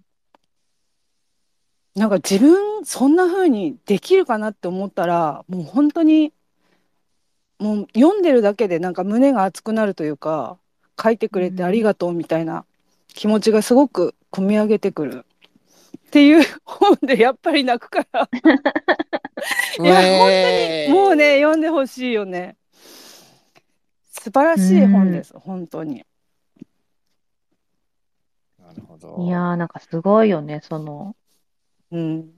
[1.94, 6.34] なんか自分そんな風にできるかなって思ったらもう本当に
[7.58, 10.58] もう読んでるだけでなんか胸が熱くなるというか
[11.02, 12.66] 書いてくれてありがとうみたいな
[13.08, 15.24] 気持ちがすごく込み上げてくる
[16.06, 18.28] っていう本でやっぱり泣くから。
[19.78, 20.86] いやえ。
[20.88, 22.56] ーもうね読んでほしいよね。
[24.10, 26.04] 素晴らしい本です本当に。
[28.58, 29.18] なるほど。
[29.20, 31.14] いやー、なんかすごいよね、その、
[31.92, 32.35] うん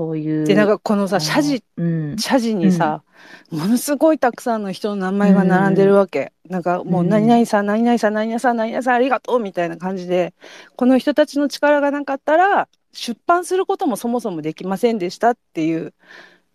[0.00, 0.46] そういう。
[0.46, 2.16] でなんかこのさ謝辞うん。
[2.16, 3.02] 謝辞にさ、
[3.50, 7.66] ものすごいたくさんの人の名前が並んでるわけ、なんかもううん何々さん。
[7.66, 10.32] 何々さん何々さん何々さんありがとうみたいな感じで
[10.76, 15.92] この人たちの力がなかったら出版することもそもそもできませんでしたっていう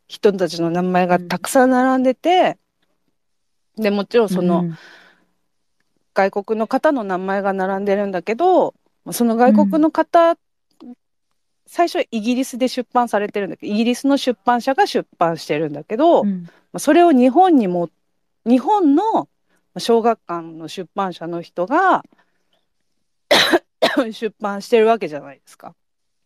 [0.07, 2.57] 人たちの名前がたくさん並んでて、
[3.77, 4.77] でもちろんその、うん。
[6.15, 8.73] 外国の方の名前が並んでるんだけど
[9.11, 10.35] その外国の方、
[11.67, 16.43] 最初はイギリスで出版されてるんだけどイギリスの出版社が出版してるんだけど、うん。
[16.43, 17.89] まあそれを日本にも
[18.45, 19.27] 日本の
[19.77, 22.03] 小学館の出版社の人が
[24.11, 25.75] 出版してるわけじゃないですか。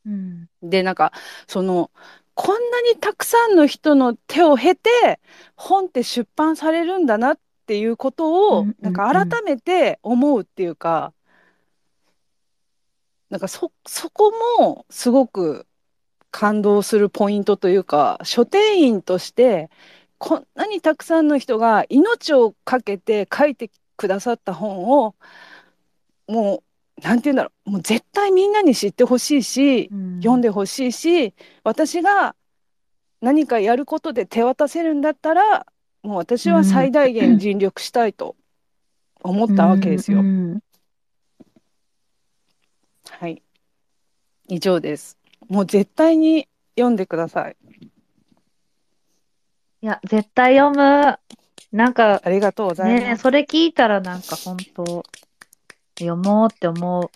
[0.06, 0.49] うん。
[0.61, 1.14] でなんか
[1.48, 1.91] その
[2.34, 5.20] こんなにたくさんの人の手を経て
[5.56, 8.76] 本って出版されるんだなっていうことをうんうんうん。
[8.82, 8.94] なん
[9.26, 11.14] か改めて思うっていうか
[13.30, 15.68] なんかそそこもすごく
[16.31, 19.69] 感動するポイントというか書店員として
[20.18, 25.15] こんなにたくさんの人が命を懸けて書いてくださった本を
[26.27, 26.64] も
[26.97, 29.91] うなんて言うんだろうもう絶対みんなに知ってほしいし
[30.22, 31.34] 読んでほしいし
[31.64, 32.35] 私が
[33.22, 35.65] 何かやることで手渡せるんだったら
[36.03, 38.35] もう私は最大限尽力したいと
[39.22, 40.19] 思ったわけですよ。
[40.19, 40.60] うんうん
[43.19, 43.41] はい。
[44.49, 45.17] 以上です。
[45.47, 47.55] もう絶対に読んでください。
[49.81, 51.17] いや、絶対読む。
[51.71, 53.21] なんか、ありがとうございね、ます。
[53.21, 55.03] それ聞いたらなんか本当、
[55.99, 57.11] 読もうって思う。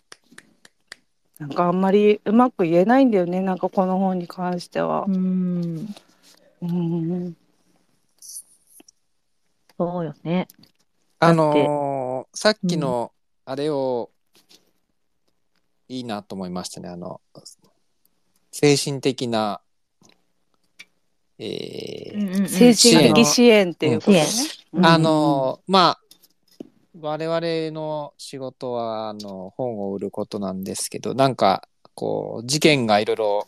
[1.40, 3.42] なんかあんまりうまく言えないんだよね。
[3.42, 5.12] なんかこの本に関してはう。
[5.12, 5.88] ん。
[6.62, 7.36] うん。
[9.78, 10.48] そうよね。
[11.20, 13.12] あのーさっきの
[13.46, 14.13] あれを、
[15.94, 16.90] いいなと思いましたね。
[16.90, 17.22] あの、
[18.52, 19.62] 精神的な、
[21.38, 24.26] えー精神的支援っていうことね。
[24.74, 26.00] うんあのーまあ、
[27.00, 33.48] 我々の仕事は、あの、本を売ることなんですけど、なんか、こう、事件がいろいろ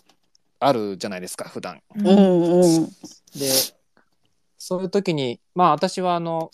[0.59, 1.81] あるじゃないですか、普段。
[1.95, 2.85] うんうんうん。
[3.35, 3.49] で、
[4.57, 6.51] そういう時に、まあ私はあの、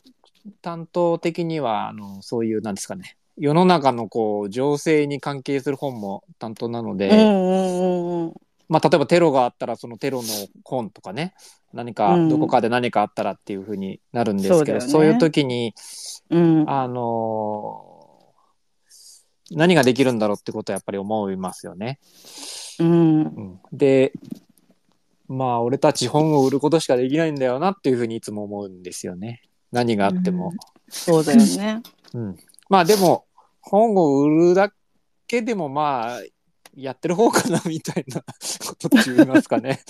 [0.62, 8.34] 担当的には、あの、そういう、なんですかね、世の中のこう、情勢に関係する本も担当なので、うんうんうん
[8.70, 10.30] まあ例えばテロがあったら、そのテロの
[10.64, 11.34] 本とかね、
[11.74, 15.74] 何か、うんどこかで何かあったらっていうふうになるんですけど、そうだよねそういう時に、
[16.30, 16.70] うん。
[16.70, 18.02] あのー
[19.54, 22.00] 何ができるんだろうってことはやっぱり思いますよね。
[22.80, 23.22] うん。
[23.24, 24.14] うんで、
[25.28, 29.42] まあ、俺たち本を売ることしかできないんだよなっていうふうにいつも思うんですよね。
[29.74, 30.54] 何があっても。
[30.88, 31.82] そうだよね。
[32.14, 32.38] うん。
[32.70, 33.26] まあ、でも、
[33.62, 34.74] 本を売るだ
[35.28, 36.20] けでもまあ、
[36.76, 38.22] やってる方かなみたいな
[38.68, 39.82] ことって言いますかね。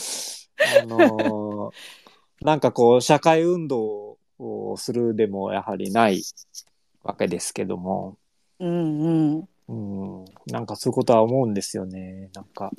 [0.81, 2.01] あのー
[2.41, 6.23] なんかこう、社会運動をするでもやはりない
[7.03, 8.17] わけですけども、
[8.59, 9.49] うんうん。
[9.67, 12.29] うん、なんかそういうことは思うんですよね。
[12.33, 12.71] なんか、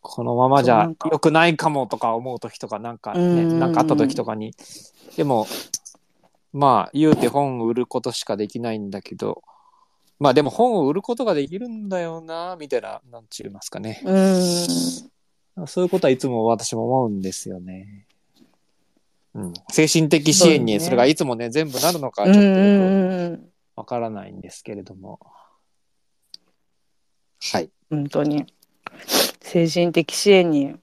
[0.00, 4.54] このままじゃ良くないかもとか思う時とか、なんかうね、んなんかあった時とかに。
[5.16, 5.46] でも、
[6.52, 9.42] まあ、言うて本を売ることしかできないんだけど、
[10.18, 14.00] まあでも本を売ることができるんだよな、みたいな、なんちゅいますかね。
[14.04, 15.66] うん。
[15.66, 18.06] そういうことはいつも私も思うんですよね。
[19.34, 23.44] うん、精神的支援にそれがいつもね、全部なるのか、ちょっと。
[23.76, 25.18] わからないんですけれども。
[27.40, 27.70] はい。
[27.90, 28.46] 本当に。
[29.40, 30.76] 精神的支援に、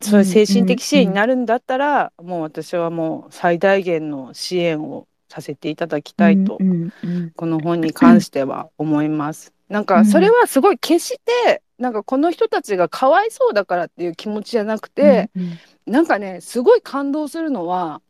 [0.00, 7.30] そういう精神的支援になるんだったら、もう私はもう最大限の支援をさせていただきたいと、うんうんうん。
[7.36, 9.52] この本に関しては思います。
[9.68, 15.58] なんかそれはすごい決して、なんかこの人たちがかわいそうだからっていう気持ちじゃなくて、うんうん。
[15.92, 18.00] なんかねすごい感動するのは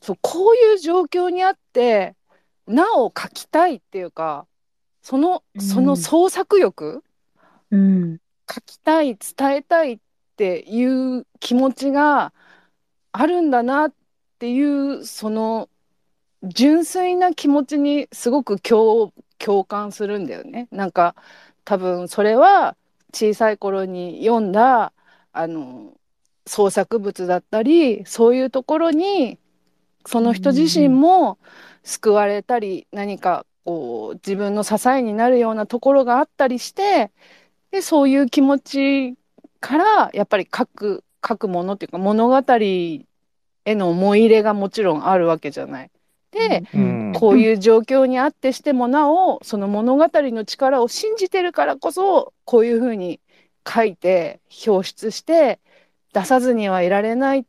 [0.00, 2.14] そうこういう状況にあって
[2.66, 4.46] なお書きたいっていうか
[5.02, 7.02] そのその創作欲、
[7.70, 8.18] うん。
[8.48, 9.98] 書きたい伝えたいっ
[10.36, 12.32] ていう気持ちが
[13.10, 13.92] あるんだなっ
[14.38, 15.68] ていうその
[16.42, 19.12] 純粋な気持ちにすごく共
[19.66, 20.68] 感するんだよね。
[20.70, 21.14] なんか
[21.64, 22.76] 多分それは
[23.12, 24.92] 小さい頃に読んだ
[25.32, 25.94] あの
[26.46, 29.38] 創作物だったりそういうところに
[30.06, 31.38] その人自身も
[31.84, 37.12] 救われたり何かこう自分の支えになるようなところがあったりして
[37.72, 39.16] でそういう気持ち
[39.60, 42.36] からやっぱり書く書くものっていうか物語
[43.66, 45.90] への思い入れがもちろんあるわけじゃない。
[46.36, 47.12] で、うん。
[47.14, 53.20] こういう状況にあってしてもなおその物語の力を信じてるからこそこういうふうに
[53.66, 55.58] 書いて表出して
[56.12, 57.44] 出さずにはいられないっ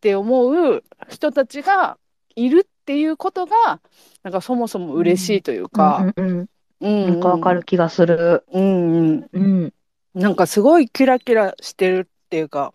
[0.00, 1.98] て思う人たちが
[2.36, 3.80] いるっていうことが
[4.22, 6.48] なんかそもそも嬉しいというか、うんうん。
[6.80, 7.06] うん。
[7.06, 8.44] なんかわかる気がする。
[8.52, 9.72] うんうん、うん。
[10.14, 12.72] なんかすごいキラキラしてるっていうか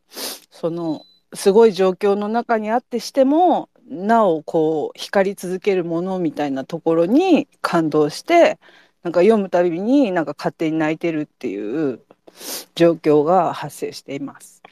[0.51, 8.59] そのすごい状況の中にあってしてもなおこう光り続けるものみたいなところに感動して
[9.03, 12.01] なんか読むたびになんか勝手に泣いてるっていう
[12.75, 14.63] 状況が発生しています。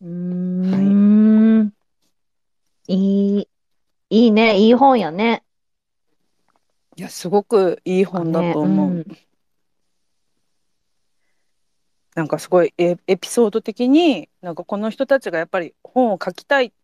[0.00, 1.72] うーん。
[2.86, 3.48] いい、
[4.10, 4.58] いいね。
[4.58, 5.42] いい本やね。
[6.96, 8.94] いやすごくいい本だと思う。
[8.94, 9.04] ね
[12.14, 16.76] なんかすごいエエピソード的になんかこの人たちがやっぱり本を書きたいって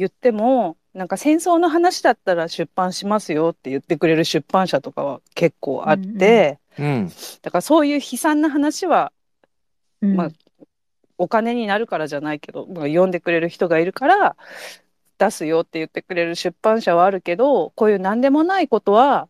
[0.00, 7.10] 言ってもなんか戦争の話だったら出版しますよって言ってくれる出版社とかは結構あって、うん。
[7.42, 9.12] だからそういう悲惨な話は
[10.00, 10.16] うん。
[10.16, 10.30] まあ
[11.18, 14.36] お金になるからじゃないけど、まあ、読んでくれる人がいるから
[15.18, 19.28] 出すよって言ってくれる出版社はあるけどこういう何でもないことは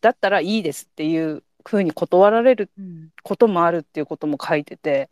[0.00, 3.10] だったらいいですっていうふうに断られるうん。
[3.22, 5.10] こともあるっていうことも書いてて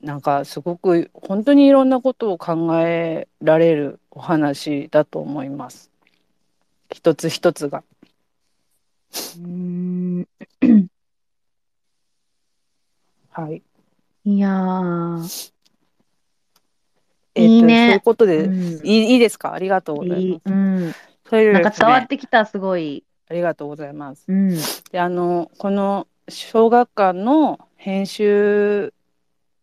[0.00, 5.90] なんかすごく本当にいろんなことを考えられるお話だと思います。
[6.90, 7.84] 一つ一つが。
[9.12, 10.26] うーん
[13.30, 13.62] はい。
[14.24, 15.52] いやー、
[17.34, 19.52] えっといいねそういうことで、うんいいいいですか？
[19.52, 20.32] ありがとうございいい。
[20.32, 20.42] ます。
[20.46, 20.92] うん。
[21.28, 23.04] それでなんか伝わってきた、すごい。
[23.28, 24.24] ありがとうございます。
[24.26, 24.56] うん。
[24.90, 28.92] であのこの小学館の編集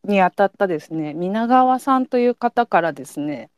[0.08, 3.50] にあたったですね皆川さんという方からですね、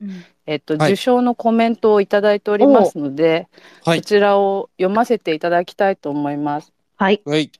[0.45, 3.47] えっとはい受賞のコメントをいただいておりますので、
[3.85, 6.73] はいこちらを読ませていただきたいと思います。
[6.97, 7.21] はい。
[7.25, 7.51] はい。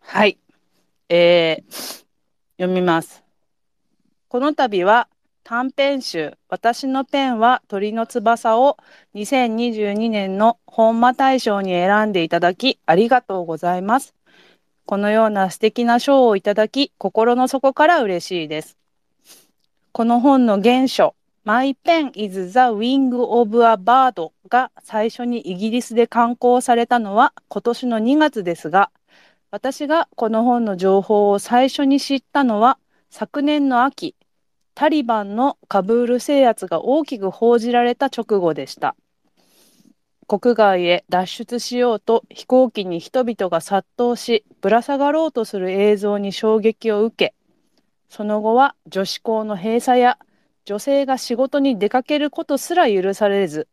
[0.00, 0.38] はい、
[1.08, 2.04] えー
[2.56, 3.24] 読みます。
[4.28, 5.08] この度は
[5.42, 8.78] 短編集「私のペンは鳥の翼」を
[9.14, 14.14] 2022年の本間大賞に選んでいただきありがとうございます。
[14.86, 18.76] このような素敵な賞をいただき心の底から嬉しいです。
[19.92, 28.90] この本の原書「My Pen is the Wing of a Bird」が最初にイギリスで刊行されたのは今年の2月ですが
[29.50, 32.78] 私がこの本の情報を最初に知ったのは
[33.08, 34.16] 昨年の秋
[34.74, 38.96] タリバンのカブール制圧が大きく報じられた直後でした
[40.24, 47.34] 国外へ脱出しようと飛行機に人々が殺到しぶら下がろうとする映像に衝撃を受け
[48.08, 50.18] その後は女子校の閉鎖や
[50.64, 53.68] 女性が仕事に出かけることすら許されず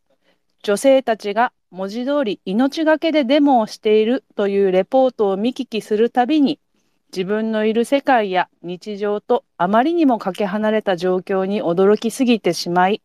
[0.64, 6.60] 女性たちが文字通り命がけでデモをしているというレポートを見聞きするたびに
[7.15, 13.02] 自分のいる世界や日常とあまりにもかけ離れた状況に驚きすぎてしまい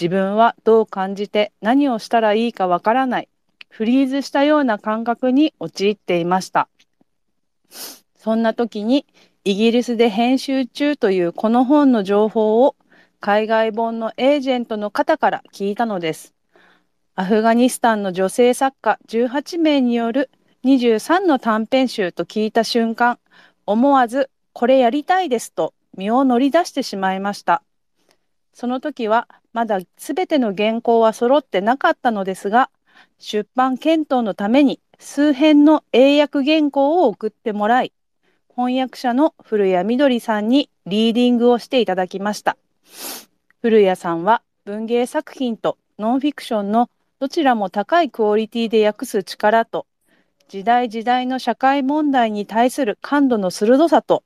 [0.00, 3.28] 自分はどう感じて何をしたらいいかわからない
[3.68, 6.68] フリーズしたような感覚に陥っていました
[8.16, 9.06] そんな時に
[9.44, 12.76] イギリスで編集中というこの本の情報を
[13.20, 16.34] 海外本のエージェントの方から聞いたのです。
[17.14, 20.30] アフガニスタンの女性作家18名による
[20.64, 23.18] 23の短編集と聞いた瞬間、
[23.66, 27.62] 思わずこれやりたいですと身を乗り出してしまいました。
[28.54, 32.70] その時はまだすべての原稿は揃ってなかったのですが、
[33.18, 37.92] 出版検討のために数編の英訳原稿を送ってもらい、
[38.54, 42.56] 翻訳者の古谷みどりさんにリーディングをしていただきました。
[43.62, 46.90] 古谷さんは文芸作品とノンフィクションの
[47.20, 49.86] どちらも高いクオリティで訳す力と、
[50.48, 54.24] 時代時代の社会問題に対する感度の鋭さと、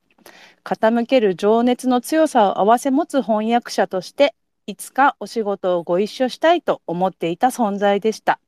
[0.64, 4.34] 傾ける情熱の強さを併せ持つ翻訳者として、
[4.68, 8.38] いつかお仕事をご一緒したいと思っていた存在でした。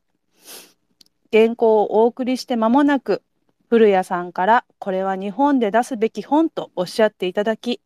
[1.32, 3.22] 原稿をお送りして間もなく、
[3.70, 7.80] 古谷さんからこれは日本で出すべき本とおっしゃっていただき、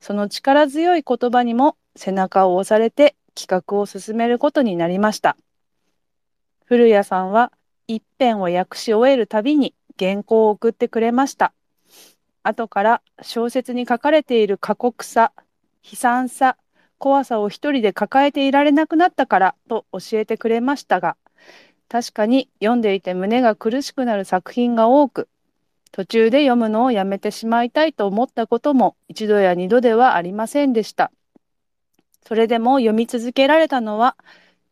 [0.00, 5.36] その力強い言葉にも背中を押されて企画を進めることになりました。
[6.64, 7.52] 古谷さんは
[7.86, 11.52] 一編を訳し終えるたびに原稿を送ってくれました。
[12.42, 15.32] 後から小説に書かれている過酷さ、
[15.84, 16.56] 悲惨さ、
[16.98, 21.16] 怖さを一人で抱えていられなくなったからと教えてくれましたが、
[21.88, 25.28] 確かに読んでいて胸が苦しくなる作品が多く、
[25.92, 31.12] 途中で読むのをやめてしまいたいと思ったことも一度や二度ではありませんでした。
[32.26, 34.16] それでも読み続けられたのは、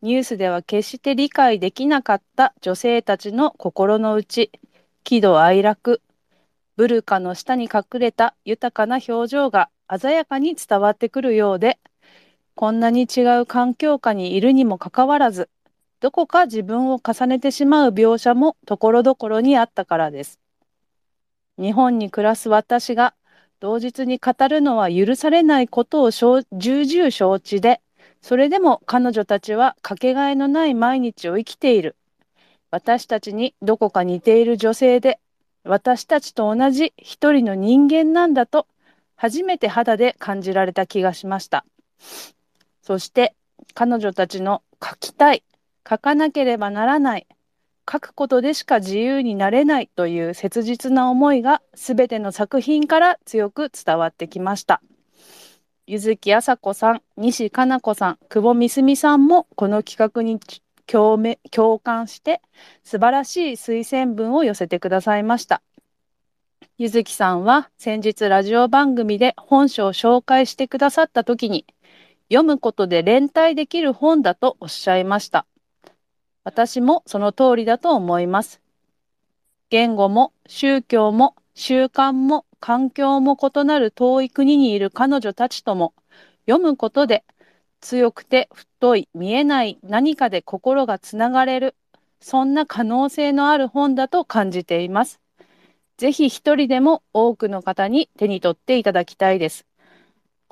[0.00, 4.50] ニュースでは決して理解できなかった女性たちの心の内、
[5.04, 6.00] 喜怒哀楽、
[6.76, 11.78] ブルカの下に隠れた豊かな表情が鮮やかに伝わってくるようで、
[12.54, 15.48] こんなに違う環境下にいるにもかかわらず、
[16.00, 20.38] どこか自分を重ねてしまう描写もところどころにあったからです。
[21.58, 23.14] 日本に暮らす私が
[23.60, 27.80] 同日に語るのは許されないことを重々承知で、
[28.20, 31.96] それでも彼女たちはかけがえのない毎日を生きている。
[32.70, 35.20] 私たちにどこか似ている女性で、
[35.64, 38.66] 私たちと同じ一人の人間なんだと
[39.14, 41.64] 初めて肌で感じられた気がしました。
[42.82, 43.34] そして
[43.74, 45.42] 彼女たちの書きたい、
[45.88, 47.26] 書かなければならない、
[47.90, 54.82] 書くことでしか自由になれないという切実な思いが全ての作品から強く伝わってきました。
[55.86, 60.38] 柚木麻子さん、西加奈子さん、久保みすみさんもこの企画に
[60.86, 62.40] 共鳴共感して
[62.84, 65.62] 素晴らしい推薦文を寄せてくださいました。
[66.78, 71.66] 柚木さんは先日ラジオ番組で本書を紹介してくださった時に
[72.32, 75.44] 読むことで連帯できる本だとおっしゃいました。
[76.44, 78.62] 私もその通りだと思います。
[79.68, 85.92] 言語も宗教も習慣も環境も異なる遠い国にいる彼女たちとも
[86.46, 87.22] 読むことで
[87.82, 91.74] 強くて太い見えない何かで心がつながれる
[92.22, 95.20] そんな可能性のある本だと感じています。
[95.98, 99.66] ぜひ一人でも多くの方に手に取っていただきたいです。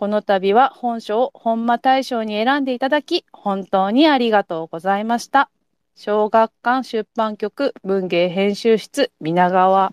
[0.01, 5.51] この度は本書を本間大賞に選んでいただき本当にありがとうございました。
[5.95, 9.93] 小学館出版局文芸編集室皆川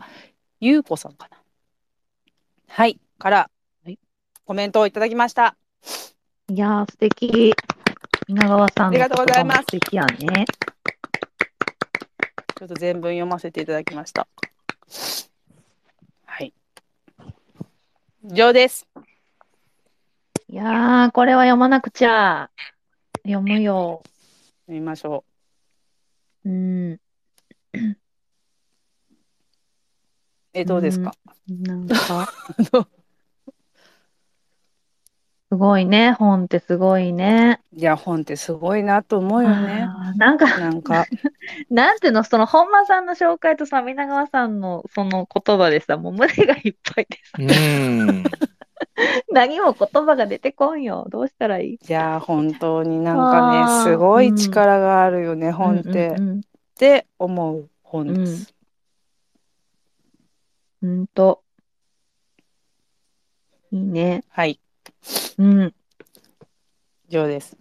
[0.62, 1.38] 優子さんかな。
[2.70, 3.50] はい、から、
[3.84, 4.00] はい
[4.46, 5.58] コメントをいただきました。
[6.48, 7.54] いやー、素敵。
[8.30, 10.46] 稲川さんのありがとうございます素敵やね。
[12.58, 14.26] ちょっと全文読ませていただきました。
[16.24, 16.54] はい。
[18.24, 18.88] 以上です。
[20.50, 22.50] いやー、これは読まなくちゃ。
[23.24, 24.02] 読むよ。
[24.66, 25.26] 読みましょ
[26.46, 26.94] うん。
[26.94, 27.00] う。
[30.54, 31.14] え、どうですか、
[31.50, 32.32] なんか、
[35.52, 36.14] すごいね。
[36.14, 37.62] 本ってすごいね。
[37.74, 39.86] いや、本ってすごいなと思うよね。
[40.16, 41.06] なんか、なんか、
[41.70, 48.24] なんていうの、その本間さんの紹介とさ、皆川さんのその言葉でさ、もう胸がいっぱいでさ、うん。
[49.32, 51.08] 何も言葉が出てこんよ。
[51.10, 51.74] どうしたらいい？
[51.74, 56.10] いや、本当になんかね、あーすごい力があるよね、本って。
[56.10, 56.42] うんうん
[56.78, 58.54] って思う本です。
[60.84, 60.90] うん。
[61.00, 61.42] うんと。
[63.72, 64.24] いいね。
[64.30, 64.60] はい、
[65.40, 65.74] うん。
[67.10, 67.58] 以上です。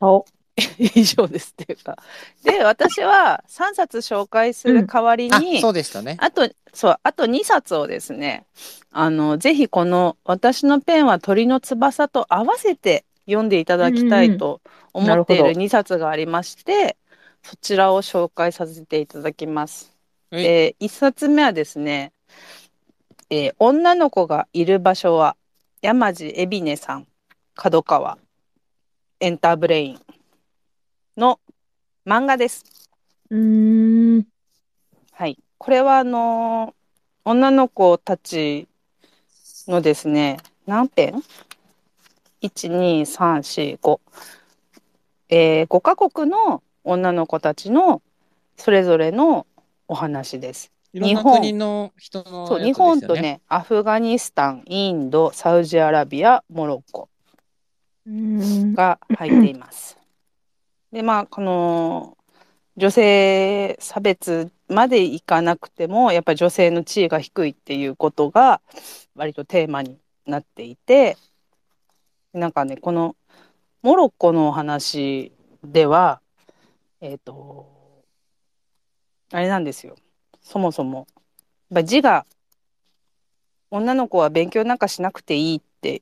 [0.00, 0.26] 顔。
[0.78, 1.98] 以上ですっていうか。
[2.42, 6.16] で、私は3冊紹介する代わりあ、に、そうでしたね。
[6.18, 8.46] あと、そう、あと2冊をですね、
[8.90, 14.62] あの、ぜひこの私のペンは鳥の翼と合わせて読んでいただきたいと
[14.94, 16.96] 思っているなるほ2冊がありまして、
[17.42, 19.92] そちらを紹介させていただきます。
[20.30, 22.12] はいで、1冊目はですね、
[23.30, 25.36] えー女の子がいる場所は
[25.82, 27.06] 山地海老根さん、
[27.54, 28.18] 角川、
[29.20, 30.00] エンターブレイン
[31.16, 31.40] の
[32.06, 32.64] 漫画です。
[33.30, 34.26] うーん。
[35.12, 35.38] はい。
[35.58, 36.76] これはあのー
[37.28, 38.68] 女の子たち
[39.66, 41.24] のですね、何編
[42.40, 44.00] ?1、2、3、4、5。
[45.30, 48.00] えー、5カ国の女の子たちの
[48.56, 49.44] それぞれの
[49.88, 50.70] お話です。
[50.92, 57.08] 日本国の人のそう、日本とね、アフガニスタン、インド、サウジアラビア、モロッコ。
[58.06, 59.98] が入っています。
[60.96, 62.16] で、まあ、この
[62.78, 68.62] 女性差別までいかなくても、やっぱり女性の地位が低いっていうことが
[69.14, 71.18] 割とテーマになっていて、
[72.32, 73.14] なんかね、この
[73.82, 75.32] モロッコのお話
[75.62, 76.22] では、
[77.02, 77.68] えっ、と、
[79.32, 79.96] あれなんですよ。
[80.40, 81.06] そもそも、
[81.84, 82.24] 字が
[83.70, 86.00] 女の子は勉強なんかしなくていいって。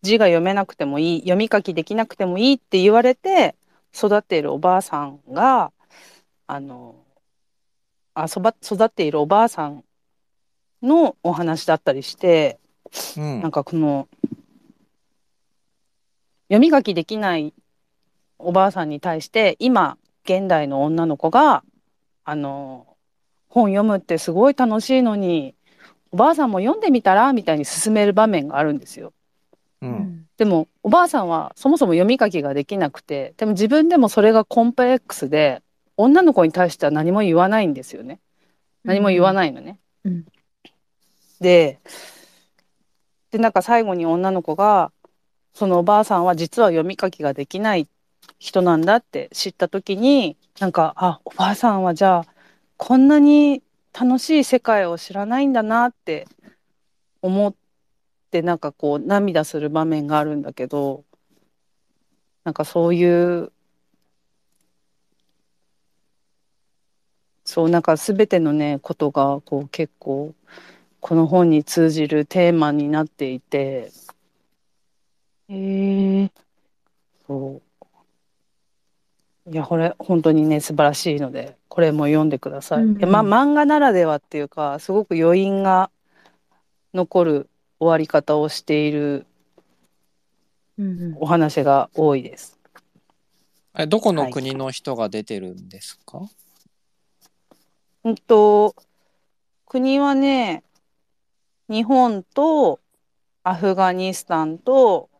[0.00, 1.20] 字が読めなくてもいい。
[1.20, 3.54] 読み書きできなくてもいいって言われて
[3.94, 5.72] 育っているおばあさんが
[6.46, 6.96] あの
[8.14, 9.84] あそば育っているおばあさん
[10.82, 12.58] のお話だったりして
[13.16, 14.08] うんなんかこの
[16.48, 17.54] 読み書きできない
[18.38, 21.64] おばあさんに対して今現代の女の子が
[22.24, 22.86] あの
[23.48, 25.54] 本読むってすごい楽しいのに
[26.10, 29.12] おばあさんも読んでみたらみたいに勧める場面があるんですよ。
[29.84, 29.90] う。
[29.90, 30.26] うんん。
[30.36, 35.62] でもおばあさんはそもそも読み書きができなくてでも自分でもそれがコンプレックスで
[35.96, 38.18] 女の子に対しては何も言わないんですよね
[38.82, 39.78] 何も言わないのね。
[40.04, 40.24] うん
[41.40, 41.78] で
[43.30, 44.92] でなんか最後に女の子が
[45.52, 47.88] そのおばあさんは実は読み書きができない
[48.38, 52.26] 人なんだって知った時になんかあおばあさんはじゃあ
[52.76, 53.62] こんなに
[53.92, 56.26] 楽しい世界を知らないんだなって
[57.22, 57.63] 思って
[58.42, 61.04] なんかこう涙する場面があるんだけど
[62.44, 63.52] なんかそういう
[67.44, 70.34] そうなんか全てのねことがこう結構
[71.00, 73.92] この本に通じるテーマになっていて
[75.48, 76.30] へえ。
[77.26, 77.60] そ
[79.46, 82.82] ういやこれ本当にね素晴らしいのでこれも読んでください。
[82.82, 85.90] うんうんま漫画ならではっていうかすごく余韻が
[86.94, 87.50] 残る
[87.84, 89.26] 終わり方をしている
[90.78, 92.58] うんお話が多いです。
[93.76, 96.20] えどこの国の人が出てるんですか、
[98.04, 98.74] うんと
[99.66, 100.62] 国はね
[101.68, 102.80] 日本と
[103.42, 105.10] アフガニスタンと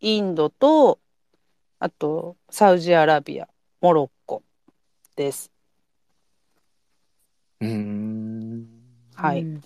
[0.00, 0.98] インドと
[1.78, 3.48] あとサウジアラビア
[3.80, 4.42] モロッコ
[5.16, 5.50] です。
[7.60, 8.66] うーん。
[9.14, 9.42] はい。
[9.42, 9.62] うん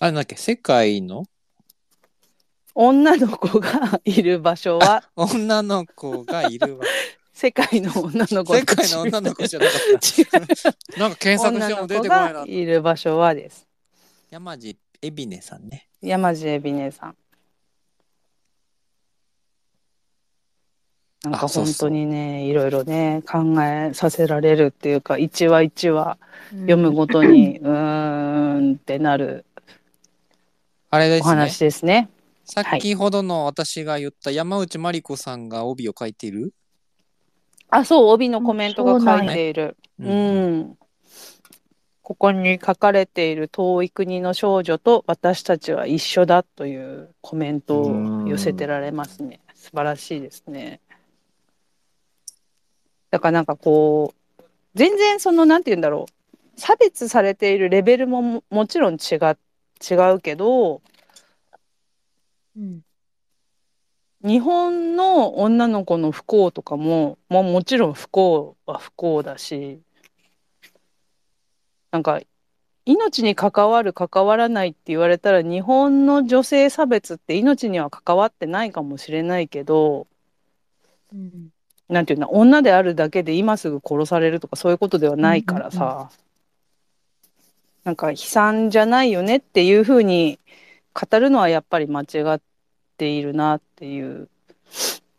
[0.00, 1.24] あれなんだっけ世界の？
[2.74, 5.02] 女の子が いる場所は？
[5.16, 6.84] 女の子がいるわ。
[7.32, 9.76] 世界の女の子世界の女の子じゃなかっ
[10.92, 10.98] た。
[10.98, 12.44] なんか検索しても出てこないな。
[12.46, 13.66] いる場所はです。
[14.30, 15.88] 山地エビネさんね。
[16.00, 17.16] 山地エビネさん。
[21.24, 26.16] なんか本あそうそう当にねいろいろね考えさせられるっていうか一話一話
[26.52, 29.47] 読むごとに、うーんってなるお
[30.90, 31.28] あれですね。
[31.28, 32.08] 話ですね。
[32.44, 36.54] 先ほどの私が言った山内まりこさんが帯を書いている？
[37.68, 39.76] あそう帯のコメントが書いている。
[40.00, 40.78] ううん、
[42.00, 49.40] ここに書かれている遠い国の少女と私たちは一緒だというコメントを寄せてられますね。
[49.54, 50.80] 素晴らしいですね。
[53.10, 54.42] だからなんかこう
[54.74, 59.38] 全然そのなんて言うんだろう差別されているレベルもももちろん違う
[59.78, 60.82] 違うけど
[62.56, 62.80] うん。
[64.24, 69.80] 日本の女の子の不幸とかも、まあ、もちろん不幸は不幸だし
[71.92, 72.20] なんか
[72.84, 80.08] 命に関わる関わらないって言われたら日本の女性差別って命には関わってないかもしれないけど
[81.12, 81.50] うん。
[81.88, 86.10] なんていうの女であるだけで今すぐ殺されるとかそういうことではないからさ、
[87.88, 90.38] なんか悲惨じゃないよねっていうふうに
[90.92, 92.38] 語るのはやっぱり間違っ
[92.98, 94.28] ているなっていう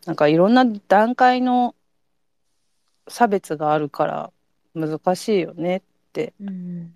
[0.05, 1.73] なんかいろんな段階の
[3.07, 4.31] 差別があるから
[4.75, 5.81] 難しいよねっ
[6.13, 6.93] てうん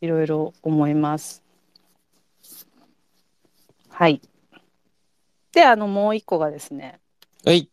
[0.00, 1.42] いろいろ思います。
[3.88, 4.20] はい。
[5.50, 7.00] であのもう一個がですね
[7.44, 7.68] はい。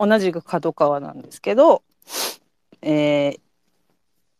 [0.00, 1.84] 同じく角川なんですけど、
[2.82, 3.40] えー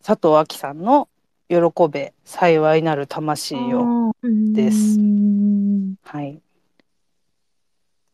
[0.03, 1.09] 佐藤亜希さんの
[1.49, 1.57] 喜
[1.91, 4.13] べ、幸いなる魂よ。
[4.23, 6.41] ですうんはい。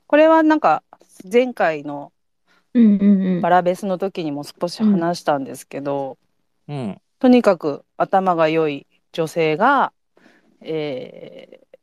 [0.07, 0.83] これはなんか、
[1.31, 2.13] 前回の
[2.75, 6.19] うんうんうんバラベスの時にも少し話したんですけど、
[6.69, 7.01] うん。
[7.19, 9.93] とにかく頭が良い女性が、
[10.61, 11.75] えー、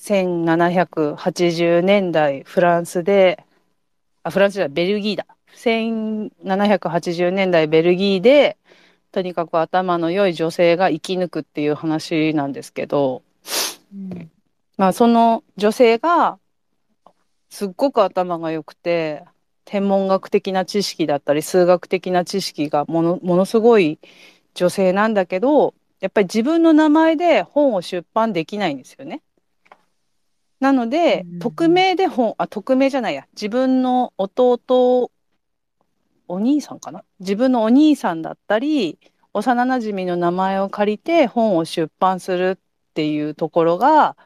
[0.00, 3.44] 1780年代フランスで、
[4.22, 5.26] あ、フランスじゃベルギーだ。
[5.54, 8.56] 1780年代ベルギーで、
[9.12, 13.22] とにかく頭の良い女性が生き抜くっていう話なんですけど、
[13.94, 14.30] うん。
[14.76, 16.38] まあその女性が
[17.50, 19.24] すっごく頭が良くて、
[19.68, 23.98] 天文学的な知識だったり数学的な知識がものものすごい
[24.54, 29.20] 女性なんだけどやっぱり自分の名前で本を出版できないんですよね。
[30.58, 31.38] なのでうん。
[31.38, 33.26] 匿名で本あ匿名じゃないや。
[33.34, 35.10] 自分の弟
[36.28, 37.04] お兄さんかな？
[37.20, 38.98] 自分のお兄さんだったり
[39.32, 44.16] 幼なじみの名前を借りて本を出版するっていうところが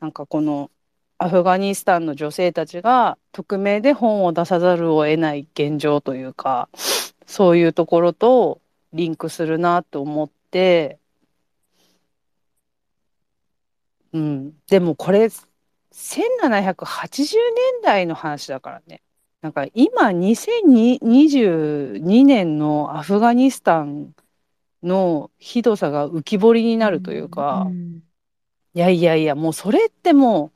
[0.00, 0.70] なんかこの
[1.18, 6.68] アフガニスタンの女性たちが匿名で本を出さざるを得ない現状というか
[7.26, 8.60] そういうところと
[8.92, 10.98] リンクするなと思って、
[14.12, 15.30] うん、でもこれ
[15.92, 17.36] 1780年
[17.84, 19.00] 代の話だからね。
[19.42, 24.14] なんか今2022年のアフガニスタン
[24.82, 28.02] のひどさが浮き彫りになるというか、うん
[28.74, 30.50] いやいやいや、もうそれっても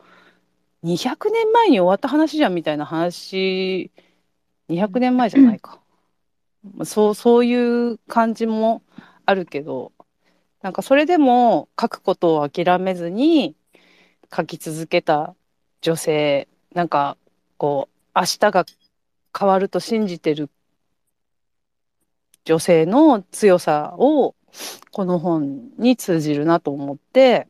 [0.82, 3.90] う200年前に終わった話じゃんみたいな話、
[4.68, 5.80] 200年前じゃないか。
[6.74, 7.54] まあそう、そうい
[7.92, 8.82] う感じも
[9.26, 9.92] あるけど、
[10.62, 13.54] なんかそれでも書くことを諦めずに
[14.34, 15.34] 書き続けた
[15.82, 17.18] 女性、なんか
[17.58, 18.64] こう、明日が
[19.38, 20.48] 変わると信じてる
[22.46, 24.34] 女性の強さを
[24.90, 27.46] この本に通じるなと思って、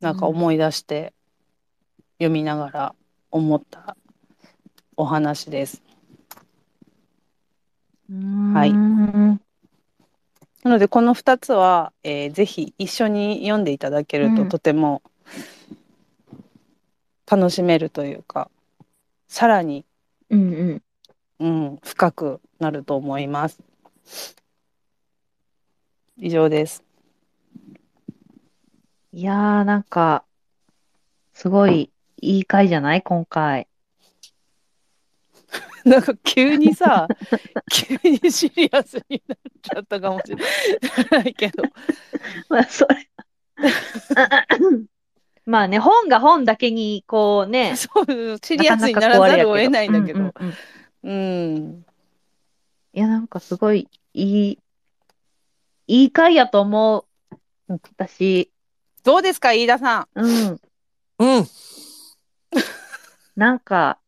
[0.00, 1.14] なんか思い出して
[2.18, 2.94] 読みながら
[3.30, 3.96] 思った
[4.96, 5.82] お話です。
[8.52, 9.40] はいうん
[10.62, 15.00] なのでこの2つは、えーぜひ一緒に読んでいただけるとうんとても
[17.26, 18.50] 楽しめるというか、
[19.28, 19.84] さらに、
[20.30, 20.82] うんうん
[21.38, 23.60] うん、深くなると思います。
[26.16, 26.82] 以上です。
[29.12, 30.24] いやー、なんか、
[31.34, 31.90] すごい
[32.20, 33.02] いい回じゃない？
[33.02, 33.68] 今回。
[35.84, 37.06] なんか急にさ、
[37.72, 40.36] 急にシリアスになっちゃったかもしれ
[41.10, 41.62] ないけど。
[42.48, 43.08] まあ、それ。
[45.46, 50.18] まあね、本が本だけに、こうね、 そう、シリアスにならざるを得ないんだけど。
[50.18, 50.54] うんうんうん
[51.02, 51.86] うん。
[52.92, 54.58] いや、なんかすごいいい、
[55.86, 57.04] いい回やと思う。
[57.68, 58.50] 私、
[59.04, 60.20] どうですか、飯田さん。
[60.20, 60.60] うん。
[61.18, 61.46] うん。
[63.36, 64.00] なんか、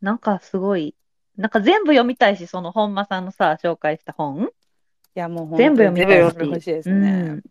[0.00, 0.94] なんかすごい、
[1.36, 4.48] なんか全部読みたいし、その本間さんのさ、紹介した本い
[5.14, 6.08] や、もう全部読みたいし。
[6.08, 7.10] 全部読んでほしいですね。
[7.10, 7.42] うん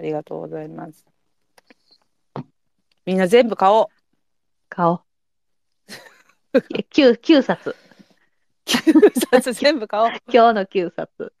[0.00, 1.06] ありがとうございます。
[3.04, 3.86] みんな全部買おう。
[4.70, 5.04] 顔。
[6.54, 7.76] い や九九冊。
[8.64, 10.08] 9冊全部買おう。
[10.32, 11.34] 今日の9冊。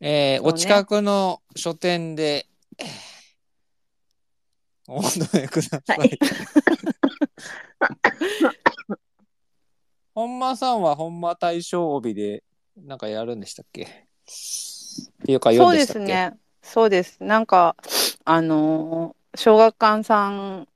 [0.00, 2.46] えーねお近くの書店で、
[2.78, 2.88] えー
[4.86, 5.98] お求めください。
[5.98, 6.18] はい
[10.14, 12.44] 本間さんは本間大賞帯で
[12.76, 14.06] なんかやるんでしたっけ？
[15.24, 16.06] っていうか読そうでんでしたっけ？
[16.06, 16.38] すね。
[16.62, 17.16] そうです。
[17.22, 17.76] なんか、
[18.24, 20.68] あのー、小学館さん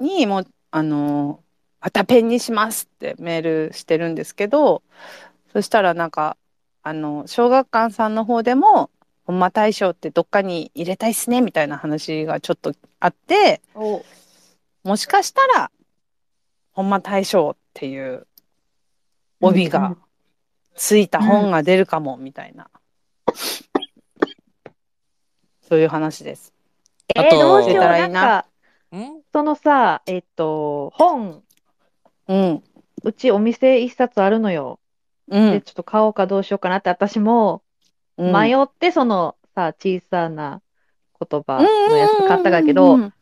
[0.00, 1.38] にも、あのー、
[1.80, 4.82] またペンにしますってメールしてるんですけど、
[5.52, 6.36] そしたらなんか、
[6.82, 8.90] あの、小学館さんの方でも、
[9.24, 14.04] 本間大賞ってどっかに入れたいっすねみたいな話がちょっとあって、お
[14.84, 15.72] もしかしたら、
[16.72, 18.26] 本間大賞っていう
[19.40, 19.96] 帯が
[20.76, 22.68] ついた本が出るかもみたいな、
[25.68, 26.54] そういう話です。
[27.14, 27.74] えー、あとどうしよう。
[27.74, 28.46] 出たらないんいなか、
[28.96, 29.22] ん？
[29.32, 31.42] そのさ、えっと、本、
[32.28, 32.62] うん。
[33.02, 34.80] うちお店一冊あるのよ。
[35.28, 35.60] で、うん。
[35.62, 37.62] ちょっと買おうかどうしようかなって、私も
[38.16, 40.62] うん迷って、そのさ、小さな
[41.18, 43.12] 言葉のやつ買ったがけど、うん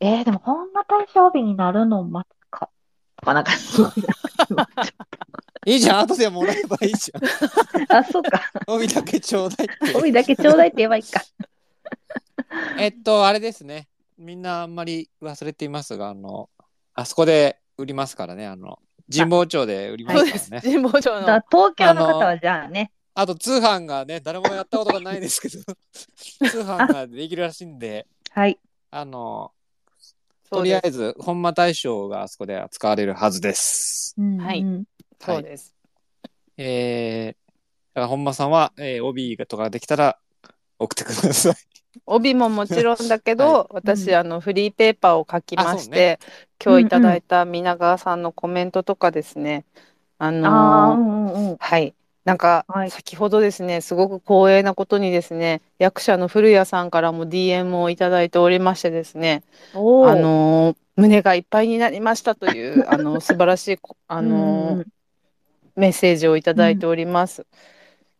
[0.00, 2.70] えー、でも、ほんま大賞日になるの待つか。
[3.16, 3.92] とか、なんか、そ う
[5.66, 7.22] いいじゃん、後でもらえばいいじゃん。
[7.94, 8.50] あ、そうか。
[8.66, 9.96] 帯だけちょうだいって。
[9.96, 11.22] 帯だけちょうだいって言えばいいか。
[12.78, 13.88] えっと、あれですね。
[14.16, 16.48] みんなあんまり忘れていますが、あの、
[16.94, 18.78] あそこで売りますからね、あの、
[19.14, 20.44] 神保町で売りまそうです。
[20.44, 20.72] すからね。
[20.72, 21.42] 神保町だからの。
[21.50, 25.58] 東京の方はじゃあね、あと通販がね、誰もやったことがないですけど、
[26.48, 28.58] 通販ができるらしいんで、はい。
[28.90, 29.52] あの。
[30.50, 34.16] とりあえず本間大賞があそこで扱われるはずです。
[34.18, 34.84] はいうん
[35.20, 35.74] そうです。
[36.56, 37.52] えー、
[37.94, 40.18] だから本間さんは、えー、帯とかできたら
[40.78, 41.54] 送ってください。
[42.06, 46.18] 帯ももちろんだけど、は私、うんあの、フリーペーパーを書きまして、ね
[46.62, 49.64] 今日いただいた皆川さんのコメントとかですね、
[50.18, 51.56] あのーうんうんうん。
[51.58, 51.94] はい。
[52.24, 59.42] なんかはい、先ほどですね、すごく光栄なことにですね、役者の古谷さんからも DM をいただいておりましてですね、
[59.72, 64.86] あのー胸がいっぱいになりましたという、あの、 素晴らしいこ、あのー
[65.76, 67.46] メッセージをいただいております。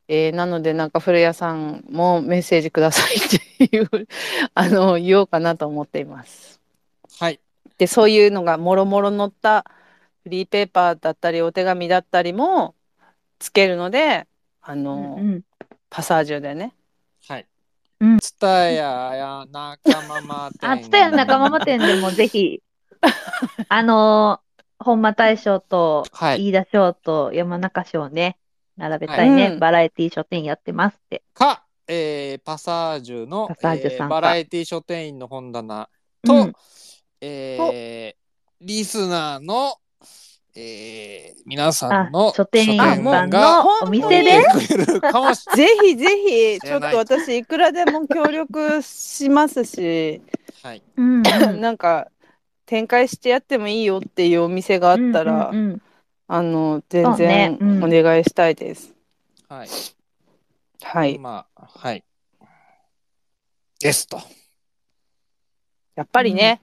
[0.08, 3.88] えーなので、なんか古谷さんもメッセージくださいっていう、
[4.54, 6.60] あの、言おうかなと思っています。
[7.20, 7.38] はい。
[7.78, 9.64] で、そういうのがもろもろ載った
[10.24, 12.74] フリーペーパーだったり、お手紙だったりも
[13.38, 14.26] つけるので、
[14.62, 15.44] あの、うんうん
[15.92, 16.72] パサージュでね。
[17.26, 17.46] はい。
[17.98, 20.66] うんツタヤや仲間ま店。
[20.68, 22.62] あ、つたや仲間ま店でもぜひ、
[23.68, 24.49] あのー
[24.82, 26.48] 本間大賞と、はい。
[26.48, 28.38] 飯田賞と山中賞ね、
[28.76, 29.58] 並べたいね、はい。
[29.58, 31.22] バラエティ書店やってますって。
[31.34, 34.04] か、えー、パサージュのパサージュさんか。
[34.04, 35.88] えーバラエティ書店員の本棚
[36.24, 36.52] と、うん。
[37.20, 39.74] えー、リスナーの、
[40.56, 42.94] えー、皆さんのあ書店員さ
[43.26, 44.38] んがのお店で？
[44.54, 46.06] 見てくれるかもし ぜひぜ
[46.56, 50.22] ひ、ちょっと私、いくらでも協力しますし、
[50.62, 50.82] はい。
[50.96, 51.60] うんうん。
[51.60, 52.08] なんか、
[52.70, 55.82] 展開してやってもいいよっていうお店があったら、うんうんうん
[56.28, 58.94] あの、全然うんお願いしたいです。
[59.48, 59.68] はい。
[60.80, 61.18] はい。
[61.18, 62.04] まあ、はい。
[63.80, 64.20] ですと。
[65.96, 66.62] やっぱりね、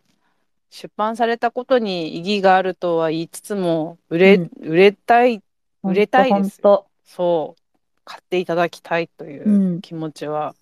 [0.69, 5.43] 出版されたことに意義があるとは言いつつも、売れ、うん売れたい、
[5.83, 7.61] 売れたいですとそう、
[8.05, 10.55] 買っていただきたいというんう気持ちは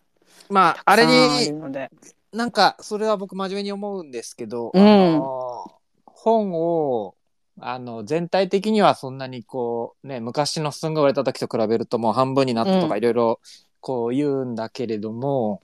[0.50, 1.92] まあ、あれに、ので。
[2.36, 5.22] なんか、それは僕真面目に思うんですけど、うん。
[6.06, 7.16] 本を、
[7.60, 12.90] あの、全体的にはそんなにこう、ね、昔のすんごい売れた時と比べるともう半分になったとうん。
[12.90, 13.40] かいろいろ
[13.80, 15.62] こう言うんだけれども、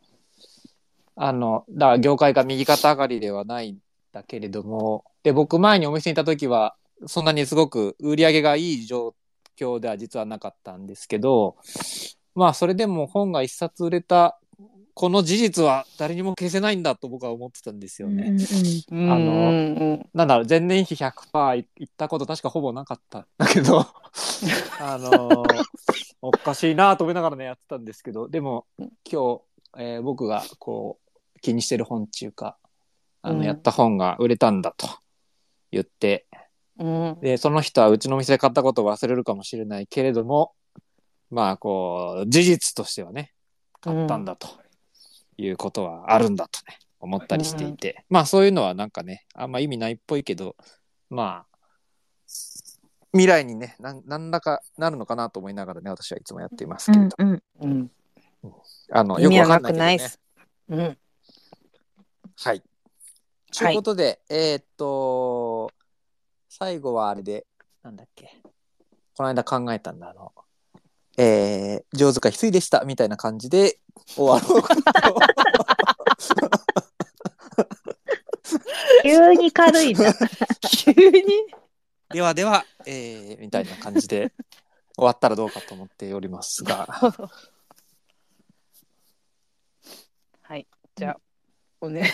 [1.15, 3.79] あの、だから業界が右肩上がりではないん
[4.13, 6.75] だけれども、で、僕前にお店にいた時は、
[7.05, 9.13] そんなにすごく売り上げがいい状
[9.57, 11.57] 況では実はなかったんですけど、
[12.33, 14.39] まあそれでも本が一冊売れた、
[14.93, 18.29] この事実は誰にも消せないんだと僕は思ってたんですよね。
[18.29, 19.11] うんうんうん。
[19.11, 19.53] あのう
[19.93, 23.79] んなんだろう、前年比100%いいったこと確かほぼなかったんだけど、
[24.79, 25.63] あのー
[26.23, 28.87] おかしいなと思いながらね、やってたんですけど、でも今
[29.37, 29.41] 日、
[29.77, 32.57] えー僕がこう、気にしてる本っていうか、
[33.21, 33.43] あの、うん。
[33.43, 34.87] やった本が売れたんだと
[35.71, 36.27] 言って、
[36.77, 37.17] うん。
[37.21, 40.53] で、その人はうちの店で買ったことを忘れるかもしれないけれども、
[41.29, 43.33] まあ、こう、事実としてはね、
[43.79, 44.47] 買ったんだと
[45.37, 50.55] いうことはあるんだとね、思ったりしていて、まあそういうのはなんかね、あんま意味ないっぽいけど、
[51.09, 51.57] まあ、
[53.13, 57.91] 未来にね、なん何らかなるのかなと思いながらね、私はいつもやっていますけれど、うんうんうん
[58.91, 60.17] あの、意よくわ味はなくかんないけどね。
[60.69, 60.97] うん。
[62.37, 62.63] はい。
[63.51, 65.71] ということで、えーっと、
[66.49, 67.45] 最後はあれで、
[67.83, 68.41] なんだっけ。
[69.15, 70.33] この間考えたんだ、あの、
[71.17, 75.19] えー、上手か翡翠でした、みたいな感じで終わろうかと。
[79.03, 80.13] 急に軽いな。
[80.69, 81.23] 急 に
[82.11, 84.33] ではでは、えー、みたいな感じで
[84.95, 86.87] 終わったらどうかと思っておりますが。
[90.41, 90.67] はい。
[90.95, 91.19] じゃあ、
[91.79, 92.13] お願いし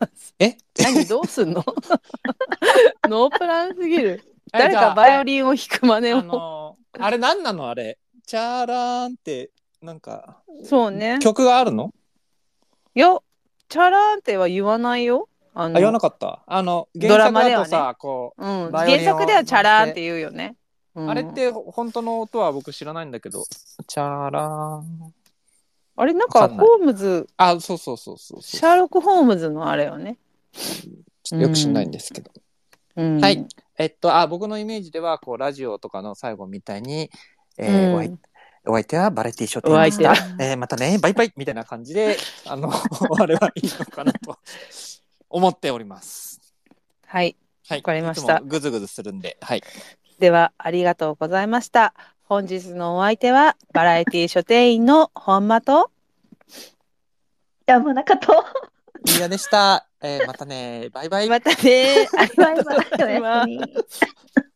[0.00, 0.34] ます。
[0.38, 0.56] え？
[0.78, 1.04] 何？
[1.06, 1.64] どうすんの？
[3.08, 4.22] ノープランすぎる。
[4.54, 6.22] え誰かバイオリンを弾く真似あを。
[6.22, 7.68] のーあれ何なの？
[7.68, 7.98] あれ。
[8.26, 9.50] チャーラーンって、
[9.84, 11.18] なんか、そうね。
[11.20, 11.92] 曲があるの？
[12.94, 13.18] いや、
[13.68, 15.28] チャラーンっては言わないよ。
[15.52, 16.42] ああ、言わなの、かった。
[16.46, 20.56] あの、ド原作だとさ、こう、うん、原作ではチャラーンって言うよね。
[20.94, 23.44] うんあれって本当の音は僕知らないんだけど、
[23.88, 25.12] チャーラーン。
[25.96, 28.42] あれなんわかホームズ、あ、そうそうそうそうそう。
[28.42, 30.18] シャーロック・ホームズのあれよね。
[31.24, 32.30] ちょっとよく知んないんですけど。
[32.96, 33.46] うん、はい。
[33.76, 37.10] えっと、あ、僕のイメージでは、こう、ラジオとかの最後みたいに、
[37.58, 38.18] えーうん
[38.66, 42.16] お相手はバラエティショーお相手はえーまたね、バイバイみたいな感じで、
[42.46, 44.38] あの、終わればいいのかなと
[45.28, 46.40] 思っております。
[47.06, 47.36] はい。
[47.68, 47.78] はい。
[47.78, 49.62] わかりましたぐずぐずするんで、はい。
[50.18, 51.94] では、ありがとうございました。
[52.24, 55.90] 本日のお相手は、バラエティ書店員の本間と、
[57.66, 58.44] 山中と、
[59.06, 59.86] いいやでした。
[60.00, 61.28] えーまたね、バイバイ。
[61.28, 62.08] またね。
[62.16, 63.48] ありがとうございます。